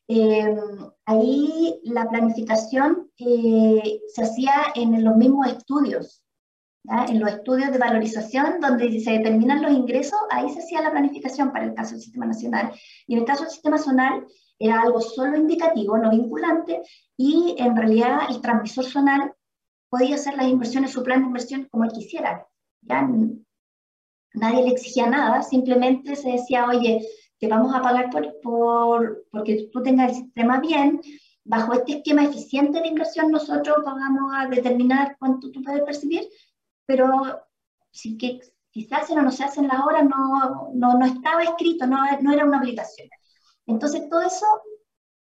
eh, 0.10 0.56
ahí 1.06 1.80
la 1.86 2.08
planificación 2.08 3.10
eh, 3.18 4.00
se 4.14 4.24
hacía 4.24 4.54
en 4.76 5.04
los 5.04 5.16
mismos 5.18 5.48
estudios, 5.48 6.24
en 7.08 7.20
los 7.20 7.32
estudios 7.32 7.72
de 7.72 7.80
valorización 7.80 8.62
donde 8.62 9.00
se 9.00 9.12
determinan 9.12 9.62
los 9.62 9.72
ingresos, 9.72 10.20
ahí 10.30 10.50
se 10.50 10.60
hacía 10.60 10.82
la 10.82 10.92
planificación 10.92 11.52
para 11.52 11.66
el 11.66 11.74
caso 11.74 11.92
del 11.92 12.02
sistema 12.02 12.28
nacional. 12.28 12.72
Y 13.08 13.16
en 13.16 13.22
el 13.22 13.26
caso 13.26 13.44
del 13.44 13.52
sistema 13.52 13.78
zonal 13.78 14.26
era 14.60 14.82
algo 14.82 15.02
solo 15.02 15.38
indicativo, 15.38 15.98
no 15.98 16.10
vinculante, 16.10 16.82
y 17.16 17.56
en 17.58 17.76
realidad 17.76 18.22
el 18.30 18.42
transmisor 18.42 18.86
zonal 18.86 19.34
podía 19.90 20.16
hacer 20.16 20.36
las 20.36 20.48
inversiones, 20.48 20.92
su 20.92 21.04
plan 21.04 21.22
de 21.22 21.28
inversión 21.28 21.68
como 21.72 21.86
él 21.86 21.92
quisiera. 21.92 22.48
¿ya? 22.82 23.08
Nadie 24.34 24.64
le 24.64 24.72
exigía 24.72 25.08
nada, 25.08 25.42
simplemente 25.42 26.16
se 26.16 26.32
decía, 26.32 26.68
oye, 26.68 27.08
te 27.40 27.48
vamos 27.48 27.74
a 27.74 27.82
pagar 27.82 28.10
por, 28.10 28.40
por, 28.42 29.26
porque 29.32 29.70
tú 29.72 29.82
tengas 29.82 30.12
el 30.12 30.16
sistema 30.24 30.60
bien, 30.60 31.02
bajo 31.44 31.74
este 31.74 31.98
esquema 31.98 32.26
eficiente 32.26 32.82
de 32.82 32.88
inversión 32.88 33.32
nosotros 33.32 33.78
vamos 33.86 34.34
a 34.36 34.48
determinar 34.48 35.16
cuánto 35.18 35.50
tú 35.52 35.62
puedes 35.62 35.82
percibir, 35.82 36.28
pero 36.86 37.08
si, 37.92 38.18
que, 38.18 38.40
si 38.72 38.84
se 38.84 38.96
hacen 38.96 39.20
o 39.20 39.22
no 39.22 39.32
se 39.32 39.44
hacen 39.44 39.68
las 39.68 39.80
horas 39.80 40.04
no, 40.04 40.72
no, 40.74 41.00
no 41.00 41.06
estaba 41.06 41.44
escrito, 41.44 41.88
no, 41.88 41.98
no 42.22 42.34
era 42.34 42.46
una 42.46 42.60
obligación. 42.60 43.08
Entonces 43.68 44.10
todo 44.10 44.22
eso 44.22 44.46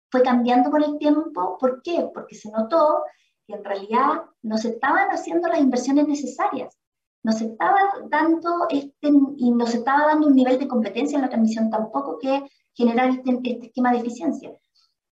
fue 0.10 0.24
cambiando 0.24 0.72
con 0.72 0.84
el 0.84 0.98
tiempo. 0.98 1.58
¿Por 1.60 1.82
qué? 1.84 2.10
Porque 2.14 2.36
se 2.36 2.50
notó 2.50 3.04
que 3.46 3.54
en 3.54 3.64
realidad 3.64 4.24
no 4.42 4.58
se 4.58 4.70
estaban 4.70 5.10
haciendo 5.10 5.48
las 5.48 5.60
inversiones 5.60 6.08
necesarias 6.08 6.76
nos 7.24 7.42
estaba 7.42 7.80
dando 8.10 8.68
este, 8.70 9.10
y 9.38 9.52
nos 9.52 9.74
estaba 9.74 10.08
dando 10.08 10.28
un 10.28 10.36
nivel 10.36 10.58
de 10.60 10.68
competencia 10.68 11.18
en 11.18 11.24
la 11.24 11.30
transmisión 11.30 11.70
tampoco 11.70 12.18
que 12.20 12.44
generar 12.74 13.10
este, 13.10 13.40
este, 13.44 13.68
esquema 13.68 13.92
de 13.92 14.00
eficiencia. 14.00 14.52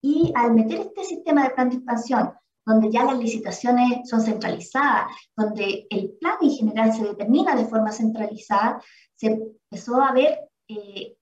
Y 0.02 0.34
al 0.36 0.54
meter 0.54 0.82
este 0.82 1.04
sistema 1.06 1.44
de 1.44 1.52
plan 1.52 1.70
de 1.70 1.76
expansión, 1.76 2.34
donde 2.66 2.92
ya 2.92 3.06
las 3.06 3.18
licitaciones 3.18 4.10
son 4.10 4.22
centralizadas, 4.22 5.08
donde 5.36 5.88
el 5.90 6.12
plan 6.20 6.36
en 6.42 6.52
general 6.52 6.94
se 6.94 7.04
determina 7.04 7.56
de 7.56 7.66
forma 7.66 7.92
centralizada, 7.92 8.82
se 9.16 9.28
empezó 9.28 10.02
a 10.02 10.12
ver 10.12 10.40
eh, 10.68 11.16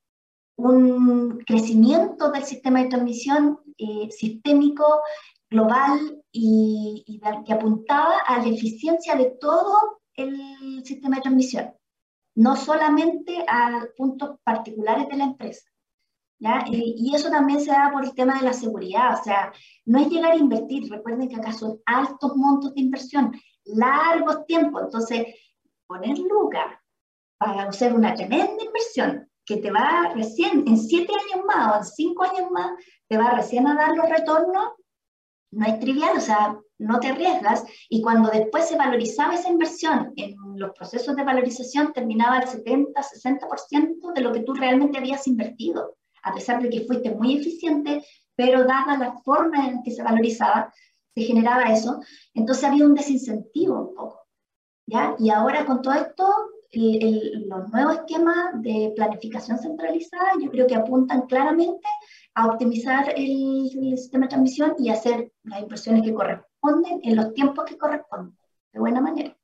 un 0.70 1.40
crecimiento 1.46 2.32
del 2.32 2.44
sistema 2.44 2.82
de 2.82 2.90
transmisión 2.90 3.60
eh, 3.78 4.10
sistémico, 4.12 5.02
global 5.50 6.24
y, 6.32 7.04
y 7.06 7.22
que 7.46 7.54
apuntaba 7.54 8.20
a 8.26 8.38
la 8.38 8.48
eficiencia 8.48 9.16
de 9.16 9.38
todo 9.40 10.00
el 10.16 10.84
sistema 10.86 11.18
de 11.18 11.22
transmisión, 11.24 11.74
no 12.36 12.56
solamente 12.56 13.44
a 13.48 13.86
puntos 13.98 14.40
particulares 14.44 15.08
de 15.10 15.18
la 15.18 15.26
empresa. 15.26 15.70
¿ya? 16.40 16.64
Y, 16.68 17.14
eso 17.14 17.30
también 17.30 17.60
se 17.60 17.72
da 17.72 17.92
por 17.92 18.04
el 18.04 18.14
tema 18.16 18.40
de 18.40 18.46
la 18.46 18.54
seguridad, 18.54 19.20
o 19.20 19.24
sea, 19.24 19.54
no 19.86 20.00
es 20.00 20.10
llegar 20.10 20.32
a 20.32 20.38
invertir, 20.38 20.90
recuerden 20.90 21.30
que 21.30 21.36
acá 21.36 21.52
son 21.52 21.80
altos 21.86 22.36
montos 22.36 22.74
de 22.74 22.82
inversión, 22.82 23.32
largos 23.66 24.46
tiempos, 24.46 24.84
entonces 24.84 25.28
poner 25.86 26.18
lucas 26.18 26.80
para 27.38 27.64
hacer 27.64 27.94
una 27.94 28.14
tremenda 28.14 28.64
inversión 28.64 29.31
que 29.52 29.58
te 29.58 29.72
va 29.72 30.12
recién, 30.16 30.66
en 30.66 30.78
siete 30.78 31.12
años 31.12 31.46
más 31.46 31.74
o 31.74 31.78
en 31.80 31.86
cinco 31.86 32.24
años 32.24 32.50
más, 32.52 32.72
te 33.10 33.18
va 33.18 33.32
recién 33.32 33.68
a 33.68 33.76
dar 33.76 33.98
los 33.98 34.10
retornos, 34.10 34.70
no 35.52 35.66
es 35.66 35.78
trivial, 35.80 36.16
o 36.16 36.22
sea, 36.22 36.58
no 36.78 37.00
te 37.02 37.10
arriesgas 37.10 37.66
y 37.90 38.02
cuando 38.02 38.30
después 38.30 38.70
se 38.70 38.78
valorizaba 38.78 39.36
esa 39.36 39.50
inversión 39.50 40.14
en 40.16 40.38
los 40.56 40.72
procesos 40.72 41.18
de 41.18 41.26
valorización 41.26 41.92
terminaba 41.92 42.40
el 42.40 42.48
70, 42.48 43.02
60% 43.02 44.14
de 44.14 44.22
lo 44.22 44.32
que 44.32 44.40
tú 44.40 44.54
realmente 44.54 44.98
habías 44.98 45.28
invertido, 45.28 45.98
a 46.24 46.34
pesar 46.34 46.62
de 46.62 46.70
que 46.70 46.86
fuiste 46.86 47.14
muy 47.14 47.36
eficiente, 47.36 48.06
pero 48.36 48.64
dada 48.64 48.98
la 48.98 49.18
forma 49.18 49.68
en 49.68 49.84
que 49.84 49.92
se 49.92 50.02
valorizaba, 50.02 50.74
se 51.14 51.24
generaba 51.24 51.64
eso, 51.64 52.00
entonces 52.34 52.64
había 52.64 52.86
un 52.86 52.96
desincentivo 52.96 53.90
un 53.90 53.96
poco. 53.96 54.22
¿ya? 54.88 55.14
Y 55.20 55.30
ahora 55.30 55.66
con 55.66 55.82
todo 55.82 55.96
esto, 55.96 56.26
los 56.74 57.70
nuevos 57.70 57.96
esquemas 57.96 58.62
de 58.62 58.94
planificación 58.96 59.60
centralizada 59.60 60.32
yo 60.42 60.50
creo 60.50 60.68
que 60.68 60.76
apuntan 60.76 61.28
claramente 61.28 61.88
a 62.34 62.48
optimizar 62.48 63.14
el, 63.16 63.70
sistema 63.98 64.26
de 64.26 64.30
transmisión 64.30 64.76
y 64.80 64.90
hacer 64.90 65.34
las 65.44 65.62
inversiones 65.62 66.04
que 66.04 66.14
corresponden 66.14 67.02
en 67.04 67.16
los 67.16 67.34
tiempos 67.34 67.66
que 67.66 67.78
corresponden, 67.78 68.38
de 68.72 68.80
buena 68.80 69.02
manera. 69.02 69.36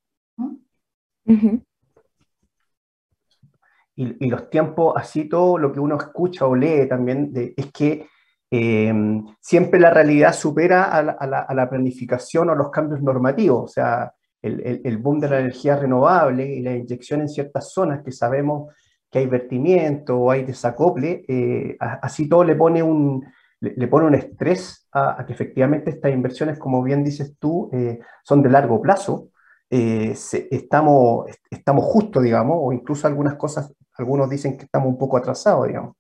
y, 3.96 4.30
los 4.30 4.50
tiempos, 4.50 4.94
así 4.96 5.28
todo 5.28 5.58
lo 5.58 5.74
que 5.74 5.82
uno 5.82 5.98
escucha 5.98 6.46
o 6.46 6.56
lee 6.56 6.88
también, 6.88 7.34
es 7.36 7.72
que 7.74 8.08
eh, 8.50 8.94
siempre 9.42 9.80
la 9.80 9.90
realidad 9.90 10.34
supera 10.34 10.86
a 10.86 11.54
la, 11.54 11.70
planificación 11.70 12.50
o 12.50 12.56
los 12.56 12.70
cambios 12.70 13.02
normativos. 13.02 13.64
O 13.64 13.68
sea, 13.68 14.14
el, 14.42 14.98
boom 14.98 15.20
de 15.20 15.30
la 15.30 15.40
energía 15.40 15.76
renovable 15.76 16.46
y 16.46 16.62
la 16.62 16.76
inyección 16.76 17.22
en 17.22 17.30
ciertas 17.30 17.72
zonas 17.72 18.04
que 18.04 18.12
sabemos 18.12 18.74
que 19.10 19.20
hay 19.20 19.28
vertimiento 19.28 20.18
o 20.18 20.32
hay 20.32 20.44
desacople, 20.44 21.24
eh, 21.28 21.78
así 21.80 22.28
todo 22.28 22.44
le 22.44 22.56
pone 22.56 22.84
un, 22.84 23.26
le, 23.62 23.88
pone 23.88 24.06
un 24.06 24.16
estrés 24.16 24.88
a, 24.92 25.24
que 25.26 25.34
efectivamente 25.34 25.90
estas 25.92 26.12
inversiones, 26.12 26.60
como 26.60 26.84
bien 26.84 27.04
dices 27.04 27.36
tú, 27.40 27.70
eh, 27.74 28.00
son 28.24 28.42
de 28.42 28.50
largo 28.50 28.82
plazo. 28.82 29.30
estamos, 29.70 31.26
estamos 31.50 31.86
justos, 31.86 32.24
digamos, 32.24 32.58
o 32.60 32.74
incluso 32.74 33.08
algunas 33.08 33.36
cosas, 33.36 33.74
algunos 33.98 34.30
dicen 34.30 34.58
que 34.58 34.66
estamos 34.66 34.90
un 34.90 34.98
poco 34.98 35.18
atrasados, 35.18 35.68
digamos. 35.68 35.96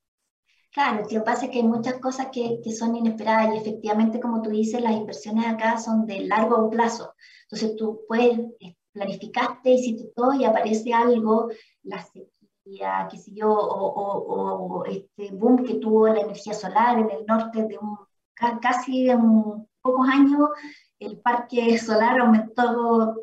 Claro, 0.78 1.02
lo 1.02 1.08
que 1.08 1.22
pasa 1.22 1.46
es 1.46 1.52
que 1.52 1.58
hay 1.58 1.64
muchas 1.64 1.96
cosas 1.96 2.28
que, 2.32 2.62
que, 2.64 2.72
son 2.72 2.96
inesperadas 2.96 3.52
y 3.52 3.58
efectivamente, 3.58 4.20
como 4.20 4.44
tú 4.44 4.52
dices, 4.52 4.80
las 4.80 4.92
inversiones 4.92 5.48
acá 5.48 5.80
son 5.80 6.06
de 6.06 6.20
largo 6.20 6.70
plazo. 6.70 7.16
Entonces 7.46 7.76
tú 7.76 8.02
puedes, 8.08 8.38
eh, 8.60 8.76
planificaste, 8.92 9.72
hiciste 9.72 10.12
todo 10.16 10.36
y 10.36 10.46
aparece 10.46 10.94
algo, 10.94 11.50
la 11.82 12.00
sequía, 12.04 13.08
qué 13.10 13.18
sé 13.18 13.32
yo, 13.34 13.50
o, 13.52 14.84
o, 14.84 14.86
este 14.86 15.32
boom 15.32 15.66
que 15.66 15.80
tuvo 15.80 16.10
la 16.10 16.20
energía 16.20 16.54
solar 16.54 17.00
en 17.00 17.10
el 17.10 17.26
norte 17.26 17.64
de 17.66 17.76
un, 17.80 17.98
casi 18.62 19.10
en 19.10 19.68
pocos 19.82 20.08
años, 20.08 20.50
el 21.00 21.18
parque 21.22 21.80
solar 21.80 22.20
aumentó 22.20 23.16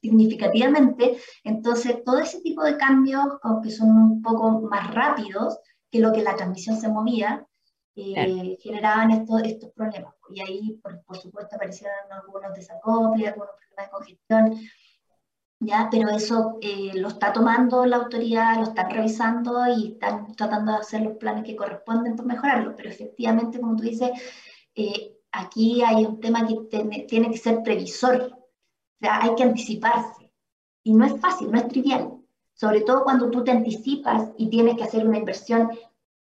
significativamente. 0.00 1.18
Entonces, 1.42 2.04
todo 2.04 2.20
ese 2.20 2.40
tipo 2.42 2.62
de 2.62 2.76
cambios, 2.76 3.24
que 3.64 3.70
son 3.72 3.88
un 3.88 4.22
poco 4.22 4.60
más 4.60 4.94
rápidos, 4.94 5.58
que 5.90 6.00
lo 6.00 6.12
que 6.12 6.22
la 6.22 6.36
transmisión 6.36 6.80
se 6.80 6.88
movía, 6.88 7.46
eh, 7.96 8.56
generaban 8.60 9.10
estos, 9.10 9.42
estos 9.42 9.72
problemas. 9.72 10.14
Y 10.30 10.40
ahí, 10.40 10.80
por, 10.82 11.16
supuesto, 11.16 11.56
aparecieron 11.56 11.96
algunos 12.10 12.54
desacoples, 12.54 13.28
algunos 13.28 13.54
problemas 13.56 13.86
de 13.86 13.90
congestión, 13.90 14.70
¿ya? 15.58 15.88
pero 15.90 16.08
eso 16.10 16.58
eh, 16.62 16.92
lo 16.94 17.08
está 17.08 17.32
tomando 17.32 17.84
la 17.84 17.96
autoridad, 17.96 18.56
lo 18.56 18.64
están 18.64 18.90
revisando 18.90 19.66
y 19.66 19.92
están 19.92 20.34
tratando 20.36 20.72
de 20.72 20.78
hacer 20.78 21.02
los 21.02 21.16
planes 21.16 21.44
que 21.44 21.56
corresponden 21.56 22.16
para 22.16 22.28
mejorarlo. 22.28 22.76
Pero 22.76 22.90
efectivamente, 22.90 23.60
como 23.60 23.76
tú 23.76 23.82
dices, 23.82 24.10
eh, 24.74 25.16
aquí 25.32 25.82
hay 25.82 26.04
un 26.04 26.20
tema 26.20 26.46
que 26.46 26.56
tiene, 26.70 27.00
tiene 27.08 27.30
que 27.30 27.38
ser 27.38 27.62
previsor, 27.62 28.32
o 28.32 28.48
sea, 29.00 29.22
hay 29.22 29.34
que 29.34 29.42
anticiparse. 29.42 30.32
Y 30.84 30.94
no 30.94 31.04
es 31.04 31.20
fácil, 31.20 31.50
no 31.50 31.58
es 31.58 31.68
trivial 31.68 32.19
sobre 32.60 32.82
todo 32.82 33.04
cuando 33.04 33.30
tú 33.30 33.42
te 33.42 33.52
anticipas 33.52 34.32
y 34.36 34.50
tienes 34.50 34.76
que 34.76 34.84
hacer 34.84 35.08
una 35.08 35.16
inversión 35.16 35.70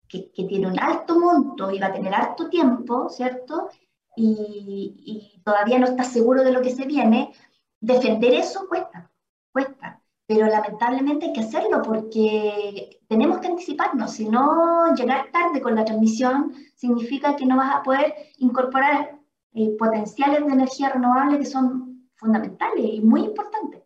que, 0.10 0.32
tiene 0.34 0.66
un 0.66 0.80
alto 0.80 1.20
monto 1.20 1.70
y 1.70 1.78
va 1.78 1.88
a 1.88 1.94
tener 1.94 2.16
alto 2.16 2.50
tiempo, 2.50 3.10
¿cierto? 3.10 3.70
Y, 4.16 4.96
y, 5.06 5.42
todavía 5.44 5.78
no 5.78 5.86
estás 5.86 6.08
seguro 6.12 6.44
de 6.44 6.52
lo 6.52 6.64
que 6.64 6.72
se 6.72 6.88
viene, 6.88 7.32
defender 7.80 8.34
eso 8.34 8.68
cuesta, 8.68 9.12
cuesta. 9.52 10.02
Pero 10.26 10.48
lamentablemente 10.48 11.28
hay 11.28 11.34
que 11.34 11.42
hacerlo 11.42 11.84
porque 11.84 13.02
tenemos 13.08 13.38
que 13.38 13.48
anticiparnos, 13.48 14.14
si 14.14 14.28
no 14.28 14.96
llegar 14.96 15.32
tarde 15.32 15.62
con 15.62 15.76
la 15.76 15.86
transmisión 15.86 16.56
significa 16.74 17.36
que 17.36 17.46
no 17.46 17.58
vas 17.58 17.76
a 17.76 17.84
poder 17.84 18.16
incorporar 18.40 19.20
eh, 19.54 19.76
potenciales 19.78 20.44
de 20.44 20.54
energía 20.54 20.90
renovable 20.90 21.38
que 21.38 21.46
son 21.46 22.10
fundamentales 22.16 22.84
y 22.84 23.02
muy 23.02 23.26
importantes. 23.26 23.85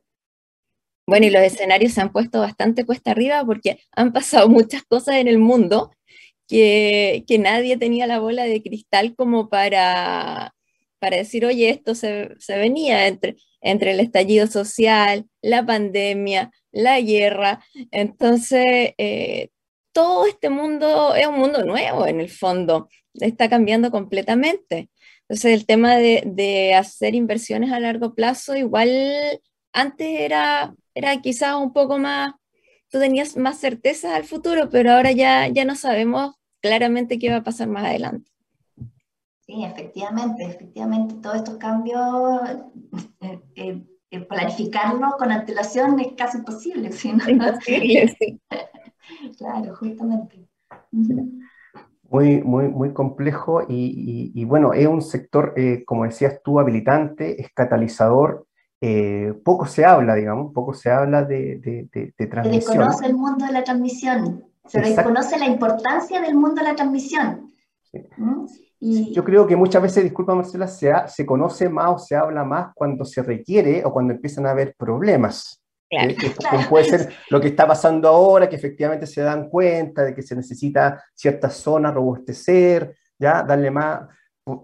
Bueno, 1.09 1.25
y 1.25 1.31
los 1.31 1.41
escenarios 1.41 1.93
se 1.93 2.01
han 2.01 2.11
puesto 2.11 2.39
bastante 2.39 2.85
cuesta 2.85 3.11
arriba 3.11 3.43
porque 3.43 3.79
han 3.95 4.13
pasado 4.13 4.47
muchas 4.47 4.83
cosas 4.83 5.15
en 5.15 5.27
el 5.27 5.39
mundo 5.39 5.91
que, 6.47 7.23
que 7.27 7.39
nadie 7.39 7.77
tenía 7.77 8.05
la 8.05 8.19
bola 8.19 8.43
de 8.43 8.61
cristal 8.61 9.15
como 9.15 9.49
para, 9.49 10.53
para 10.99 11.17
decir, 11.17 11.45
oye, 11.45 11.71
esto 11.71 11.95
se, 11.95 12.35
se 12.37 12.57
venía 12.59 13.07
entre, 13.07 13.37
entre 13.61 13.91
el 13.91 14.01
estallido 14.01 14.45
social, 14.45 15.25
la 15.41 15.65
pandemia, 15.65 16.51
la 16.71 17.01
guerra. 17.01 17.63
Entonces, 17.89 18.93
eh, 18.99 19.49
todo 19.91 20.27
este 20.27 20.49
mundo 20.51 21.15
es 21.15 21.25
un 21.25 21.39
mundo 21.39 21.65
nuevo 21.65 22.05
en 22.05 22.19
el 22.19 22.29
fondo, 22.29 22.87
está 23.15 23.49
cambiando 23.49 23.89
completamente. 23.89 24.91
Entonces, 25.21 25.53
el 25.53 25.65
tema 25.65 25.97
de, 25.97 26.21
de 26.27 26.75
hacer 26.75 27.15
inversiones 27.15 27.71
a 27.71 27.79
largo 27.79 28.13
plazo, 28.13 28.55
igual 28.55 29.41
antes 29.73 30.07
era 30.07 30.75
era 30.99 31.21
quizás 31.21 31.55
un 31.55 31.71
poco 31.71 31.97
más, 31.97 32.33
tú 32.89 32.99
tenías 32.99 33.37
más 33.37 33.57
certeza 33.57 34.15
al 34.15 34.25
futuro, 34.25 34.69
pero 34.69 34.91
ahora 34.91 35.11
ya, 35.13 35.47
ya 35.47 35.63
no 35.63 35.75
sabemos 35.75 36.35
claramente 36.61 37.17
qué 37.17 37.29
va 37.29 37.37
a 37.37 37.43
pasar 37.43 37.69
más 37.69 37.85
adelante. 37.85 38.29
Sí, 39.45 39.63
efectivamente, 39.63 40.43
efectivamente, 40.43 41.15
todos 41.21 41.37
estos 41.37 41.57
cambios, 41.57 42.01
eh, 43.21 43.39
eh, 43.55 43.81
eh 44.11 44.19
planificarlos 44.25 45.15
con 45.17 45.31
antelación 45.31 45.99
es 46.01 46.13
casi 46.17 46.39
imposible. 46.39 46.91
¿sí? 46.91 47.09
Imposible, 47.27 48.15
sí. 48.19 48.41
claro, 49.37 49.75
justamente. 49.75 50.47
Muy, 52.09 52.41
muy, 52.41 52.67
muy 52.67 52.91
complejo 52.93 53.61
y, 53.69 54.31
y, 54.35 54.43
bueno, 54.43 54.73
es 54.73 54.87
un 54.87 55.01
sector, 55.01 55.53
eh, 55.55 55.85
como 55.85 56.03
decías 56.03 56.41
tú, 56.43 56.59
habilitante, 56.59 57.41
es 57.41 57.53
catalizador 57.53 58.48
eh, 58.81 59.33
poco 59.43 59.65
se 59.65 59.83
habla, 59.83 60.15
digamos, 60.15 60.53
poco 60.53 60.73
se 60.73 60.89
habla 60.89 61.23
de, 61.23 61.59
de, 61.59 62.27
transmisión. 62.27 62.61
Se 62.61 62.77
desconoce 62.77 63.05
el 63.07 63.15
mundo 63.15 63.45
de 63.45 63.51
la 63.51 63.63
transmisión, 63.63 64.45
se 64.65 64.79
desconoce 64.79 65.37
la 65.37 65.47
importancia 65.47 66.21
del 66.21 66.35
mundo 66.35 66.61
de 66.61 66.69
la 66.69 66.75
transmisión. 66.75 67.51
¿Mm? 68.17 68.45
Y... 68.79 69.13
Yo 69.13 69.25
creo 69.25 69.45
que 69.45 69.57
muchas 69.57 69.81
veces, 69.81 70.03
disculpa 70.03 70.33
Marcela, 70.33 70.67
se, 70.67 70.93
se 71.07 71.25
conoce 71.25 71.67
más 71.67 71.89
o 71.93 71.99
se 71.99 72.15
habla 72.15 72.45
más 72.45 72.71
cuando 72.73 73.03
se 73.03 73.21
requiere 73.21 73.83
o 73.83 73.91
cuando 73.91 74.13
empiezan 74.13 74.45
a 74.45 74.51
haber 74.51 74.75
problemas. 74.77 75.61
Claro. 75.89 76.13
puede 76.69 76.85
ser 76.85 77.09
lo 77.29 77.41
que 77.41 77.49
está 77.49 77.67
pasando 77.67 78.07
ahora, 78.07 78.47
que 78.47 78.55
efectivamente 78.55 79.07
se 79.07 79.21
dan 79.21 79.49
cuenta 79.49 80.03
de 80.03 80.13
que 80.15 80.21
se 80.21 80.35
necesita 80.35 81.03
ciertas 81.13 81.55
zonas 81.55 81.93
robustecer, 81.93 82.95
ya 83.17 83.43
darle 83.43 83.71
más, 83.71 84.07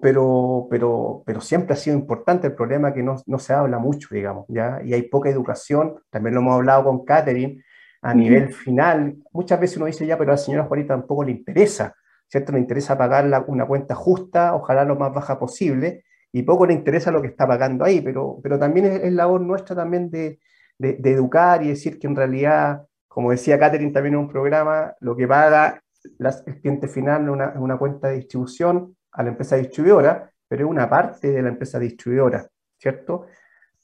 pero, 0.02 0.68
pero, 0.70 1.24
pero 1.26 1.42
siempre 1.42 1.74
ha 1.74 1.78
sido 1.78 1.98
importante 1.98 2.48
el 2.48 2.54
problema 2.54 2.94
que 2.94 3.04
no, 3.04 3.16
no, 3.26 3.40
se 3.40 3.54
habla 3.54 3.80
mucho, 3.80 4.10
digamos, 4.12 4.46
¿ya? 4.48 4.80
Y 4.84 4.94
hay 4.94 5.04
poca 5.04 5.30
educación, 5.30 5.96
también 6.10 6.36
lo 6.36 6.42
hemos 6.42 6.56
hablado 6.56 6.86
con 6.86 7.06
Catherine, 7.06 7.64
a 8.02 8.14
nivel 8.14 8.54
final, 8.54 9.16
muchas 9.32 9.60
veces 9.60 9.78
uno 9.78 9.88
dice 9.88 10.06
ya, 10.06 10.18
pero 10.18 10.32
a 10.32 10.36
la 10.36 10.38
señora 10.38 10.66
Juanita 10.66 10.94
tampoco 10.94 11.24
le 11.24 11.32
interesa, 11.32 11.96
¿cierto? 12.28 12.52
Le 12.52 12.60
interesa 12.60 12.98
pagar 12.98 13.26
la, 13.26 13.44
una 13.48 13.66
cuenta 13.66 13.96
justa, 13.96 14.54
ojalá 14.54 14.86
lo 14.86 14.96
más 14.96 15.12
baja 15.12 15.40
posible, 15.40 16.04
y 16.32 16.44
poco 16.44 16.66
le 16.68 16.74
interesa 16.74 17.12
lo 17.12 17.22
que 17.22 17.30
está 17.30 17.48
pagando 17.48 17.84
ahí, 17.84 18.02
pero, 18.02 18.40
pero 18.44 18.60
también 18.60 18.86
es, 18.86 19.12
labor 19.14 19.42
nuestra 19.42 19.76
también 19.76 20.10
de, 20.12 20.40
de, 20.78 21.12
educar 21.12 21.64
y 21.64 21.70
decir 21.70 21.98
que 21.98 22.08
en 22.08 22.16
realidad, 22.16 22.86
como 23.08 23.32
decía 23.32 23.58
Catherine 23.58 23.92
también 23.92 24.16
en 24.16 24.20
un 24.20 24.30
programa, 24.30 24.94
lo 25.00 25.16
que 25.16 25.28
paga 25.28 25.82
el 26.20 26.62
cliente 26.62 26.88
final 26.88 27.24
es 27.24 27.30
una, 27.30 27.54
una 27.58 27.78
cuenta 27.78 28.10
de 28.10 28.18
distribución, 28.18 28.96
a 29.16 29.24
la 29.24 29.30
empresa 29.30 29.56
distribuidora, 29.56 30.32
pero 30.48 30.66
es 30.66 30.70
una 30.70 30.90
parte 30.90 31.32
de 31.32 31.42
la 31.42 31.50
empresa 31.50 31.80
distribuidora, 31.80 32.48
¿cierto? 32.78 33.26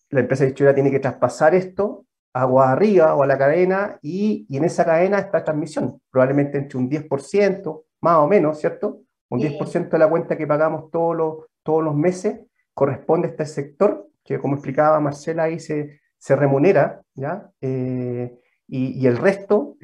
La 0.09 0.19
empresa 0.19 0.45
distribuidora 0.45 0.75
tiene 0.75 0.91
que 0.91 0.99
traspasar 0.99 1.55
esto 1.55 2.05
agua 2.33 2.71
arriba 2.71 3.15
o 3.15 3.23
a 3.23 3.27
la 3.27 3.37
cadena 3.37 3.99
y, 4.01 4.45
y 4.47 4.57
en 4.57 4.63
esa 4.63 4.85
cadena 4.85 5.19
está 5.19 5.43
transmisión, 5.43 6.01
probablemente 6.09 6.57
entre 6.57 6.77
un 6.77 6.89
10%, 6.89 7.83
más 8.01 8.17
o 8.17 8.27
menos, 8.27 8.59
¿cierto? 8.59 9.01
Un 9.29 9.39
10% 9.39 9.89
de 9.89 9.97
la 9.97 10.09
cuenta 10.09 10.37
que 10.37 10.47
pagamos 10.47 10.91
todos 10.91 11.15
los, 11.15 11.37
todos 11.63 11.83
los 11.83 11.95
meses 11.95 12.41
corresponde 12.73 13.27
a 13.27 13.31
este 13.31 13.45
sector, 13.45 14.07
que 14.23 14.39
como 14.39 14.55
explicaba 14.55 14.99
Marcela, 14.99 15.43
ahí 15.43 15.59
se, 15.59 15.99
se 16.17 16.35
remunera, 16.35 17.01
¿ya? 17.15 17.49
Eh, 17.61 18.37
y, 18.67 19.05
el 19.05 19.17
resto, 19.17 19.75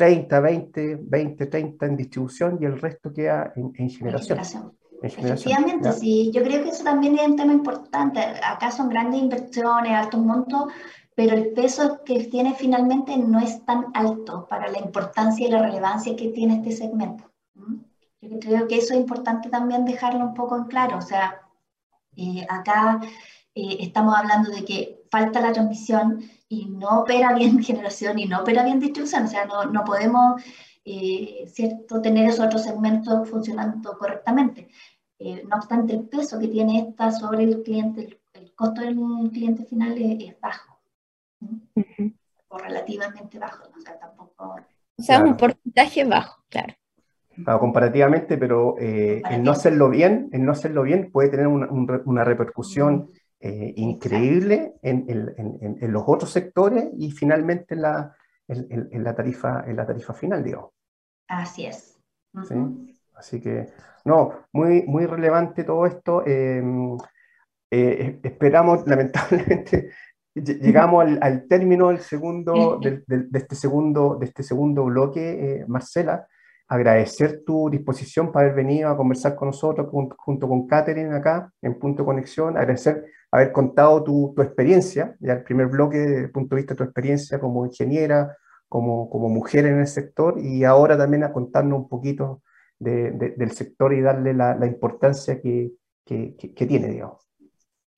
30, 0.00 0.40
20, 0.40 0.98
20, 1.02 1.46
30 1.46 1.84
en 1.84 1.96
distribución 1.98 2.58
y 2.58 2.64
el 2.64 2.80
resto 2.80 3.12
queda 3.12 3.52
en, 3.54 3.90
generación. 3.90 4.72
Efectivamente, 5.02 5.92
sí. 5.92 6.30
Yo 6.32 6.42
creo 6.42 6.64
que 6.64 6.70
eso 6.70 6.84
también 6.84 7.18
es 7.18 7.28
un 7.28 7.36
tema 7.36 7.52
importante. 7.52 8.18
Acá 8.18 8.70
son 8.70 8.88
grandes 8.88 9.20
inversiones, 9.20 9.92
altos 9.92 10.18
montos, 10.18 10.72
pero 11.14 11.36
el 11.36 11.52
peso 11.52 12.00
que 12.02 12.24
tiene 12.24 12.54
finalmente 12.54 13.14
no 13.18 13.40
es 13.40 13.62
tan 13.66 13.88
alto 13.92 14.46
para 14.48 14.68
la 14.68 14.78
importancia 14.78 15.46
y 15.46 15.50
la 15.50 15.66
relevancia 15.66 16.16
que 16.16 16.28
tiene 16.28 16.56
este 16.56 16.72
segmento. 16.72 17.30
Yo 18.22 18.38
creo 18.40 18.68
que 18.68 18.78
eso 18.78 18.94
es 18.94 19.00
importante 19.00 19.50
también 19.50 19.84
dejarlo 19.84 20.24
un 20.24 20.32
poco 20.32 20.56
en 20.56 20.64
claro. 20.64 20.96
O 20.96 21.02
sea, 21.02 21.42
eh, 22.16 22.46
acá 22.48 23.02
eh, 23.54 23.76
estamos 23.80 24.16
hablando 24.16 24.50
de 24.50 24.64
que 24.64 25.02
falta 25.10 25.42
la 25.42 25.52
transmisión 25.52 26.22
y 26.50 26.66
no 26.66 27.00
opera 27.00 27.32
bien 27.38 27.62
generación 27.62 28.18
y 28.18 28.26
no 28.26 28.40
opera 28.40 28.64
bien 28.64 28.80
distribución. 28.80 29.24
O 29.24 29.28
sea, 29.28 29.46
no, 29.46 29.64
no 29.64 29.84
podemos 29.84 30.42
eh, 30.84 31.46
¿cierto? 31.48 32.02
tener 32.02 32.28
esos 32.28 32.44
otros 32.44 32.64
segmentos 32.64 33.30
funcionando 33.30 33.96
correctamente. 33.96 34.68
no 35.18 35.56
obstante, 35.56 35.94
el 35.94 36.08
peso 36.08 36.38
que 36.38 36.48
tiene 36.48 36.80
esta 36.80 37.12
sobre 37.12 37.44
el 37.44 37.62
cliente, 37.62 38.20
el, 38.34 38.54
costo 38.54 38.82
del 38.82 38.98
cliente 39.32 39.64
final 39.64 39.96
es, 39.96 40.38
bajo. 40.40 40.78
O 42.48 42.58
relativamente 42.58 43.38
bajo. 43.38 43.70
O 43.74 43.80
sea, 43.80 43.98
tampoco... 43.98 44.56
O 44.98 45.02
sea, 45.02 45.22
un 45.22 45.36
porcentaje 45.36 46.04
bajo, 46.04 46.44
claro 46.50 46.74
comparativamente, 47.58 48.36
pero 48.36 48.76
eh, 48.78 49.22
el 49.30 49.42
no 49.42 49.52
hacerlo 49.52 49.88
bien, 49.90 50.28
el 50.32 50.44
no 50.44 50.52
hacerlo 50.52 50.82
bien 50.82 51.10
puede 51.10 51.28
tener 51.30 51.46
una, 51.46 52.24
repercusión 52.24 53.10
eh, 53.40 53.72
increíble 53.76 54.74
en, 54.82 55.06
en, 55.08 55.92
los 55.92 56.04
otros 56.06 56.30
sectores 56.30 56.90
y 56.98 57.10
finalmente 57.10 57.74
en 57.74 57.82
la, 57.82 58.14
en, 58.46 59.02
la, 59.02 59.14
tarifa, 59.14 59.64
en 59.66 59.76
la 59.76 59.86
tarifa 59.86 60.12
final, 60.12 60.44
digo. 60.44 60.74
Así 61.26 61.64
es. 61.64 61.98
Así 63.14 63.40
que, 63.40 63.72
no, 64.04 64.32
muy, 64.52 64.82
muy 64.82 65.06
relevante 65.06 65.64
todo 65.64 65.86
esto. 65.86 66.22
Em, 66.26 66.98
eh, 67.70 68.20
esperamos, 68.22 68.86
lamentablemente, 68.86 69.90
llegamos 70.34 71.06
al, 71.20 71.46
término 71.48 71.88
del 71.88 72.00
segundo, 72.00 72.78
de, 72.82 73.28
este 73.32 73.54
segundo, 73.54 74.16
de 74.16 74.26
este 74.26 74.42
segundo 74.42 74.84
bloque, 74.84 75.64
Marcela 75.66 76.26
agradecer 76.70 77.42
tu 77.44 77.68
disposición 77.68 78.30
para 78.30 78.46
haber 78.46 78.64
venido 78.64 78.88
a 78.88 78.96
conversar 78.96 79.34
con 79.34 79.48
nosotros 79.48 79.88
junto, 79.90 80.48
con 80.48 80.68
Catherine 80.68 81.12
acá 81.16 81.52
en 81.60 81.76
Punto 81.76 82.04
Conexión, 82.04 82.56
agradecer 82.56 83.06
haber 83.32 83.50
contado 83.50 84.04
tu, 84.04 84.34
experiencia, 84.40 85.16
ya 85.18 85.32
el 85.32 85.42
primer 85.42 85.66
bloque 85.66 85.98
desde 85.98 86.20
el 86.20 86.30
punto 86.30 86.54
de 86.54 86.62
vista 86.62 86.74
de 86.74 86.78
tu 86.78 86.84
experiencia 86.84 87.40
como 87.40 87.66
ingeniera, 87.66 88.36
como, 88.68 89.10
como 89.10 89.28
mujer 89.28 89.66
en 89.66 89.80
el 89.80 89.88
sector 89.88 90.38
y 90.38 90.62
ahora 90.62 90.96
también 90.96 91.24
a 91.24 91.32
contarnos 91.32 91.76
un 91.76 91.88
poquito 91.88 92.40
de, 92.78 93.10
del 93.36 93.50
sector 93.50 93.92
y 93.92 94.00
darle 94.00 94.32
la, 94.32 94.54
la 94.54 94.66
importancia 94.66 95.40
que, 95.40 95.72
que, 96.06 96.36
que, 96.36 96.66
tiene, 96.66 96.86
digamos. 96.86 97.28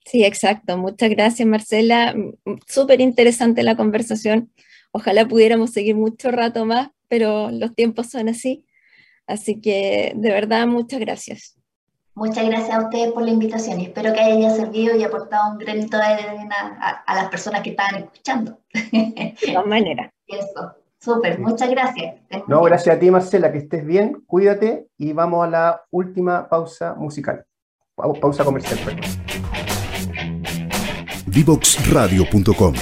Sí, 0.06 0.24
exacto. 0.24 0.78
Muchas 0.78 1.10
gracias, 1.10 1.46
Marcela. 1.46 2.14
Súper 2.66 3.02
interesante 3.02 3.62
la 3.62 3.76
conversación. 3.76 4.50
Ojalá 4.92 5.28
pudiéramos 5.28 5.72
seguir 5.72 5.94
mucho 5.94 6.30
rato 6.30 6.64
más, 6.64 6.88
pero 7.12 7.50
los 7.50 7.74
tiempos 7.74 8.08
son 8.08 8.30
así. 8.30 8.64
Así 9.26 9.60
que 9.60 10.14
de 10.16 10.30
verdad, 10.30 10.66
muchas 10.66 10.98
gracias. 10.98 11.58
Muchas 12.14 12.46
gracias 12.46 12.70
a 12.70 12.84
ustedes 12.84 13.12
por 13.12 13.22
la 13.22 13.32
invitación 13.32 13.80
y 13.80 13.84
espero 13.84 14.14
que 14.14 14.20
haya 14.20 14.48
servido 14.48 14.96
y 14.96 15.04
aportado 15.04 15.52
un 15.52 15.58
granito 15.58 15.98
de 15.98 16.04
arena 16.04 17.04
a, 17.06 17.14
las 17.14 17.28
personas 17.28 17.60
que 17.60 17.70
estaban 17.70 17.96
escuchando. 17.96 18.58
De 18.72 19.36
todas 19.44 19.66
maneras. 19.66 20.10
Eso, 20.26 20.74
súper, 20.98 21.38
muchas 21.38 21.68
gracias. 21.68 22.14
No, 22.48 22.62
gracias 22.62 22.96
a 22.96 22.98
ti 22.98 23.10
Marcela, 23.10 23.52
que 23.52 23.58
estés 23.58 23.84
bien, 23.84 24.22
cuídate 24.26 24.86
y 24.96 25.12
vamos 25.12 25.44
a 25.46 25.50
la 25.50 25.82
última 25.90 26.48
pausa 26.48 26.94
musical. 26.94 27.44
Pausa 27.94 28.42
comercial, 28.42 28.78
perdón. 28.86 29.02
Divoxradio.com 31.26 32.72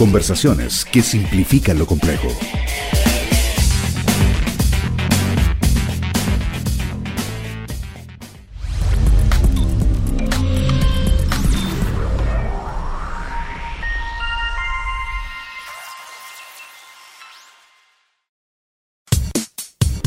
Conversaciones 0.00 0.86
que 0.86 1.02
simplifican 1.02 1.78
lo 1.78 1.84
complejo. 1.84 2.28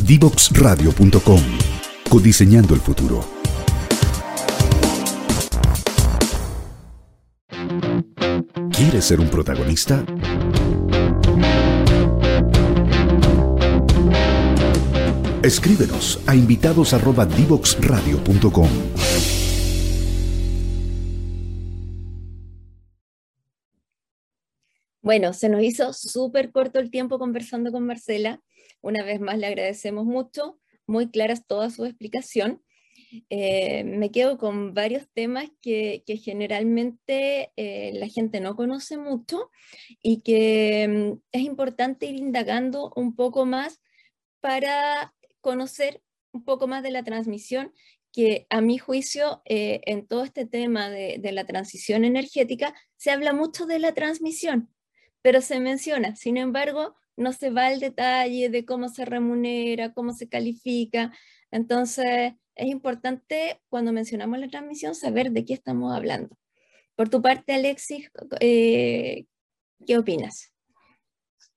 Divoxradio.com 0.04 1.40
Codiseñando 2.10 2.74
el 2.74 2.80
futuro. 2.80 3.33
¿Quieres 8.94 9.08
ser 9.08 9.18
un 9.18 9.28
protagonista? 9.28 10.06
Escríbenos 15.42 16.22
a 16.28 16.36
invitados@divoxradio.com. 16.36 18.68
Bueno, 25.02 25.32
se 25.32 25.48
nos 25.48 25.64
hizo 25.64 25.92
súper 25.92 26.52
corto 26.52 26.78
el 26.78 26.92
tiempo 26.92 27.18
conversando 27.18 27.72
con 27.72 27.84
Marcela. 27.84 28.40
Una 28.80 29.02
vez 29.02 29.20
más 29.20 29.38
le 29.38 29.48
agradecemos 29.48 30.04
mucho, 30.04 30.60
muy 30.86 31.10
claras 31.10 31.48
toda 31.48 31.68
su 31.70 31.84
explicación. 31.84 32.62
Eh, 33.30 33.84
me 33.84 34.10
quedo 34.10 34.38
con 34.38 34.74
varios 34.74 35.08
temas 35.12 35.46
que, 35.60 36.02
generalmente 36.22 37.52
eh, 37.56 37.92
la 37.94 38.08
gente 38.08 38.40
no 38.40 38.56
conoce 38.56 38.96
mucho 38.98 39.50
y 40.02 40.22
que 40.22 40.86
mm, 40.88 41.22
es 41.32 41.42
importante 41.42 42.06
ir 42.06 42.16
indagando 42.16 42.92
un 42.96 43.14
poco 43.14 43.46
más 43.46 43.80
para 44.40 45.14
conocer 45.40 46.02
un 46.32 46.44
poco 46.44 46.66
más 46.66 46.82
de 46.82 46.90
la 46.90 47.04
transmisión 47.04 47.72
que 48.12 48.46
a 48.50 48.60
mi 48.60 48.78
juicio 48.78 49.42
eh, 49.44 49.80
en 49.86 50.06
todo 50.06 50.24
este 50.24 50.46
tema 50.46 50.88
de, 50.88 51.18
de 51.18 51.32
la 51.32 51.44
transición 51.44 52.04
energética 52.04 52.74
se 52.96 53.10
habla 53.10 53.32
mucho 53.32 53.66
de 53.66 53.78
la 53.78 53.92
transmisión, 53.92 54.70
pero 55.22 55.40
se 55.40 55.60
menciona, 55.60 56.16
sin 56.16 56.36
embargo, 56.36 56.96
no 57.16 57.32
se 57.32 57.50
va 57.50 57.66
al 57.66 57.80
detalle 57.80 58.48
de 58.50 58.64
cómo 58.64 58.88
se 58.88 59.04
remunera, 59.04 59.92
cómo 59.92 60.12
se 60.12 60.28
califica. 60.28 61.12
Entonces, 61.50 62.34
es 62.56 62.68
importante 62.68 63.60
cuando 63.68 63.92
mencionamos 63.92 64.38
la 64.38 64.48
transmisión 64.48 64.94
saber 64.94 65.30
de 65.30 65.44
qué 65.44 65.54
estamos 65.54 65.94
hablando. 65.94 66.36
Por 66.96 67.08
tu 67.08 67.20
parte, 67.20 67.52
Alexis, 67.52 68.10
eh, 68.40 69.26
¿qué 69.84 69.98
opinas? 69.98 70.52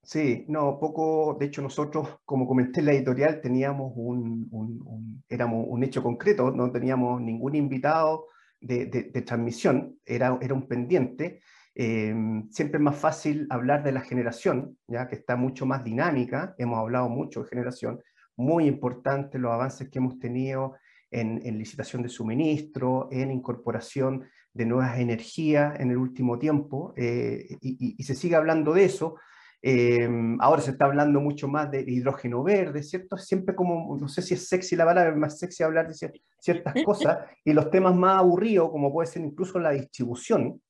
Sí, 0.02 0.45
no, 0.48 0.80
poco, 0.80 1.36
de 1.38 1.48
hecho 1.48 1.62
nosotros, 1.62 2.20
como 2.24 2.48
comenté 2.48 2.80
en 2.80 2.86
la 2.86 2.93
editorial, 2.93 3.41
teníamos 3.41 3.91
un, 3.95 4.48
un, 4.52 5.24
éramos 5.28 5.66
un 5.68 5.84
hecho 5.84 6.02
concreto, 6.02 6.50
no 6.50 6.72
teníamos 6.72 7.22
ningún 7.22 7.56
invitado 7.56 8.28
de, 8.62 8.86
de, 8.86 9.22
transmisión, 9.22 10.00
era, 10.06 10.39
era 10.41 10.54
un 10.54 10.68
pendiente. 10.68 11.41
Eh, 11.76 12.16
siempre 12.50 12.78
es 12.78 12.84
más 12.84 12.95
fácil 12.95 13.48
hablar 13.50 13.84
de 13.84 13.91
la 13.91 14.02
generación, 14.02 14.78
ya 14.88 15.08
que 15.08 15.16
está 15.16 15.36
mucho 15.36 15.66
más 15.66 15.84
dinámica, 15.84 16.56
hemos 16.58 16.80
hablado 16.80 17.10
mucho 17.10 17.43
de 17.43 17.50
generación, 17.50 18.02
muy 18.38 18.66
importante 18.66 19.38
los 19.38 19.52
avances 19.52 19.89
que 19.89 20.00
hemos 20.00 20.18
tenido 20.20 20.76
en, 21.12 21.58
licitación 21.58 22.01
de 22.01 22.10
suministro, 22.10 23.08
en 23.12 23.32
incorporación 23.32 24.28
de 24.53 24.66
nuevas 24.66 24.99
energías 24.99 25.80
en 25.80 25.91
el 25.91 25.97
último 25.97 26.38
tiempo, 26.39 26.93
eh, 26.95 27.58
y, 27.62 28.03
se 28.03 28.16
sigue 28.16 28.36
hablando 28.36 28.74
de 28.74 28.86
eso. 28.86 29.16
Eh, 29.62 30.08
ahora 30.39 30.62
se 30.62 30.72
está 30.72 30.86
hablando 30.86 31.20
mucho 31.20 31.47
más 31.47 31.72
de 31.72 31.82
hidrógeno 31.82 32.43
verde, 32.43 32.84
¿cierto? 32.84 33.18
Siempre 33.18 33.55
como, 33.55 33.97
no 33.97 34.08
sé 34.08 34.22
si 34.22 34.36
es 34.36 34.47
sexy 34.47 34.76
la 34.76 34.86
palabra, 34.86 35.12
es 35.12 35.18
más 35.18 35.39
sexy 35.39 35.64
hablar 35.64 35.88
de 35.88 36.12
ciertas 36.39 36.74
cosas, 36.86 37.20
y 37.43 37.53
los 37.53 37.70
temas 37.70 37.95
más 37.95 38.20
aburridos, 38.20 38.70
como 38.70 38.91
puede 38.91 39.08
ser 39.08 39.24
incluso 39.24 39.60
la 39.60 39.72
distribución 39.72 40.62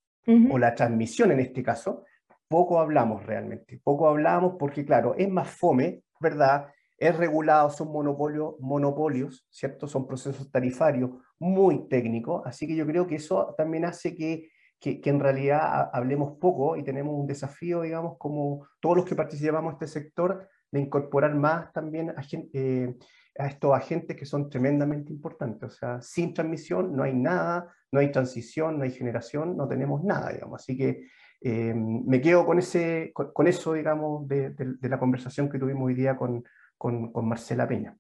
o 0.52 0.58
la 0.58 0.76
transmisión 0.76 1.32
en 1.32 1.40
este 1.40 1.64
caso, 1.64 2.04
poco 2.50 2.80
hablamos 2.80 3.26
realmente, 3.26 3.80
poco 3.84 4.10
hablamos 4.10 4.56
porque, 4.60 4.86
claro, 4.86 5.16
es 5.18 5.30
más 5.30 5.50
fome, 5.50 6.02
¿verdad? 6.20 6.68
Es 6.98 7.16
regulado, 7.16 7.70
son 7.70 7.92
monopolios, 7.92 8.56
monopolios, 8.60 9.48
¿cierto? 9.52 9.88
Son 9.88 10.08
procesos 10.08 10.52
tarifarios 10.52 11.12
muy 11.40 11.88
técnicos, 11.88 12.42
así 12.46 12.68
que 12.68 12.76
yo 12.76 12.86
creo 12.86 13.06
que 13.06 13.16
eso 13.16 13.54
también 13.58 13.86
hace 13.86 14.16
que, 14.16 14.50
que, 14.80 15.02
en 15.04 15.20
realidad 15.20 15.90
hablemos 15.94 16.38
poco 16.40 16.76
y 16.76 16.84
tenemos 16.84 17.14
un 17.14 17.28
desafío, 17.28 17.82
digamos, 17.82 18.18
como 18.18 18.68
todos 18.80 18.98
los 18.98 19.06
que 19.06 19.16
participamos 19.16 19.70
en 19.70 19.74
este 19.74 19.88
sector, 19.88 20.48
de 20.72 20.80
incorporar 20.82 21.34
más 21.36 21.72
también 21.72 22.10
a, 22.10 22.26
eh, 22.54 22.96
a 23.38 23.48
estos 23.48 23.74
agentes 23.74 24.18
que 24.18 24.26
son 24.26 24.50
tremendamente 24.50 25.14
importantes. 25.14 25.64
O 25.64 25.70
sea, 25.70 26.02
sin 26.02 26.34
transmisión 26.34 26.96
no 26.96 27.04
hay 27.04 27.14
nada, 27.14 27.74
no 27.92 28.00
hay 28.00 28.12
transición, 28.12 28.78
no 28.78 28.84
hay 28.84 28.92
generación, 28.92 29.56
no 29.56 29.68
tenemos 29.68 30.04
nada, 30.04 30.32
digamos. 30.32 30.62
Así 30.62 30.76
que 30.76 31.08
eh, 31.42 31.74
me 31.76 32.20
quedo 32.20 32.46
con, 32.46 32.60
ese, 32.60 33.12
con, 33.14 33.48
eso, 33.48 33.74
digamos, 33.74 34.28
de, 34.28 34.54
la 34.82 35.00
conversación 35.00 35.50
que 35.50 35.60
tuvimos 35.60 35.88
hoy 35.88 35.94
día 35.94 36.18
con, 36.18 36.44
con, 36.78 37.12
Marcela 37.28 37.68
Peña. 37.68 37.98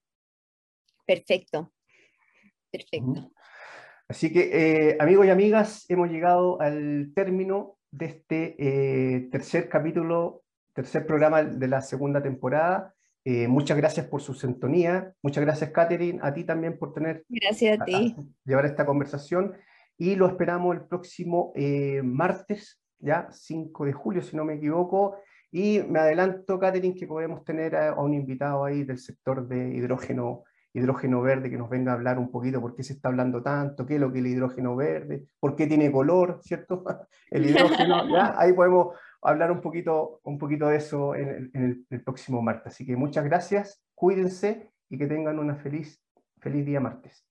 Perfecto, 1.05 1.71
perfecto. 2.71 3.31
Así 4.07 4.31
que, 4.31 4.49
eh, 4.53 4.97
amigos 4.99 5.25
y 5.25 5.29
amigas, 5.29 5.85
hemos 5.89 6.09
llegado 6.09 6.61
al 6.61 7.11
término 7.13 7.77
de 7.91 8.05
este 8.05 8.55
eh, 8.57 9.29
tercer 9.31 9.67
capítulo, 9.67 10.43
tercer 10.73 11.05
programa 11.05 11.43
de 11.43 11.67
la 11.67 11.81
segunda 11.81 12.21
temporada. 12.21 12.93
Eh, 13.25 13.47
muchas 13.47 13.75
gracias 13.75 14.07
por 14.07 14.21
su 14.21 14.33
sintonía. 14.33 15.13
Muchas 15.21 15.43
gracias, 15.43 15.71
Catherine, 15.71 16.19
a 16.21 16.33
ti 16.33 16.45
también 16.45 16.77
por 16.77 16.93
tener. 16.93 17.25
Gracias 17.27 17.81
a 17.81 17.83
ti. 17.83 18.15
llevar 18.45 18.65
esta 18.65 18.85
conversación. 18.85 19.53
Y 19.97 20.15
lo 20.15 20.27
esperamos 20.27 20.75
el 20.75 20.85
próximo 20.85 21.51
martes, 22.03 22.79
ya 22.99 23.27
5 23.31 23.85
de 23.85 23.93
julio, 23.93 24.21
si 24.21 24.37
no 24.37 24.45
me 24.45 24.53
equivoco. 24.53 25.17
Y 25.51 25.79
me 25.87 25.99
adelanto, 25.99 26.59
Catherine, 26.59 26.95
que 26.95 27.07
podemos 27.07 27.43
tener 27.43 27.75
a 27.75 27.93
un 27.95 28.13
invitado 28.13 28.65
ahí 28.65 28.83
del 28.83 28.97
sector 28.97 29.47
de 29.47 29.69
hidrógeno 29.69 30.43
hidrógeno 30.77 31.21
verde 31.21 31.49
que 31.49 31.57
nos 31.57 31.69
venga 31.69 31.91
a 31.91 31.95
hablar 31.95 32.19
un 32.19 32.29
poquito 32.29 32.61
por 32.61 32.75
qué 32.75 32.83
se 32.83 32.93
está 32.93 33.09
hablando 33.09 33.41
tanto, 33.41 33.85
qué 33.85 33.95
es 33.95 33.99
lo 33.99 34.11
que 34.11 34.19
es 34.19 34.25
el 34.25 34.31
hidrógeno 34.31 34.75
verde, 34.75 35.27
por 35.39 35.55
qué 35.55 35.67
tiene 35.67 35.91
color, 35.91 36.39
¿cierto? 36.43 36.83
El 37.31 37.45
hidrógeno, 37.49 38.07
¿ya? 38.13 38.39
Ahí 38.39 38.53
podemos 38.53 38.95
hablar 39.21 39.51
un 39.51 39.61
poquito, 39.61 40.21
un 40.23 40.37
poquito 40.37 40.67
de 40.67 40.77
eso 40.77 41.15
en, 41.15 41.51
el, 41.53 41.85
el, 41.89 42.03
próximo 42.03 42.41
martes. 42.41 42.73
Así 42.73 42.85
que 42.85 42.95
muchas 42.95 43.25
gracias, 43.25 43.83
cuídense 43.95 44.71
y 44.89 44.97
que 44.97 45.07
tengan 45.07 45.39
una 45.39 45.55
feliz, 45.55 46.01
feliz 46.39 46.65
día 46.65 46.79
martes. 46.79 47.25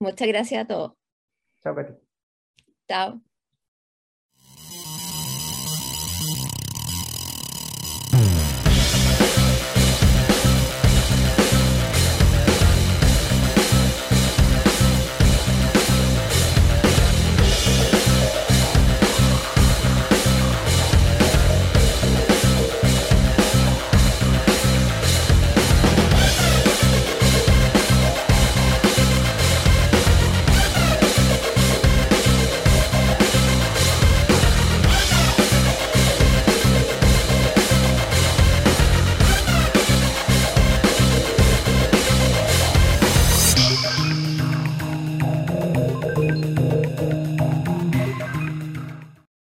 Muchas 0.00 0.28
gracias 0.28 0.64
a 0.64 0.66
todos. 0.66 0.92
Chao, 1.62 1.74
Katy. 1.74 1.94
Chao. 2.88 3.20